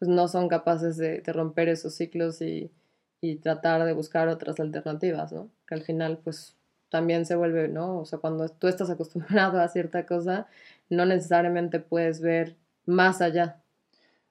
pues 0.00 0.08
no 0.08 0.26
son 0.26 0.48
capaces 0.48 0.96
de, 0.96 1.22
romper 1.26 1.68
esos 1.68 1.94
ciclos 1.94 2.40
y, 2.40 2.72
y 3.20 3.36
tratar 3.36 3.84
de 3.84 3.92
buscar 3.92 4.28
otras 4.28 4.58
alternativas, 4.58 5.30
¿no? 5.30 5.50
Que 5.68 5.74
al 5.74 5.82
final, 5.82 6.18
pues, 6.24 6.56
también 6.88 7.26
se 7.26 7.36
vuelve, 7.36 7.68
¿no? 7.68 8.00
O 8.00 8.06
sea, 8.06 8.18
cuando 8.18 8.48
tú 8.48 8.66
estás 8.66 8.90
acostumbrado 8.90 9.60
a 9.60 9.68
cierta 9.68 10.06
cosa, 10.06 10.48
no 10.88 11.04
necesariamente 11.04 11.80
puedes 11.80 12.22
ver 12.22 12.56
más 12.86 13.20
allá. 13.20 13.62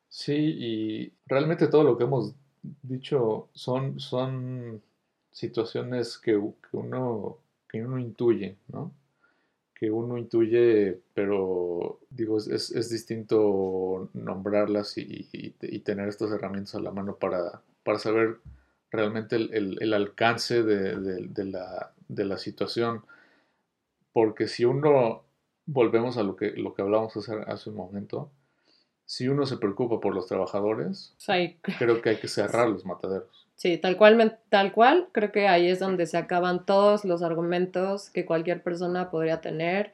Sí, 0.09 0.33
y 0.33 1.13
realmente 1.27 1.67
todo 1.67 1.83
lo 1.83 1.97
que 1.97 2.05
hemos 2.05 2.33
dicho 2.81 3.47
son, 3.53 3.99
son 3.99 4.81
situaciones 5.31 6.17
que, 6.17 6.35
uno, 6.71 7.37
que 7.69 7.85
uno 7.85 7.99
intuye, 7.99 8.57
¿no? 8.69 8.91
Que 9.79 9.89
uno 9.91 10.17
intuye, 10.17 10.99
pero 11.13 11.99
digo, 12.09 12.37
es, 12.37 12.47
es, 12.47 12.89
distinto 12.89 14.09
nombrarlas 14.13 14.97
y, 14.97 15.29
y, 15.31 15.79
tener 15.79 16.09
estas 16.09 16.31
herramientas 16.31 16.75
a 16.75 16.81
la 16.81 16.91
mano 16.91 17.15
para, 17.15 17.61
para 17.83 17.97
saber 17.97 18.39
realmente 18.91 19.35
el, 19.35 19.93
alcance 19.93 20.63
de, 20.63 21.45
la, 22.25 22.37
situación. 22.37 23.03
Porque 24.11 24.47
si 24.47 24.65
uno, 24.65 25.23
volvemos 25.65 26.17
a 26.17 26.23
lo 26.23 26.35
que, 26.35 26.51
lo 26.51 26.73
que 26.73 26.81
hablábamos 26.81 27.15
hace, 27.15 27.33
hace 27.47 27.69
un 27.69 27.75
momento, 27.77 28.31
si 29.05 29.27
uno 29.27 29.45
se 29.45 29.57
preocupa 29.57 29.99
por 29.99 30.13
los 30.13 30.27
trabajadores, 30.27 31.15
creo 31.77 32.01
que 32.01 32.09
hay 32.09 32.17
que 32.17 32.27
cerrar 32.27 32.67
los 32.69 32.85
mataderos. 32.85 33.48
Sí, 33.59 33.77
tal 33.77 33.97
cual, 33.97 34.39
tal 34.47 34.71
cual, 34.71 35.09
creo 35.11 35.33
que 35.33 35.49
ahí 35.49 35.67
es 35.67 35.79
donde 35.79 36.05
se 36.05 36.15
acaban 36.15 36.65
todos 36.65 37.03
los 37.03 37.21
argumentos 37.21 38.09
que 38.09 38.25
cualquier 38.25 38.63
persona 38.63 39.11
podría 39.11 39.41
tener 39.41 39.91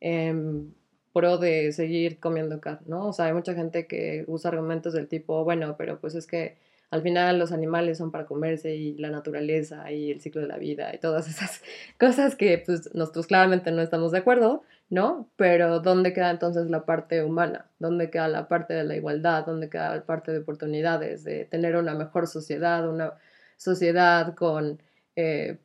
en 0.00 0.74
pro 1.12 1.38
de 1.38 1.70
seguir 1.70 2.18
comiendo 2.18 2.60
carne, 2.60 2.84
¿no? 2.88 3.06
O 3.06 3.12
sea, 3.12 3.26
hay 3.26 3.32
mucha 3.32 3.54
gente 3.54 3.86
que 3.86 4.24
usa 4.26 4.50
argumentos 4.50 4.92
del 4.92 5.06
tipo, 5.06 5.44
bueno, 5.44 5.76
pero 5.78 6.00
pues 6.00 6.16
es 6.16 6.26
que 6.26 6.56
al 6.90 7.02
final 7.02 7.38
los 7.38 7.52
animales 7.52 7.98
son 7.98 8.10
para 8.10 8.26
comerse 8.26 8.74
y 8.74 8.96
la 8.96 9.10
naturaleza 9.10 9.92
y 9.92 10.10
el 10.10 10.20
ciclo 10.20 10.40
de 10.40 10.48
la 10.48 10.58
vida 10.58 10.92
y 10.92 10.98
todas 10.98 11.28
esas 11.28 11.62
cosas 12.00 12.34
que 12.34 12.58
pues 12.58 12.92
nosotros 12.92 13.28
claramente 13.28 13.70
no 13.70 13.82
estamos 13.82 14.10
de 14.10 14.18
acuerdo, 14.18 14.64
¿no? 14.88 15.28
Pero 15.36 15.80
¿dónde 15.80 16.12
queda 16.12 16.30
entonces 16.30 16.70
la 16.70 16.84
parte 16.84 17.24
humana? 17.24 17.66
¿Dónde 17.78 18.10
queda 18.10 18.28
la 18.28 18.48
parte 18.48 18.74
de 18.74 18.84
la 18.84 18.96
igualdad? 18.96 19.44
¿Dónde 19.44 19.68
queda 19.68 19.96
la 19.96 20.04
parte 20.04 20.32
de 20.32 20.38
oportunidades? 20.38 21.24
De 21.24 21.44
tener 21.44 21.76
una 21.76 21.94
mejor 21.94 22.26
sociedad, 22.26 22.88
una 22.88 23.14
sociedad 23.56 24.34
con, 24.34 24.80
eh, 25.16 25.58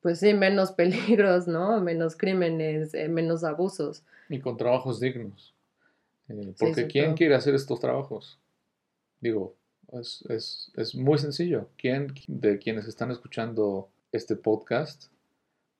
pues 0.00 0.20
sí, 0.20 0.34
menos 0.34 0.72
peligros, 0.72 1.46
¿no? 1.46 1.80
Menos 1.80 2.16
crímenes, 2.16 2.94
eh, 2.94 3.08
menos 3.08 3.44
abusos. 3.44 4.02
Y 4.28 4.40
con 4.40 4.56
trabajos 4.56 5.00
dignos. 5.00 5.54
Eh, 6.28 6.54
porque 6.58 6.88
¿quién 6.88 7.14
quiere 7.14 7.36
hacer 7.36 7.54
estos 7.54 7.78
trabajos? 7.78 8.40
Digo, 9.20 9.54
es, 9.92 10.24
es, 10.74 10.94
muy 10.94 11.18
sencillo. 11.18 11.68
¿Quién 11.76 12.12
de 12.26 12.58
quienes 12.58 12.88
están 12.88 13.12
escuchando 13.12 13.88
este 14.10 14.34
podcast 14.34 15.06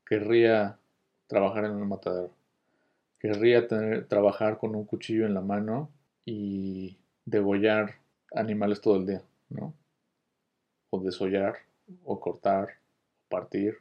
querría 0.04 0.78
trabajar 1.26 1.64
en 1.64 1.72
un 1.72 1.88
matadero? 1.88 2.35
Querría 3.18 3.66
tener, 3.66 4.06
trabajar 4.06 4.58
con 4.58 4.74
un 4.74 4.84
cuchillo 4.84 5.26
en 5.26 5.34
la 5.34 5.40
mano 5.40 5.90
y 6.24 6.98
degollar 7.24 7.94
animales 8.34 8.80
todo 8.80 8.96
el 8.96 9.06
día, 9.06 9.22
¿no? 9.48 9.74
O 10.90 11.00
desollar, 11.00 11.56
o 12.04 12.20
cortar, 12.20 12.68
o 13.24 13.28
partir. 13.28 13.78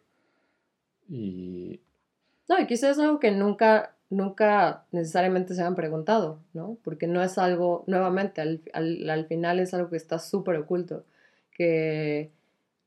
Y... 1.10 1.80
No, 2.48 2.60
y 2.60 2.68
quizás 2.68 2.92
es 2.92 3.00
algo 3.00 3.20
que 3.20 3.32
nunca 3.32 3.96
nunca 4.10 4.86
necesariamente 4.92 5.54
se 5.54 5.64
han 5.64 5.76
preguntado, 5.76 6.40
¿no? 6.54 6.78
Porque 6.84 7.08
no 7.08 7.24
es 7.24 7.38
algo, 7.38 7.84
nuevamente, 7.88 8.42
al, 8.42 8.62
al, 8.74 9.26
final 9.28 9.60
es 9.60 9.74
algo 9.74 9.90
que 9.90 9.98
está 9.98 10.20
súper 10.20 10.58
oculto, 10.58 11.04
que 11.52 12.32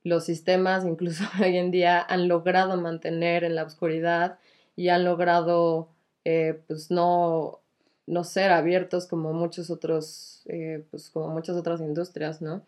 los 0.05 0.24
sistemas 0.24 0.84
incluso 0.86 1.24
hoy 1.42 1.57
en 1.57 1.70
día 1.70 2.01
han 2.01 2.28
logrado 2.28 2.80
mantener 2.80 3.44
en 3.44 3.55
la 3.55 3.64
oscuridad 3.64 4.38
y 4.76 4.88
han 4.90 5.05
logrado, 5.05 5.88
eh, 6.30 6.60
pues, 6.66 6.90
no, 6.90 7.60
no 8.06 8.22
ser 8.22 8.50
abiertos 8.50 9.06
como 9.06 9.32
muchos 9.32 9.70
otros, 9.70 10.42
eh, 10.44 10.84
pues, 10.90 11.08
como 11.08 11.28
muchas 11.28 11.56
otras 11.56 11.80
industrias, 11.80 12.42
¿no? 12.42 12.60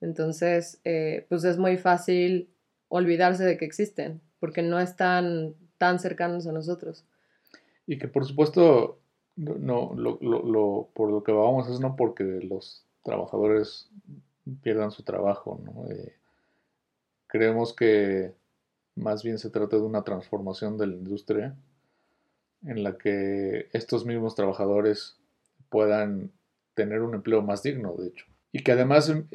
Entonces, 0.00 0.80
eh, 0.82 1.24
pues 1.28 1.44
es 1.44 1.56
muy 1.56 1.76
fácil 1.76 2.48
olvidarse 2.88 3.44
de 3.44 3.56
que 3.56 3.66
existen, 3.66 4.20
porque 4.40 4.62
no 4.62 4.80
están 4.80 5.54
tan 5.78 6.00
cercanos 6.00 6.48
a 6.48 6.52
nosotros. 6.52 7.04
Y 7.86 7.98
que 7.98 8.08
por 8.08 8.26
supuesto, 8.26 8.98
no, 9.36 9.94
lo, 9.94 10.18
lo, 10.20 10.88
por 10.92 11.08
lo 11.08 11.22
que 11.22 11.30
vamos 11.30 11.70
es 11.70 11.78
no 11.78 11.94
porque 11.94 12.24
los 12.24 12.84
trabajadores 13.04 13.88
pierdan 14.60 14.90
su 14.90 15.04
trabajo, 15.04 15.60
¿no? 15.64 15.86
Creemos 17.28 17.72
que 17.74 18.34
más 18.96 19.22
bien 19.22 19.38
se 19.38 19.50
trata 19.50 19.76
de 19.76 19.82
una 19.82 20.02
transformación 20.02 20.78
de 20.78 20.88
la 20.88 20.94
industria 20.94 21.56
en 22.64 22.82
la 22.82 22.98
que 22.98 23.68
estos 23.72 24.06
mismos 24.06 24.34
trabajadores 24.34 25.16
puedan 25.68 26.32
tener 26.74 27.02
un 27.02 27.14
empleo 27.14 27.42
más 27.42 27.62
digno, 27.62 27.94
de 27.94 28.08
hecho. 28.08 28.26
Y 28.52 28.62
que 28.62 28.72
además 28.72 29.08
em, 29.08 29.26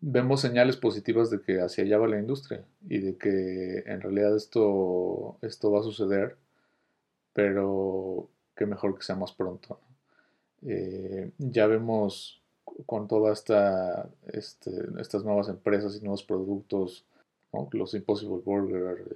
vemos 0.00 0.40
señales 0.40 0.76
positivas 0.76 1.30
de 1.30 1.40
que 1.40 1.60
hacia 1.60 1.84
allá 1.84 1.98
va 1.98 2.08
la 2.08 2.18
industria 2.18 2.64
y 2.88 2.98
de 2.98 3.16
que 3.16 3.84
en 3.86 4.00
realidad 4.00 4.36
esto, 4.36 5.38
esto 5.42 5.70
va 5.70 5.80
a 5.80 5.84
suceder 5.84 6.36
pero 7.34 8.30
qué 8.56 8.64
mejor 8.64 8.96
que 8.96 9.02
sea 9.02 9.16
más 9.16 9.32
pronto. 9.32 9.78
Eh, 10.62 11.30
ya 11.36 11.66
vemos 11.66 12.40
con 12.86 13.06
todas 13.06 13.40
esta, 13.40 14.08
este, 14.32 14.70
estas 14.98 15.24
nuevas 15.24 15.48
empresas 15.48 15.94
y 15.96 16.00
nuevos 16.00 16.22
productos, 16.22 17.04
los 17.72 17.94
Impossible 17.94 18.40
Burger, 18.42 19.06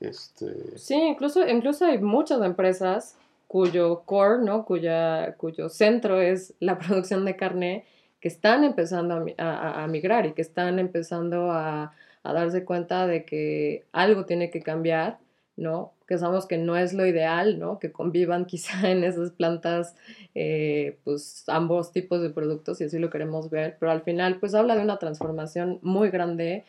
este... 0.00 0.78
Sí, 0.78 0.94
incluso, 0.94 1.46
incluso 1.46 1.84
hay 1.84 1.98
muchas 1.98 2.42
empresas 2.42 3.16
cuyo 3.46 4.02
core, 4.04 4.42
¿no? 4.44 4.64
Cuya, 4.64 5.34
cuyo 5.36 5.68
centro 5.68 6.20
es 6.20 6.54
la 6.60 6.78
producción 6.78 7.24
de 7.24 7.36
carne, 7.36 7.84
que 8.20 8.28
están 8.28 8.64
empezando 8.64 9.24
a, 9.38 9.84
a 9.84 9.86
migrar 9.86 10.26
y 10.26 10.32
que 10.32 10.42
están 10.42 10.78
empezando 10.78 11.52
a, 11.52 11.92
a 12.24 12.32
darse 12.32 12.64
cuenta 12.64 13.06
de 13.06 13.24
que 13.24 13.84
algo 13.92 14.24
tiene 14.24 14.50
que 14.50 14.60
cambiar 14.60 15.18
¿no? 15.58 15.92
Que 16.06 16.16
sabemos 16.16 16.46
que 16.46 16.56
no 16.56 16.76
es 16.76 16.94
lo 16.94 17.04
ideal, 17.04 17.58
¿no? 17.58 17.78
Que 17.78 17.92
convivan 17.92 18.46
quizá 18.46 18.90
en 18.90 19.04
esas 19.04 19.32
plantas, 19.32 19.94
eh, 20.34 20.96
pues 21.04 21.44
ambos 21.48 21.92
tipos 21.92 22.22
de 22.22 22.30
productos 22.30 22.80
y 22.80 22.84
así 22.84 22.98
lo 22.98 23.10
queremos 23.10 23.50
ver, 23.50 23.76
pero 23.78 23.92
al 23.92 24.02
final 24.02 24.38
pues 24.40 24.54
habla 24.54 24.76
de 24.76 24.82
una 24.82 24.98
transformación 24.98 25.80
muy 25.82 26.10
grande 26.10 26.64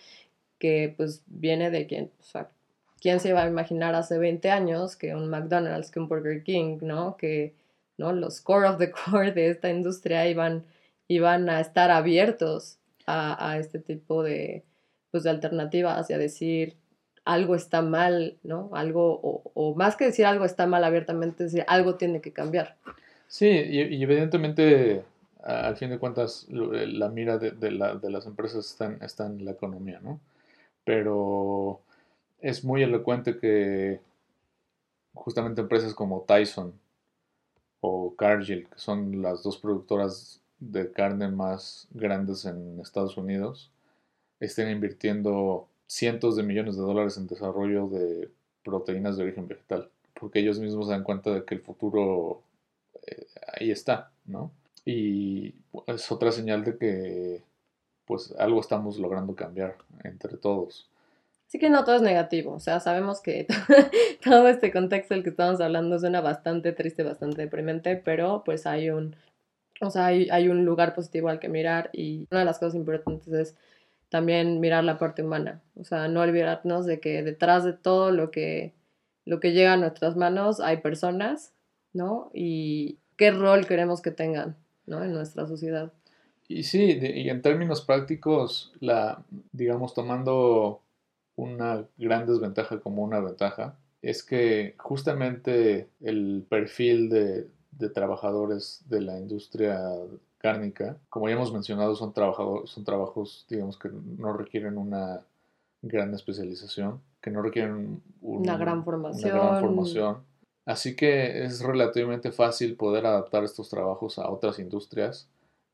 que 0.57 0.93
pues 0.97 1.23
viene 1.27 1.71
de 1.71 1.87
quien, 1.87 2.11
o 2.19 2.23
sea, 2.23 2.49
¿quién 3.01 3.19
se 3.19 3.29
iba 3.29 3.43
a 3.43 3.47
imaginar 3.47 3.95
hace 3.95 4.17
20 4.17 4.49
años 4.51 4.95
que 4.95 5.15
un 5.15 5.29
McDonald's, 5.29 5.91
que 5.91 5.99
un 5.99 6.07
Burger 6.07 6.43
King, 6.43 6.79
¿no? 6.81 7.17
Que, 7.17 7.55
¿no? 7.97 8.13
Los 8.13 8.41
core 8.41 8.67
of 8.67 8.77
the 8.77 8.91
core 9.11 9.31
de 9.31 9.49
esta 9.49 9.69
industria 9.69 10.27
iban, 10.27 10.65
iban 11.07 11.49
a 11.49 11.59
estar 11.59 11.91
abiertos 11.91 12.79
a, 13.05 13.51
a 13.51 13.57
este 13.57 13.79
tipo 13.79 14.23
de, 14.23 14.63
pues, 15.11 15.23
de 15.23 15.29
alternativa 15.29 15.97
hacia 15.97 16.17
decir, 16.17 16.77
algo 17.29 17.55
está 17.55 17.83
mal, 17.83 18.37
¿no? 18.43 18.71
Algo, 18.73 19.19
o, 19.21 19.75
más 19.75 19.95
que 19.95 20.05
decir 20.05 20.25
algo 20.25 20.45
está 20.45 20.65
mal 20.65 20.83
abiertamente, 20.83 21.43
decir 21.43 21.63
algo 21.67 21.95
tiene 21.95 22.21
que 22.21 22.33
cambiar. 22.33 22.75
Sí, 23.27 23.47
y, 23.47 24.01
evidentemente, 24.01 25.03
al 25.43 25.77
fin 25.77 25.91
de 25.91 25.99
cuentas, 25.99 26.47
la 26.49 27.09
mira 27.09 27.37
de, 27.37 27.71
las 27.71 28.25
empresas 28.25 28.65
está 29.01 29.27
en, 29.27 29.45
la 29.45 29.51
economía, 29.51 29.99
¿no? 30.01 30.19
Pero 30.83 31.81
es 32.41 32.63
muy 32.63 32.83
elocuente 32.83 33.37
que 33.37 33.99
justamente 35.13 35.61
empresas 35.61 35.93
como 35.93 36.21
Tyson 36.21 36.73
o 37.81 38.15
Cargill, 38.15 38.67
que 38.67 38.79
son 38.79 39.21
las 39.21 39.43
dos 39.43 39.57
productoras 39.57 40.41
de 40.59 40.91
carne 40.91 41.29
más 41.29 41.87
grandes 41.91 42.45
en 42.45 42.79
Estados 42.79 43.17
Unidos, 43.17 43.71
estén 44.39 44.69
invirtiendo 44.69 45.67
cientos 45.87 46.35
de 46.35 46.43
millones 46.43 46.75
de 46.75 46.81
dólares 46.81 47.17
en 47.17 47.27
desarrollo 47.27 47.87
de 47.87 48.29
proteínas 48.63 49.17
de 49.17 49.23
origen 49.23 49.47
vegetal, 49.47 49.89
porque 50.19 50.39
ellos 50.39 50.59
mismos 50.59 50.87
se 50.87 50.93
dan 50.93 51.03
cuenta 51.03 51.31
de 51.31 51.45
que 51.45 51.55
el 51.55 51.61
futuro 51.61 52.41
eh, 53.07 53.27
ahí 53.59 53.71
está, 53.71 54.11
¿no? 54.25 54.51
Y 54.85 55.55
es 55.87 56.11
otra 56.11 56.31
señal 56.31 56.63
de 56.63 56.77
que 56.77 57.43
pues 58.05 58.33
algo 58.39 58.59
estamos 58.59 58.97
logrando 58.97 59.35
cambiar 59.35 59.77
entre 60.03 60.37
todos. 60.37 60.88
Sí 61.49 61.57
que 61.57 61.71
no 61.71 61.83
todo 61.83 61.95
es 61.95 62.03
negativo, 62.03 62.53
o 62.53 62.59
sea, 62.59 62.79
sabemos 62.79 63.21
que 63.21 63.47
todo 64.23 64.47
este 64.47 64.71
contexto 64.71 65.15
del 65.15 65.23
que 65.23 65.31
estamos 65.31 65.59
hablando 65.59 65.97
suena 65.97 66.21
bastante 66.21 66.73
triste, 66.73 67.01
bastante 67.01 67.41
deprimente, 67.41 67.95
pero 67.95 68.43
pues 68.45 68.67
hay 68.67 68.91
un, 68.91 69.15
o 69.81 69.89
sea, 69.89 70.05
hay, 70.05 70.29
hay 70.29 70.47
un 70.47 70.63
lugar 70.63 70.93
positivo 70.93 71.27
al 71.27 71.39
que 71.39 71.49
mirar 71.49 71.89
y 71.91 72.27
una 72.29 72.41
de 72.41 72.45
las 72.45 72.59
cosas 72.59 72.75
importantes 72.75 73.33
es 73.33 73.55
también 74.09 74.59
mirar 74.59 74.83
la 74.83 74.99
parte 74.99 75.23
humana, 75.23 75.59
o 75.75 75.83
sea, 75.83 76.07
no 76.07 76.21
olvidarnos 76.21 76.85
de 76.85 76.99
que 76.99 77.23
detrás 77.23 77.63
de 77.63 77.73
todo 77.73 78.11
lo 78.11 78.29
que, 78.29 78.75
lo 79.25 79.39
que 79.39 79.51
llega 79.51 79.73
a 79.73 79.77
nuestras 79.77 80.15
manos 80.15 80.59
hay 80.59 80.77
personas, 80.77 81.51
¿no? 81.93 82.29
Y 82.31 82.99
qué 83.17 83.31
rol 83.31 83.65
queremos 83.65 84.03
que 84.03 84.11
tengan, 84.11 84.55
¿no? 84.85 85.03
En 85.03 85.13
nuestra 85.13 85.47
sociedad. 85.47 85.91
Y 86.47 86.61
sí, 86.61 86.99
y 87.01 87.27
en 87.27 87.41
términos 87.41 87.81
prácticos, 87.81 88.71
la, 88.79 89.23
digamos, 89.51 89.95
tomando 89.95 90.81
una 91.41 91.85
gran 91.97 92.25
desventaja 92.25 92.79
como 92.79 93.03
una 93.03 93.19
ventaja, 93.19 93.77
es 94.01 94.23
que 94.23 94.75
justamente 94.77 95.89
el 96.01 96.45
perfil 96.49 97.09
de, 97.09 97.47
de 97.71 97.89
trabajadores 97.89 98.83
de 98.87 99.01
la 99.01 99.19
industria 99.19 99.81
cárnica, 100.37 100.97
como 101.09 101.27
ya 101.27 101.35
hemos 101.35 101.53
mencionado, 101.53 101.95
son, 101.95 102.13
trabajadores, 102.13 102.69
son 102.69 102.83
trabajos, 102.83 103.45
digamos, 103.49 103.77
que 103.77 103.89
no 103.89 104.33
requieren 104.33 104.77
una 104.77 105.21
gran 105.81 106.13
especialización, 106.13 107.01
que 107.21 107.31
no 107.31 107.41
requieren 107.41 108.01
una 108.21 108.57
gran 108.57 108.83
formación. 108.83 109.31
Una 109.31 109.41
gran 109.41 109.59
formación. 109.61 110.17
Así 110.65 110.95
que 110.95 111.43
es 111.43 111.61
relativamente 111.61 112.31
fácil 112.31 112.75
poder 112.75 113.05
adaptar 113.05 113.43
estos 113.43 113.69
trabajos 113.69 114.19
a 114.19 114.29
otras 114.29 114.59
industrias 114.59 115.27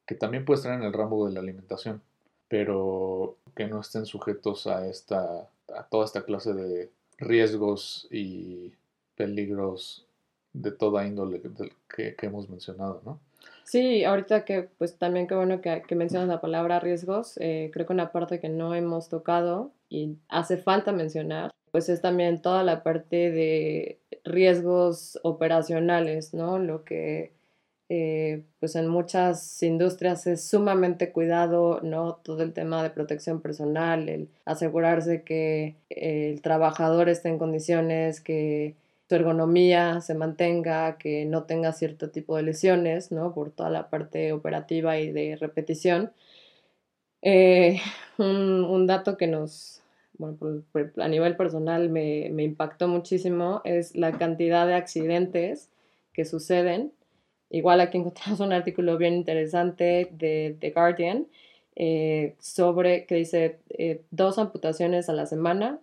que 0.06 0.16
también 0.16 0.46
pueden 0.46 0.60
estar 0.60 0.74
en 0.80 0.84
el 0.84 0.94
ramo 0.94 1.26
de 1.26 1.34
la 1.34 1.40
alimentación, 1.40 2.02
pero 2.48 3.38
que 3.56 3.68
no 3.68 3.82
estén 3.82 4.06
sujetos 4.06 4.68
a, 4.68 4.88
esta, 4.88 5.50
a 5.74 5.84
toda 5.84 6.06
esta 6.06 6.24
clase 6.24 6.54
de 6.54 6.92
riesgos 7.18 8.08
y 8.12 8.74
peligros 9.16 10.06
de 10.54 10.72
toda 10.72 11.06
índole 11.06 11.42
que, 11.94 12.16
que 12.16 12.26
hemos 12.26 12.50
mencionado, 12.50 13.02
¿no? 13.06 13.20
Sí, 13.66 14.04
ahorita 14.04 14.46
que 14.46 14.70
pues 14.78 14.98
también 14.98 15.28
qué 15.28 15.36
bueno 15.36 15.60
que, 15.60 15.82
que 15.88 15.96
mencionas 15.96 16.28
la 16.28 16.40
palabra 16.40 16.80
riesgos, 16.80 17.38
eh, 17.38 17.72
creo 17.74 17.88
que 17.88 17.94
una 17.94 18.12
parte 18.12 18.40
que 18.40 18.48
no 18.48 18.76
hemos 18.76 19.10
tocado 19.10 19.72
y 19.90 20.18
hace 20.30 20.58
falta 20.58 20.92
mencionar, 20.92 21.52
pues 21.72 21.90
es 21.90 22.00
también 22.00 22.42
toda 22.42 22.64
la 22.64 22.84
parte 22.84 23.32
de 23.32 24.00
riesgos 24.24 25.20
operacionales, 25.24 26.34
¿no? 26.34 26.60
Lo 26.60 26.84
que 26.84 27.34
eh, 27.90 28.44
pues 28.60 28.76
en 28.76 28.88
muchas 28.88 29.62
industrias 29.62 30.26
es 30.28 30.48
sumamente 30.48 31.12
cuidado, 31.12 31.82
¿no? 31.84 32.16
Todo 32.16 32.44
el 32.44 32.54
tema 32.54 32.82
de 32.82 32.90
protección 32.90 33.42
personal, 33.42 34.10
el 34.10 34.30
asegurarse 34.46 35.24
que 35.24 35.76
el 35.90 36.42
trabajador 36.42 37.10
esté 37.10 37.30
en 37.30 37.38
condiciones, 37.38 38.22
que 38.22 38.76
su 39.08 39.16
ergonomía 39.16 40.02
se 40.02 40.16
mantenga, 40.16 40.98
que 40.98 41.26
no 41.26 41.44
tenga 41.44 41.74
cierto 41.74 42.10
tipo 42.10 42.36
de 42.38 42.44
lesiones, 42.44 43.12
¿no? 43.12 43.34
Por 43.34 43.52
toda 43.52 43.70
la 43.70 43.90
parte 43.90 44.34
operativa 44.34 45.00
y 45.00 45.12
de 45.12 45.36
repetición. 45.36 46.12
Eh, 47.22 47.80
un, 48.18 48.88
dato 48.88 49.18
que 49.18 49.28
nos, 49.28 49.82
bueno, 50.18 50.38
a 50.98 51.08
nivel 51.08 51.36
personal 51.36 51.90
me, 51.90 52.28
impactó 52.28 52.88
muchísimo 52.88 53.62
es 53.64 53.96
la 53.96 54.18
cantidad 54.18 54.68
de 54.68 54.76
accidentes 54.76 55.70
que 56.14 56.26
suceden. 56.26 56.94
Igual 57.50 57.82
aquí 57.82 57.98
encontramos 57.98 58.40
un 58.40 58.54
artículo 58.54 58.98
bien 58.98 59.14
interesante 59.14 60.10
de 60.12 60.58
The 60.60 60.72
Guardian 60.72 61.28
eh, 61.76 62.36
sobre 62.40 63.06
que 63.06 63.16
dice 63.16 63.60
eh, 63.70 64.02
dos 64.12 64.40
amputaciones 64.40 65.10
a 65.10 65.14
la 65.14 65.26
semana, 65.26 65.80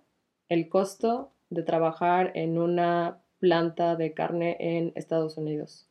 el 0.48 0.68
costo 0.68 1.30
de 1.50 1.62
trabajar 1.62 2.32
en 2.34 2.58
una 2.58 3.18
planta 3.38 3.96
de 3.96 4.12
carne 4.12 4.56
en 4.58 4.92
Estados 4.94 5.36
Unidos. 5.36 5.86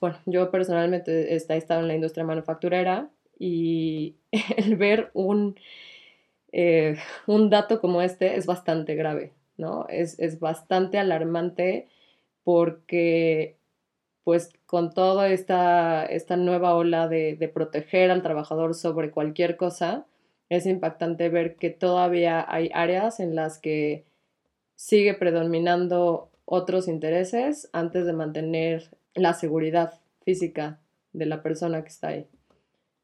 Bueno, 0.00 0.18
yo 0.26 0.50
personalmente 0.50 1.32
he 1.32 1.36
estado 1.36 1.80
en 1.80 1.88
la 1.88 1.94
industria 1.94 2.24
manufacturera 2.24 3.08
y 3.38 4.16
el 4.56 4.76
ver 4.76 5.10
un, 5.14 5.56
eh, 6.52 6.96
un 7.26 7.50
dato 7.50 7.80
como 7.80 8.02
este 8.02 8.36
es 8.36 8.46
bastante 8.46 8.94
grave, 8.96 9.32
¿no? 9.56 9.86
Es, 9.88 10.40
bastante 10.40 10.98
alarmante 10.98 11.88
porque 12.42 13.56
pues 14.24 14.50
con 14.66 14.92
toda 14.92 15.28
esta, 15.28 16.04
esta 16.06 16.36
nueva 16.36 16.74
ola 16.74 17.08
de, 17.08 17.50
proteger 17.52 18.10
al 18.10 18.22
trabajador 18.22 18.74
sobre 18.74 19.10
cualquier 19.10 19.56
cosa, 19.56 20.06
es 20.48 20.66
impactante 20.66 21.28
ver 21.28 21.56
que 21.56 21.70
todavía 21.70 22.44
hay 22.48 22.70
áreas 22.74 23.20
en 23.20 23.34
las 23.34 23.58
que 23.58 24.04
sigue 24.74 25.14
predominando 25.14 26.30
otros 26.46 26.88
intereses 26.88 27.68
antes 27.72 28.06
de 28.06 28.12
mantener 28.12 28.90
la 29.14 29.34
seguridad 29.34 30.00
física 30.24 30.80
de 31.12 31.26
la 31.26 31.42
persona 31.42 31.82
que 31.82 31.88
está 31.88 32.08
ahí. 32.08 32.26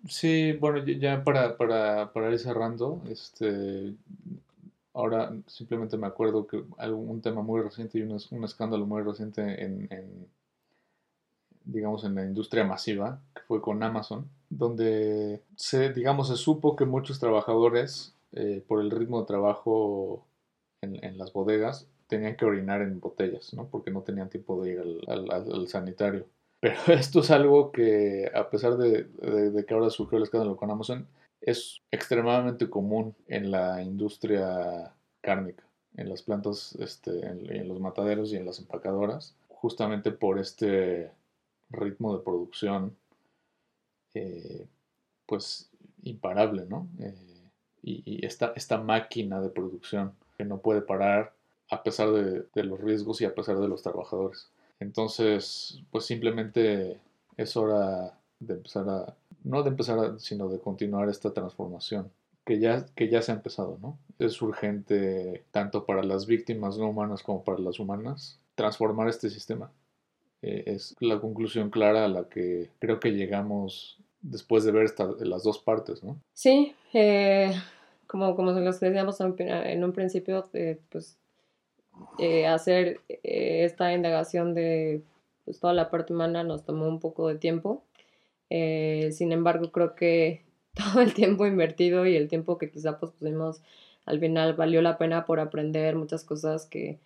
Sí, 0.08 0.52
bueno, 0.54 0.84
ya 0.84 1.22
para, 1.22 1.56
para, 1.58 2.12
para 2.12 2.30
ir 2.32 2.38
cerrando, 2.38 3.02
este, 3.10 3.92
ahora 4.94 5.32
simplemente 5.46 5.98
me 5.98 6.06
acuerdo 6.06 6.46
que 6.46 6.62
un 6.88 7.20
tema 7.20 7.42
muy 7.42 7.60
reciente 7.60 7.98
y 7.98 8.02
un 8.02 8.44
escándalo 8.44 8.86
muy 8.86 9.02
reciente 9.02 9.62
en, 9.62 9.88
digamos, 11.64 12.04
en 12.04 12.14
la 12.14 12.24
industria 12.24 12.64
masiva, 12.64 13.20
que 13.34 13.42
fue 13.42 13.60
con 13.60 13.82
Amazon, 13.82 14.28
donde 14.48 15.42
se, 15.56 15.92
digamos, 15.92 16.28
se 16.28 16.36
supo 16.36 16.76
que 16.76 16.84
muchos 16.84 17.20
trabajadores, 17.20 18.14
eh, 18.32 18.62
por 18.66 18.80
el 18.80 18.90
ritmo 18.90 19.20
de 19.20 19.26
trabajo 19.26 20.24
en, 20.82 21.18
las 21.18 21.32
bodegas 21.32 21.88
tenían 22.06 22.36
que 22.36 22.44
orinar 22.44 22.80
en 22.82 23.00
botellas, 23.00 23.54
¿no? 23.54 23.68
Porque 23.68 23.90
no 23.90 24.02
tenían 24.02 24.30
tiempo 24.30 24.62
de 24.62 24.72
ir 24.72 24.80
al, 25.08 25.68
sanitario. 25.68 26.26
Pero 26.60 26.74
esto 26.88 27.20
es 27.20 27.30
algo 27.30 27.72
que, 27.72 28.30
a 28.34 28.50
pesar 28.50 28.76
de, 28.76 29.06
que 29.66 29.74
ahora 29.74 29.90
surgió 29.90 30.18
el 30.18 30.24
escándalo 30.24 30.56
con 30.56 30.70
Amazon, 30.70 31.06
es 31.40 31.80
extremadamente 31.90 32.68
común 32.68 33.14
en 33.26 33.50
la 33.50 33.82
industria 33.82 34.92
cárnica, 35.20 35.64
en 35.96 36.08
las 36.08 36.22
plantas, 36.22 36.76
este, 36.80 37.26
en, 37.26 37.68
los 37.68 37.80
mataderos 37.80 38.32
y 38.32 38.36
en 38.36 38.46
las 38.46 38.58
empacadoras, 38.58 39.34
justamente 39.48 40.10
por 40.10 40.38
este 40.38 41.10
ritmo 41.70 42.16
de 42.16 42.24
producción, 42.24 42.96
eh, 44.14 44.66
pues 45.26 45.70
imparable, 46.02 46.66
¿no? 46.68 46.88
Eh, 46.98 47.14
y, 47.82 48.26
esta, 48.26 48.52
esta 48.56 48.78
máquina 48.78 49.40
de 49.40 49.48
producción 49.50 50.14
que 50.36 50.44
no 50.44 50.58
puede 50.58 50.82
parar 50.82 51.32
a 51.70 51.82
pesar 51.82 52.10
de, 52.10 52.64
los 52.64 52.80
riesgos 52.80 53.20
y 53.20 53.24
a 53.24 53.34
pesar 53.34 53.58
de 53.58 53.68
los 53.68 53.82
trabajadores. 53.82 54.50
Entonces, 54.80 55.82
pues 55.90 56.04
simplemente 56.04 56.98
es 57.36 57.56
hora 57.56 58.18
de 58.40 58.54
empezar 58.54 58.88
a, 58.88 59.14
no 59.44 59.62
de 59.62 59.70
empezar, 59.70 60.18
sino 60.18 60.48
de 60.48 60.58
continuar 60.58 61.08
esta 61.08 61.32
transformación 61.32 62.10
que 62.44 62.58
ya, 62.58 62.84
que 62.96 63.08
ya 63.08 63.22
se 63.22 63.32
ha 63.32 63.36
empezado, 63.36 63.78
¿no? 63.80 63.98
Es 64.18 64.42
urgente 64.42 65.44
tanto 65.50 65.84
para 65.86 66.02
las 66.02 66.26
víctimas 66.26 66.78
no 66.78 66.88
humanas 66.88 67.22
como 67.22 67.44
para 67.44 67.58
las 67.58 67.78
humanas 67.78 68.40
transformar 68.54 69.08
este 69.08 69.30
sistema. 69.30 69.70
Eh, 70.42 70.64
es 70.66 70.96
la 71.00 71.20
conclusión 71.20 71.70
clara 71.70 72.04
a 72.04 72.08
la 72.08 72.28
que 72.28 72.70
creo 72.78 72.98
que 73.00 73.10
llegamos 73.10 73.98
después 74.22 74.64
de 74.64 74.72
ver 74.72 74.90
las 75.20 75.42
dos 75.42 75.58
partes, 75.58 76.02
¿no? 76.02 76.20
Sí, 76.34 76.74
eh, 76.92 77.52
como, 78.10 78.34
como 78.34 78.50
los 78.50 78.80
decíamos 78.80 79.20
en 79.20 79.84
un 79.84 79.92
principio, 79.92 80.48
eh, 80.52 80.78
pues 80.90 81.16
eh, 82.18 82.44
hacer 82.46 83.00
eh, 83.08 83.64
esta 83.64 83.92
indagación 83.94 84.52
de 84.52 85.02
pues, 85.44 85.60
toda 85.60 85.74
la 85.74 85.90
parte 85.90 86.12
humana 86.12 86.42
nos 86.42 86.64
tomó 86.64 86.88
un 86.88 86.98
poco 86.98 87.28
de 87.28 87.36
tiempo. 87.36 87.84
sin 88.48 89.30
embargo, 89.30 89.70
creo 89.70 89.94
que 89.94 90.42
todo 90.74 91.02
el 91.02 91.14
tiempo 91.14 91.46
invertido 91.46 92.04
y 92.04 92.16
el 92.16 92.26
tiempo 92.26 92.58
que 92.58 92.70
quizá 92.70 92.98
pues, 92.98 93.12
pusimos 93.12 93.62
al 94.06 94.18
final 94.18 94.54
valió 94.54 94.82
la 94.82 94.98
pena 94.98 95.24
por 95.24 95.38
aprender 95.38 95.94
muchas 95.94 96.24
cosas 96.24 96.66
que 96.66 96.98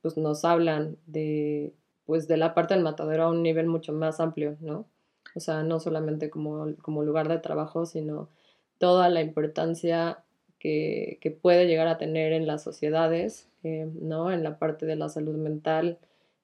pues 0.00 0.16
nos 0.16 0.44
hablan 0.44 0.96
de 1.06 1.72
pues 2.06 2.28
de 2.28 2.36
la 2.36 2.54
parte 2.54 2.74
del 2.74 2.82
matadero 2.82 3.24
a 3.24 3.30
un 3.30 3.42
nivel 3.42 3.66
mucho 3.66 3.92
más 3.92 4.20
amplio, 4.20 4.56
¿no? 4.60 4.86
O 5.34 5.40
sea, 5.40 5.62
no 5.62 5.80
solamente 5.80 6.30
como, 6.30 6.74
como 6.80 7.02
lugar 7.02 7.28
de 7.28 7.38
trabajo, 7.38 7.84
sino 7.84 8.28
toda 8.78 9.08
la 9.08 9.20
importancia 9.20 10.24
que, 10.58 11.18
que, 11.20 11.30
puede 11.30 11.66
llegar 11.66 11.88
a 11.88 11.98
tener 11.98 12.32
en 12.32 12.46
las 12.46 12.62
sociedades, 12.62 13.48
eh, 13.62 13.90
¿no? 14.00 14.32
En 14.32 14.42
la 14.42 14.58
parte 14.58 14.86
de 14.86 14.96
la 14.96 15.08
salud 15.08 15.36
mental, 15.36 15.98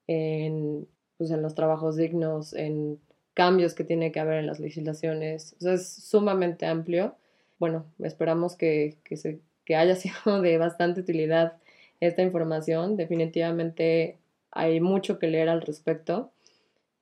en, 0.06 0.86
pues, 1.16 1.30
en 1.30 1.42
los 1.42 1.54
trabajos 1.54 1.96
dignos, 1.96 2.52
en 2.52 2.98
cambios 3.34 3.74
que 3.74 3.84
tiene 3.84 4.12
que 4.12 4.20
haber 4.20 4.38
en 4.38 4.46
las 4.46 4.60
legislaciones. 4.60 5.54
O 5.58 5.62
sea, 5.62 5.74
es 5.74 5.88
sumamente 5.88 6.66
amplio. 6.66 7.14
Bueno, 7.58 7.86
esperamos 8.00 8.56
que, 8.56 8.96
que, 9.04 9.16
se, 9.16 9.40
que 9.64 9.76
haya 9.76 9.94
sido 9.96 10.42
de 10.42 10.58
bastante 10.58 11.00
utilidad 11.00 11.56
esta 12.00 12.22
información. 12.22 12.96
Definitivamente 12.96 14.18
hay 14.52 14.80
mucho 14.80 15.18
que 15.18 15.28
leer 15.28 15.48
al 15.48 15.62
respecto. 15.62 16.32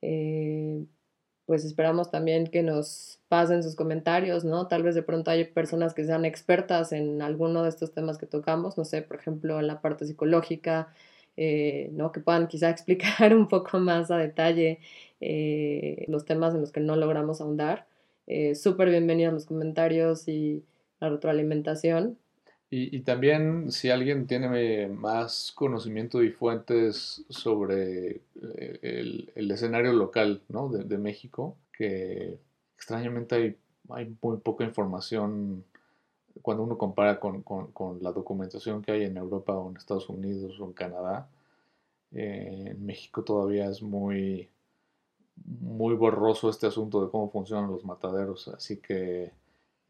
Eh, 0.01 0.85
pues 1.45 1.65
esperamos 1.65 2.11
también 2.11 2.47
que 2.47 2.63
nos 2.63 3.19
pasen 3.27 3.61
sus 3.61 3.75
comentarios, 3.75 4.45
¿no? 4.45 4.67
Tal 4.67 4.83
vez 4.83 4.95
de 4.95 5.03
pronto 5.03 5.31
hay 5.31 5.45
personas 5.45 5.93
que 5.93 6.05
sean 6.05 6.23
expertas 6.23 6.93
en 6.93 7.21
alguno 7.21 7.63
de 7.63 7.69
estos 7.69 7.93
temas 7.93 8.17
que 8.17 8.25
tocamos, 8.25 8.77
no 8.77 8.85
sé, 8.85 9.01
por 9.01 9.17
ejemplo, 9.17 9.59
en 9.59 9.67
la 9.67 9.81
parte 9.81 10.05
psicológica, 10.05 10.93
eh, 11.37 11.89
¿no? 11.93 12.11
Que 12.13 12.21
puedan 12.21 12.47
quizá 12.47 12.69
explicar 12.71 13.35
un 13.35 13.47
poco 13.49 13.79
más 13.79 14.11
a 14.11 14.17
detalle 14.17 14.79
eh, 15.19 16.05
los 16.07 16.25
temas 16.25 16.55
en 16.55 16.61
los 16.61 16.71
que 16.71 16.79
no 16.79 16.95
logramos 16.95 17.41
ahondar. 17.41 17.85
Eh, 18.27 18.55
Súper 18.55 18.89
bienvenidos 18.89 19.33
los 19.33 19.45
comentarios 19.45 20.27
y 20.29 20.63
la 21.01 21.09
retroalimentación. 21.09 22.17
Y, 22.73 23.01
también 23.01 23.69
si 23.69 23.89
alguien 23.89 24.27
tiene 24.27 24.87
más 24.87 25.51
conocimiento 25.53 26.23
y 26.23 26.31
fuentes 26.31 27.25
sobre 27.27 28.21
eh, 28.41 29.25
el, 29.35 29.51
escenario 29.51 29.91
local 29.91 30.41
¿no? 30.47 30.69
de, 30.69 30.97
México, 30.97 31.57
que 31.73 32.39
extrañamente 32.77 33.35
hay, 33.35 33.57
hay, 33.89 34.15
muy 34.21 34.37
poca 34.37 34.63
información 34.63 35.65
cuando 36.41 36.63
uno 36.63 36.77
compara 36.77 37.19
con, 37.19 37.43
la 38.01 38.13
documentación 38.13 38.81
que 38.81 38.93
hay 38.93 39.03
en 39.03 39.17
Europa 39.17 39.53
o 39.53 39.69
en 39.69 39.75
Estados 39.75 40.07
Unidos 40.07 40.57
o 40.61 40.65
en 40.65 40.73
Canadá. 40.73 41.27
Eh, 42.13 42.67
en 42.67 42.85
México 42.85 43.21
todavía 43.25 43.69
es 43.69 43.81
muy, 43.81 44.49
muy 45.59 45.95
borroso 45.95 46.49
este 46.49 46.67
asunto 46.67 47.03
de 47.03 47.11
cómo 47.11 47.29
funcionan 47.29 47.69
los 47.69 47.83
mataderos, 47.83 48.47
así 48.47 48.77
que 48.77 49.33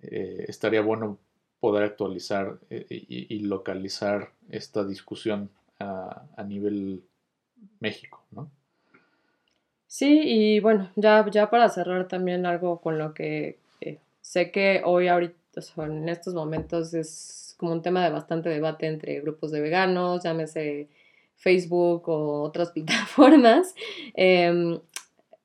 eh, 0.01 0.45
estaría 0.47 0.81
bueno 0.81 1.19
poder 1.61 1.83
actualizar 1.83 2.57
eh, 2.69 2.85
y, 2.89 3.39
localizar 3.39 4.31
esta 4.49 4.83
discusión 4.83 5.49
a, 5.79 6.43
nivel 6.45 7.03
México, 7.79 8.23
¿no? 8.31 8.49
Sí, 9.87 10.21
y 10.23 10.59
bueno, 10.59 10.91
ya, 10.95 11.25
ya 11.29 11.49
para 11.49 11.69
cerrar 11.69 12.07
también 12.07 12.45
algo 12.45 12.81
con 12.81 12.97
lo 12.97 13.13
que 13.13 13.59
eh, 13.79 13.99
sé 14.21 14.51
que 14.51 14.81
hoy, 14.83 15.07
ahorita, 15.07 15.35
en 15.77 16.09
estos 16.09 16.33
momentos 16.33 16.93
es 16.93 17.55
como 17.57 17.73
un 17.73 17.81
tema 17.81 18.03
de 18.03 18.09
bastante 18.09 18.49
debate 18.49 18.87
entre 18.87 19.21
grupos 19.21 19.51
de 19.51 19.61
veganos, 19.61 20.23
llámese 20.23 20.89
Facebook 21.35 22.09
o 22.09 22.41
otras 22.41 22.71
plataformas. 22.73 23.75
Em, 24.15 24.79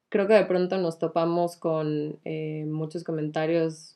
creo 0.08 0.26
que 0.26 0.34
de 0.34 0.46
pronto 0.46 0.78
nos 0.78 0.98
topamos 0.98 1.56
con 1.56 2.18
eh, 2.24 2.64
muchos 2.66 3.04
comentarios 3.04 3.95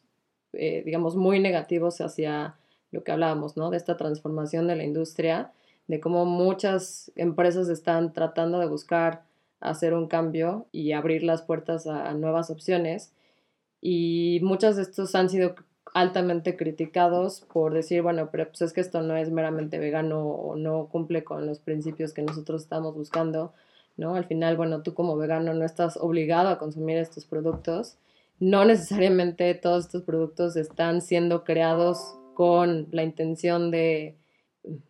eh, 0.52 0.82
digamos, 0.84 1.16
muy 1.16 1.40
negativos 1.40 2.00
hacia 2.00 2.56
lo 2.90 3.04
que 3.04 3.12
hablábamos, 3.12 3.56
¿no? 3.56 3.70
De 3.70 3.76
esta 3.76 3.96
transformación 3.96 4.66
de 4.66 4.76
la 4.76 4.84
industria, 4.84 5.52
de 5.86 6.00
cómo 6.00 6.24
muchas 6.24 7.12
empresas 7.16 7.68
están 7.68 8.12
tratando 8.12 8.58
de 8.58 8.66
buscar 8.66 9.22
hacer 9.60 9.94
un 9.94 10.08
cambio 10.08 10.66
y 10.72 10.92
abrir 10.92 11.22
las 11.22 11.42
puertas 11.42 11.86
a, 11.86 12.12
nuevas 12.14 12.50
opciones. 12.50 13.12
Y 13.80 14.40
muchos 14.42 14.76
de 14.76 14.82
estos 14.82 15.14
han 15.14 15.28
sido 15.28 15.54
altamente 15.94 16.56
criticados 16.56 17.40
por 17.52 17.74
decir, 17.74 18.02
bueno, 18.02 18.30
pero 18.30 18.48
pues 18.48 18.62
es 18.62 18.72
que 18.72 18.80
esto 18.80 19.02
no 19.02 19.16
es 19.16 19.30
meramente 19.30 19.78
vegano 19.78 20.24
o 20.24 20.56
no 20.56 20.86
cumple 20.86 21.24
con 21.24 21.46
los 21.46 21.58
principios 21.58 22.12
que 22.12 22.22
nosotros 22.22 22.62
estamos 22.62 22.94
buscando, 22.94 23.52
¿no? 23.96 24.14
Al 24.14 24.24
final, 24.24 24.56
bueno, 24.56 24.82
tú 24.82 24.94
como 24.94 25.16
vegano 25.16 25.54
no 25.54 25.64
estás 25.64 25.96
obligado 25.96 26.48
a 26.48 26.58
consumir 26.58 26.98
estos 26.98 27.24
productos 27.24 27.96
no 28.40 28.64
necesariamente 28.64 29.54
todos 29.54 29.84
estos 29.84 30.02
productos 30.02 30.56
están 30.56 31.02
siendo 31.02 31.44
creados 31.44 32.16
con 32.34 32.88
la 32.90 33.02
intención 33.02 33.70
de, 33.70 34.16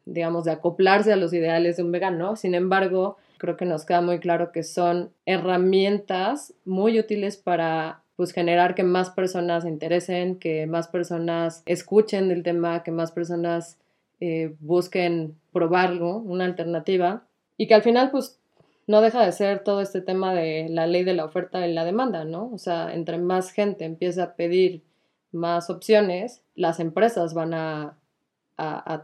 digamos, 0.07 0.45
de 0.45 0.53
acoplarse 0.53 1.13
a 1.13 1.17
los 1.17 1.33
ideales 1.33 1.77
de 1.77 1.83
un 1.83 1.91
vegano. 1.93 2.37
Sin 2.37 2.55
embargo, 2.55 3.17
creo 3.39 3.57
que 3.57 3.65
nos 3.65 3.85
queda 3.85 4.01
muy 4.03 4.21
claro 4.21 4.53
que 4.53 4.63
son 4.63 5.11
herramientas 5.27 6.55
muy 6.65 6.99
útiles 6.99 7.37
para 7.37 8.03
pues 8.15 8.33
generar 8.33 8.75
que 8.75 8.83
más 8.83 9.11
personas 9.11 9.65
se 9.65 9.71
interesen, 9.71 10.39
que 10.39 10.67
más 10.67 10.89
personas 10.89 11.63
escuchen 11.67 12.29
del 12.29 12.43
tema, 12.43 12.83
que 12.83 12.93
más 12.93 13.13
personas 13.13 13.79
eh, 14.21 14.55
busquen 14.61 15.37
probarlo, 15.53 16.19
una 16.19 16.45
alternativa, 16.45 17.25
y 17.57 17.67
que 17.67 17.75
al 17.75 17.83
final 17.83 18.11
pues 18.11 18.40
no 18.91 19.01
deja 19.03 19.25
de 19.25 19.31
ser 19.31 19.63
todo 19.63 19.83
este 19.83 20.01
tema 20.01 20.35
de 20.35 20.67
la 20.69 20.89
ley 20.89 21.05
de 21.05 21.15
la 21.15 21.25
oferta 21.25 21.65
y 21.65 21.73
la 21.73 21.85
demanda, 21.85 22.25
¿no? 22.25 22.51
O 22.53 22.59
sea, 22.59 22.93
entre 22.93 23.19
más 23.19 23.53
gente 23.53 23.85
empieza 23.85 24.25
a 24.25 24.35
pedir 24.35 24.83
más 25.31 25.71
opciones, 25.71 26.43
las 26.57 26.81
empresas 26.81 27.33
van 27.33 27.55
a, 27.55 27.97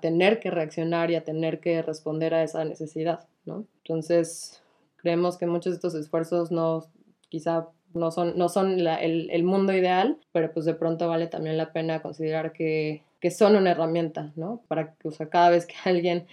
tener 0.03 0.39
que 0.39 0.51
reaccionar 0.51 1.11
y 1.11 1.15
a 1.15 1.25
tener 1.25 1.61
que 1.61 1.81
responder 1.81 2.35
a 2.35 2.43
esa 2.43 2.65
necesidad, 2.67 3.27
¿no? 3.47 3.65
Entonces, 3.79 4.61
creemos 4.97 5.39
que 5.39 5.47
muchos 5.47 5.73
de 5.73 5.77
estos 5.77 5.95
esfuerzos 5.95 6.51
no, 6.51 6.85
quizá 7.31 7.69
no 7.95 8.11
son, 8.11 8.37
no 8.37 8.51
son 8.51 8.81
el, 8.81 9.45
mundo 9.45 9.73
ideal, 9.73 10.19
pero 10.33 10.53
pues 10.53 10.67
de 10.67 10.75
pronto 10.75 11.09
vale 11.09 11.29
también 11.29 11.57
la 11.57 11.73
pena 11.73 12.03
considerar 12.03 12.53
que, 12.53 13.05
son 13.31 13.57
una 13.57 13.71
herramienta, 13.71 14.33
¿no? 14.35 14.63
Para 14.69 14.95
que, 14.95 15.29
cada 15.31 15.49
vez 15.51 15.65
que 15.65 15.75
alguien 15.85 16.27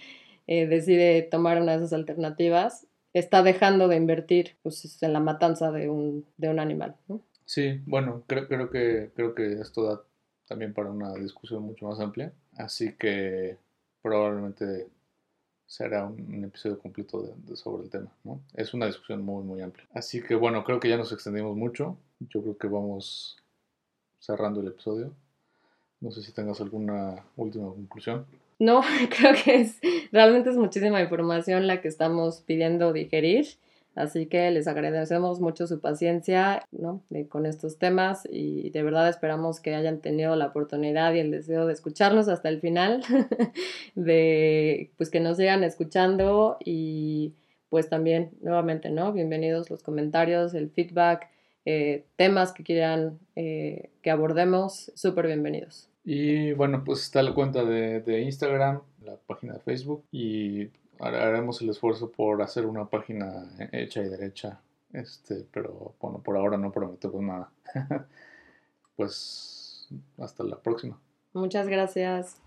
eh, 0.48 0.66
decide 0.66 1.22
tomar 1.22 1.62
una 1.62 1.72
de 1.72 1.78
esas 1.78 1.94
alternativas, 1.94 2.88
está 3.14 3.42
dejando 3.42 3.88
de 3.88 3.96
invertir 3.96 4.56
pues, 4.62 5.02
en 5.02 5.12
la 5.12 5.20
matanza 5.20 5.70
de 5.72 5.88
un, 5.88 6.26
de 6.36 6.48
un 6.50 6.58
animal. 6.58 6.96
¿no? 7.08 7.22
Sí, 7.46 7.80
bueno, 7.86 8.24
creo, 8.26 8.48
creo, 8.48 8.70
que, 8.70 9.10
creo 9.14 9.34
que 9.34 9.60
esto 9.60 9.84
da 9.84 10.02
también 10.46 10.74
para 10.74 10.90
una 10.90 11.14
discusión 11.14 11.62
mucho 11.62 11.86
más 11.86 12.00
amplia, 12.00 12.32
así 12.56 12.92
que 12.92 13.56
probablemente 14.02 14.88
será 15.66 16.04
un, 16.04 16.44
episodio 16.44 16.78
completo 16.78 17.34
sobre 17.54 17.84
el 17.84 17.90
tema. 17.90 18.12
¿no? 18.24 18.40
Es 18.54 18.74
una 18.74 18.86
discusión 18.86 19.22
muy, 19.22 19.42
muy 19.44 19.62
amplia. 19.62 19.86
Así 19.94 20.22
que 20.22 20.34
bueno, 20.34 20.64
creo 20.64 20.80
que 20.80 20.88
ya 20.88 20.96
nos 20.96 21.12
extendimos 21.12 21.56
mucho. 21.56 21.96
Yo 22.20 22.42
creo 22.42 22.58
que 22.58 22.66
vamos 22.66 23.36
cerrando 24.18 24.60
el 24.60 24.68
episodio. 24.68 25.12
No 26.00 26.10
sé 26.10 26.22
si 26.22 26.32
tengas 26.32 26.60
alguna 26.60 27.24
última 27.36 27.68
conclusión. 27.68 28.26
No, 28.58 28.82
creo 29.10 29.34
que 29.44 29.60
es 29.60 29.80
realmente 30.12 30.50
es 30.50 30.56
muchísima 30.56 31.00
información 31.02 31.66
la 31.66 31.80
que 31.80 31.88
estamos 31.88 32.42
pidiendo 32.42 32.92
digerir. 32.92 33.46
Así 33.94 34.26
que 34.26 34.50
les 34.50 34.66
agradecemos 34.66 35.40
mucho 35.40 35.68
su 35.68 35.80
paciencia 35.80 36.66
¿no? 36.72 37.04
con 37.28 37.46
estos 37.46 37.78
temas 37.78 38.26
y 38.28 38.70
de 38.70 38.82
verdad 38.82 39.08
esperamos 39.08 39.60
que 39.60 39.74
hayan 39.74 40.00
tenido 40.00 40.34
la 40.34 40.46
oportunidad 40.46 41.14
y 41.14 41.20
el 41.20 41.30
deseo 41.30 41.66
de 41.66 41.74
escucharnos 41.74 42.26
hasta 42.26 42.48
el 42.48 42.60
final, 42.60 43.02
de 43.94 44.90
pues 44.96 45.10
que 45.10 45.20
nos 45.20 45.36
sigan 45.36 45.62
escuchando 45.62 46.56
y 46.64 47.34
pues 47.68 47.88
también 47.88 48.30
nuevamente, 48.40 48.90
¿no? 48.90 49.12
Bienvenidos 49.12 49.70
los 49.70 49.84
comentarios, 49.84 50.54
el 50.54 50.70
feedback, 50.70 51.28
eh, 51.64 52.04
temas 52.16 52.52
que 52.52 52.64
quieran 52.64 53.20
eh, 53.36 53.90
que 54.02 54.10
abordemos, 54.10 54.90
súper 54.96 55.26
bienvenidos. 55.26 55.93
Y 56.04 56.52
bueno, 56.52 56.84
pues 56.84 57.02
está 57.02 57.22
la 57.22 57.32
cuenta 57.32 57.64
de, 57.64 58.22
Instagram, 58.22 58.82
la 59.02 59.16
página 59.16 59.54
de 59.54 59.60
Facebook 59.60 60.04
y 60.12 60.70
haremos 61.00 61.60
el 61.62 61.70
esfuerzo 61.70 62.10
por 62.10 62.42
hacer 62.42 62.66
una 62.66 62.84
página 62.84 63.46
hecha 63.72 64.02
y 64.02 64.08
derecha. 64.08 64.60
Este, 64.92 65.46
pero 65.50 65.94
bueno, 66.00 66.18
por 66.18 66.36
ahora 66.36 66.58
no 66.58 66.70
prometemos 66.70 67.22
nada. 67.22 67.50
pues 68.96 69.88
hasta 70.18 70.44
la 70.44 70.58
próxima. 70.60 70.98
Muchas 71.32 71.68
gracias. 71.68 72.43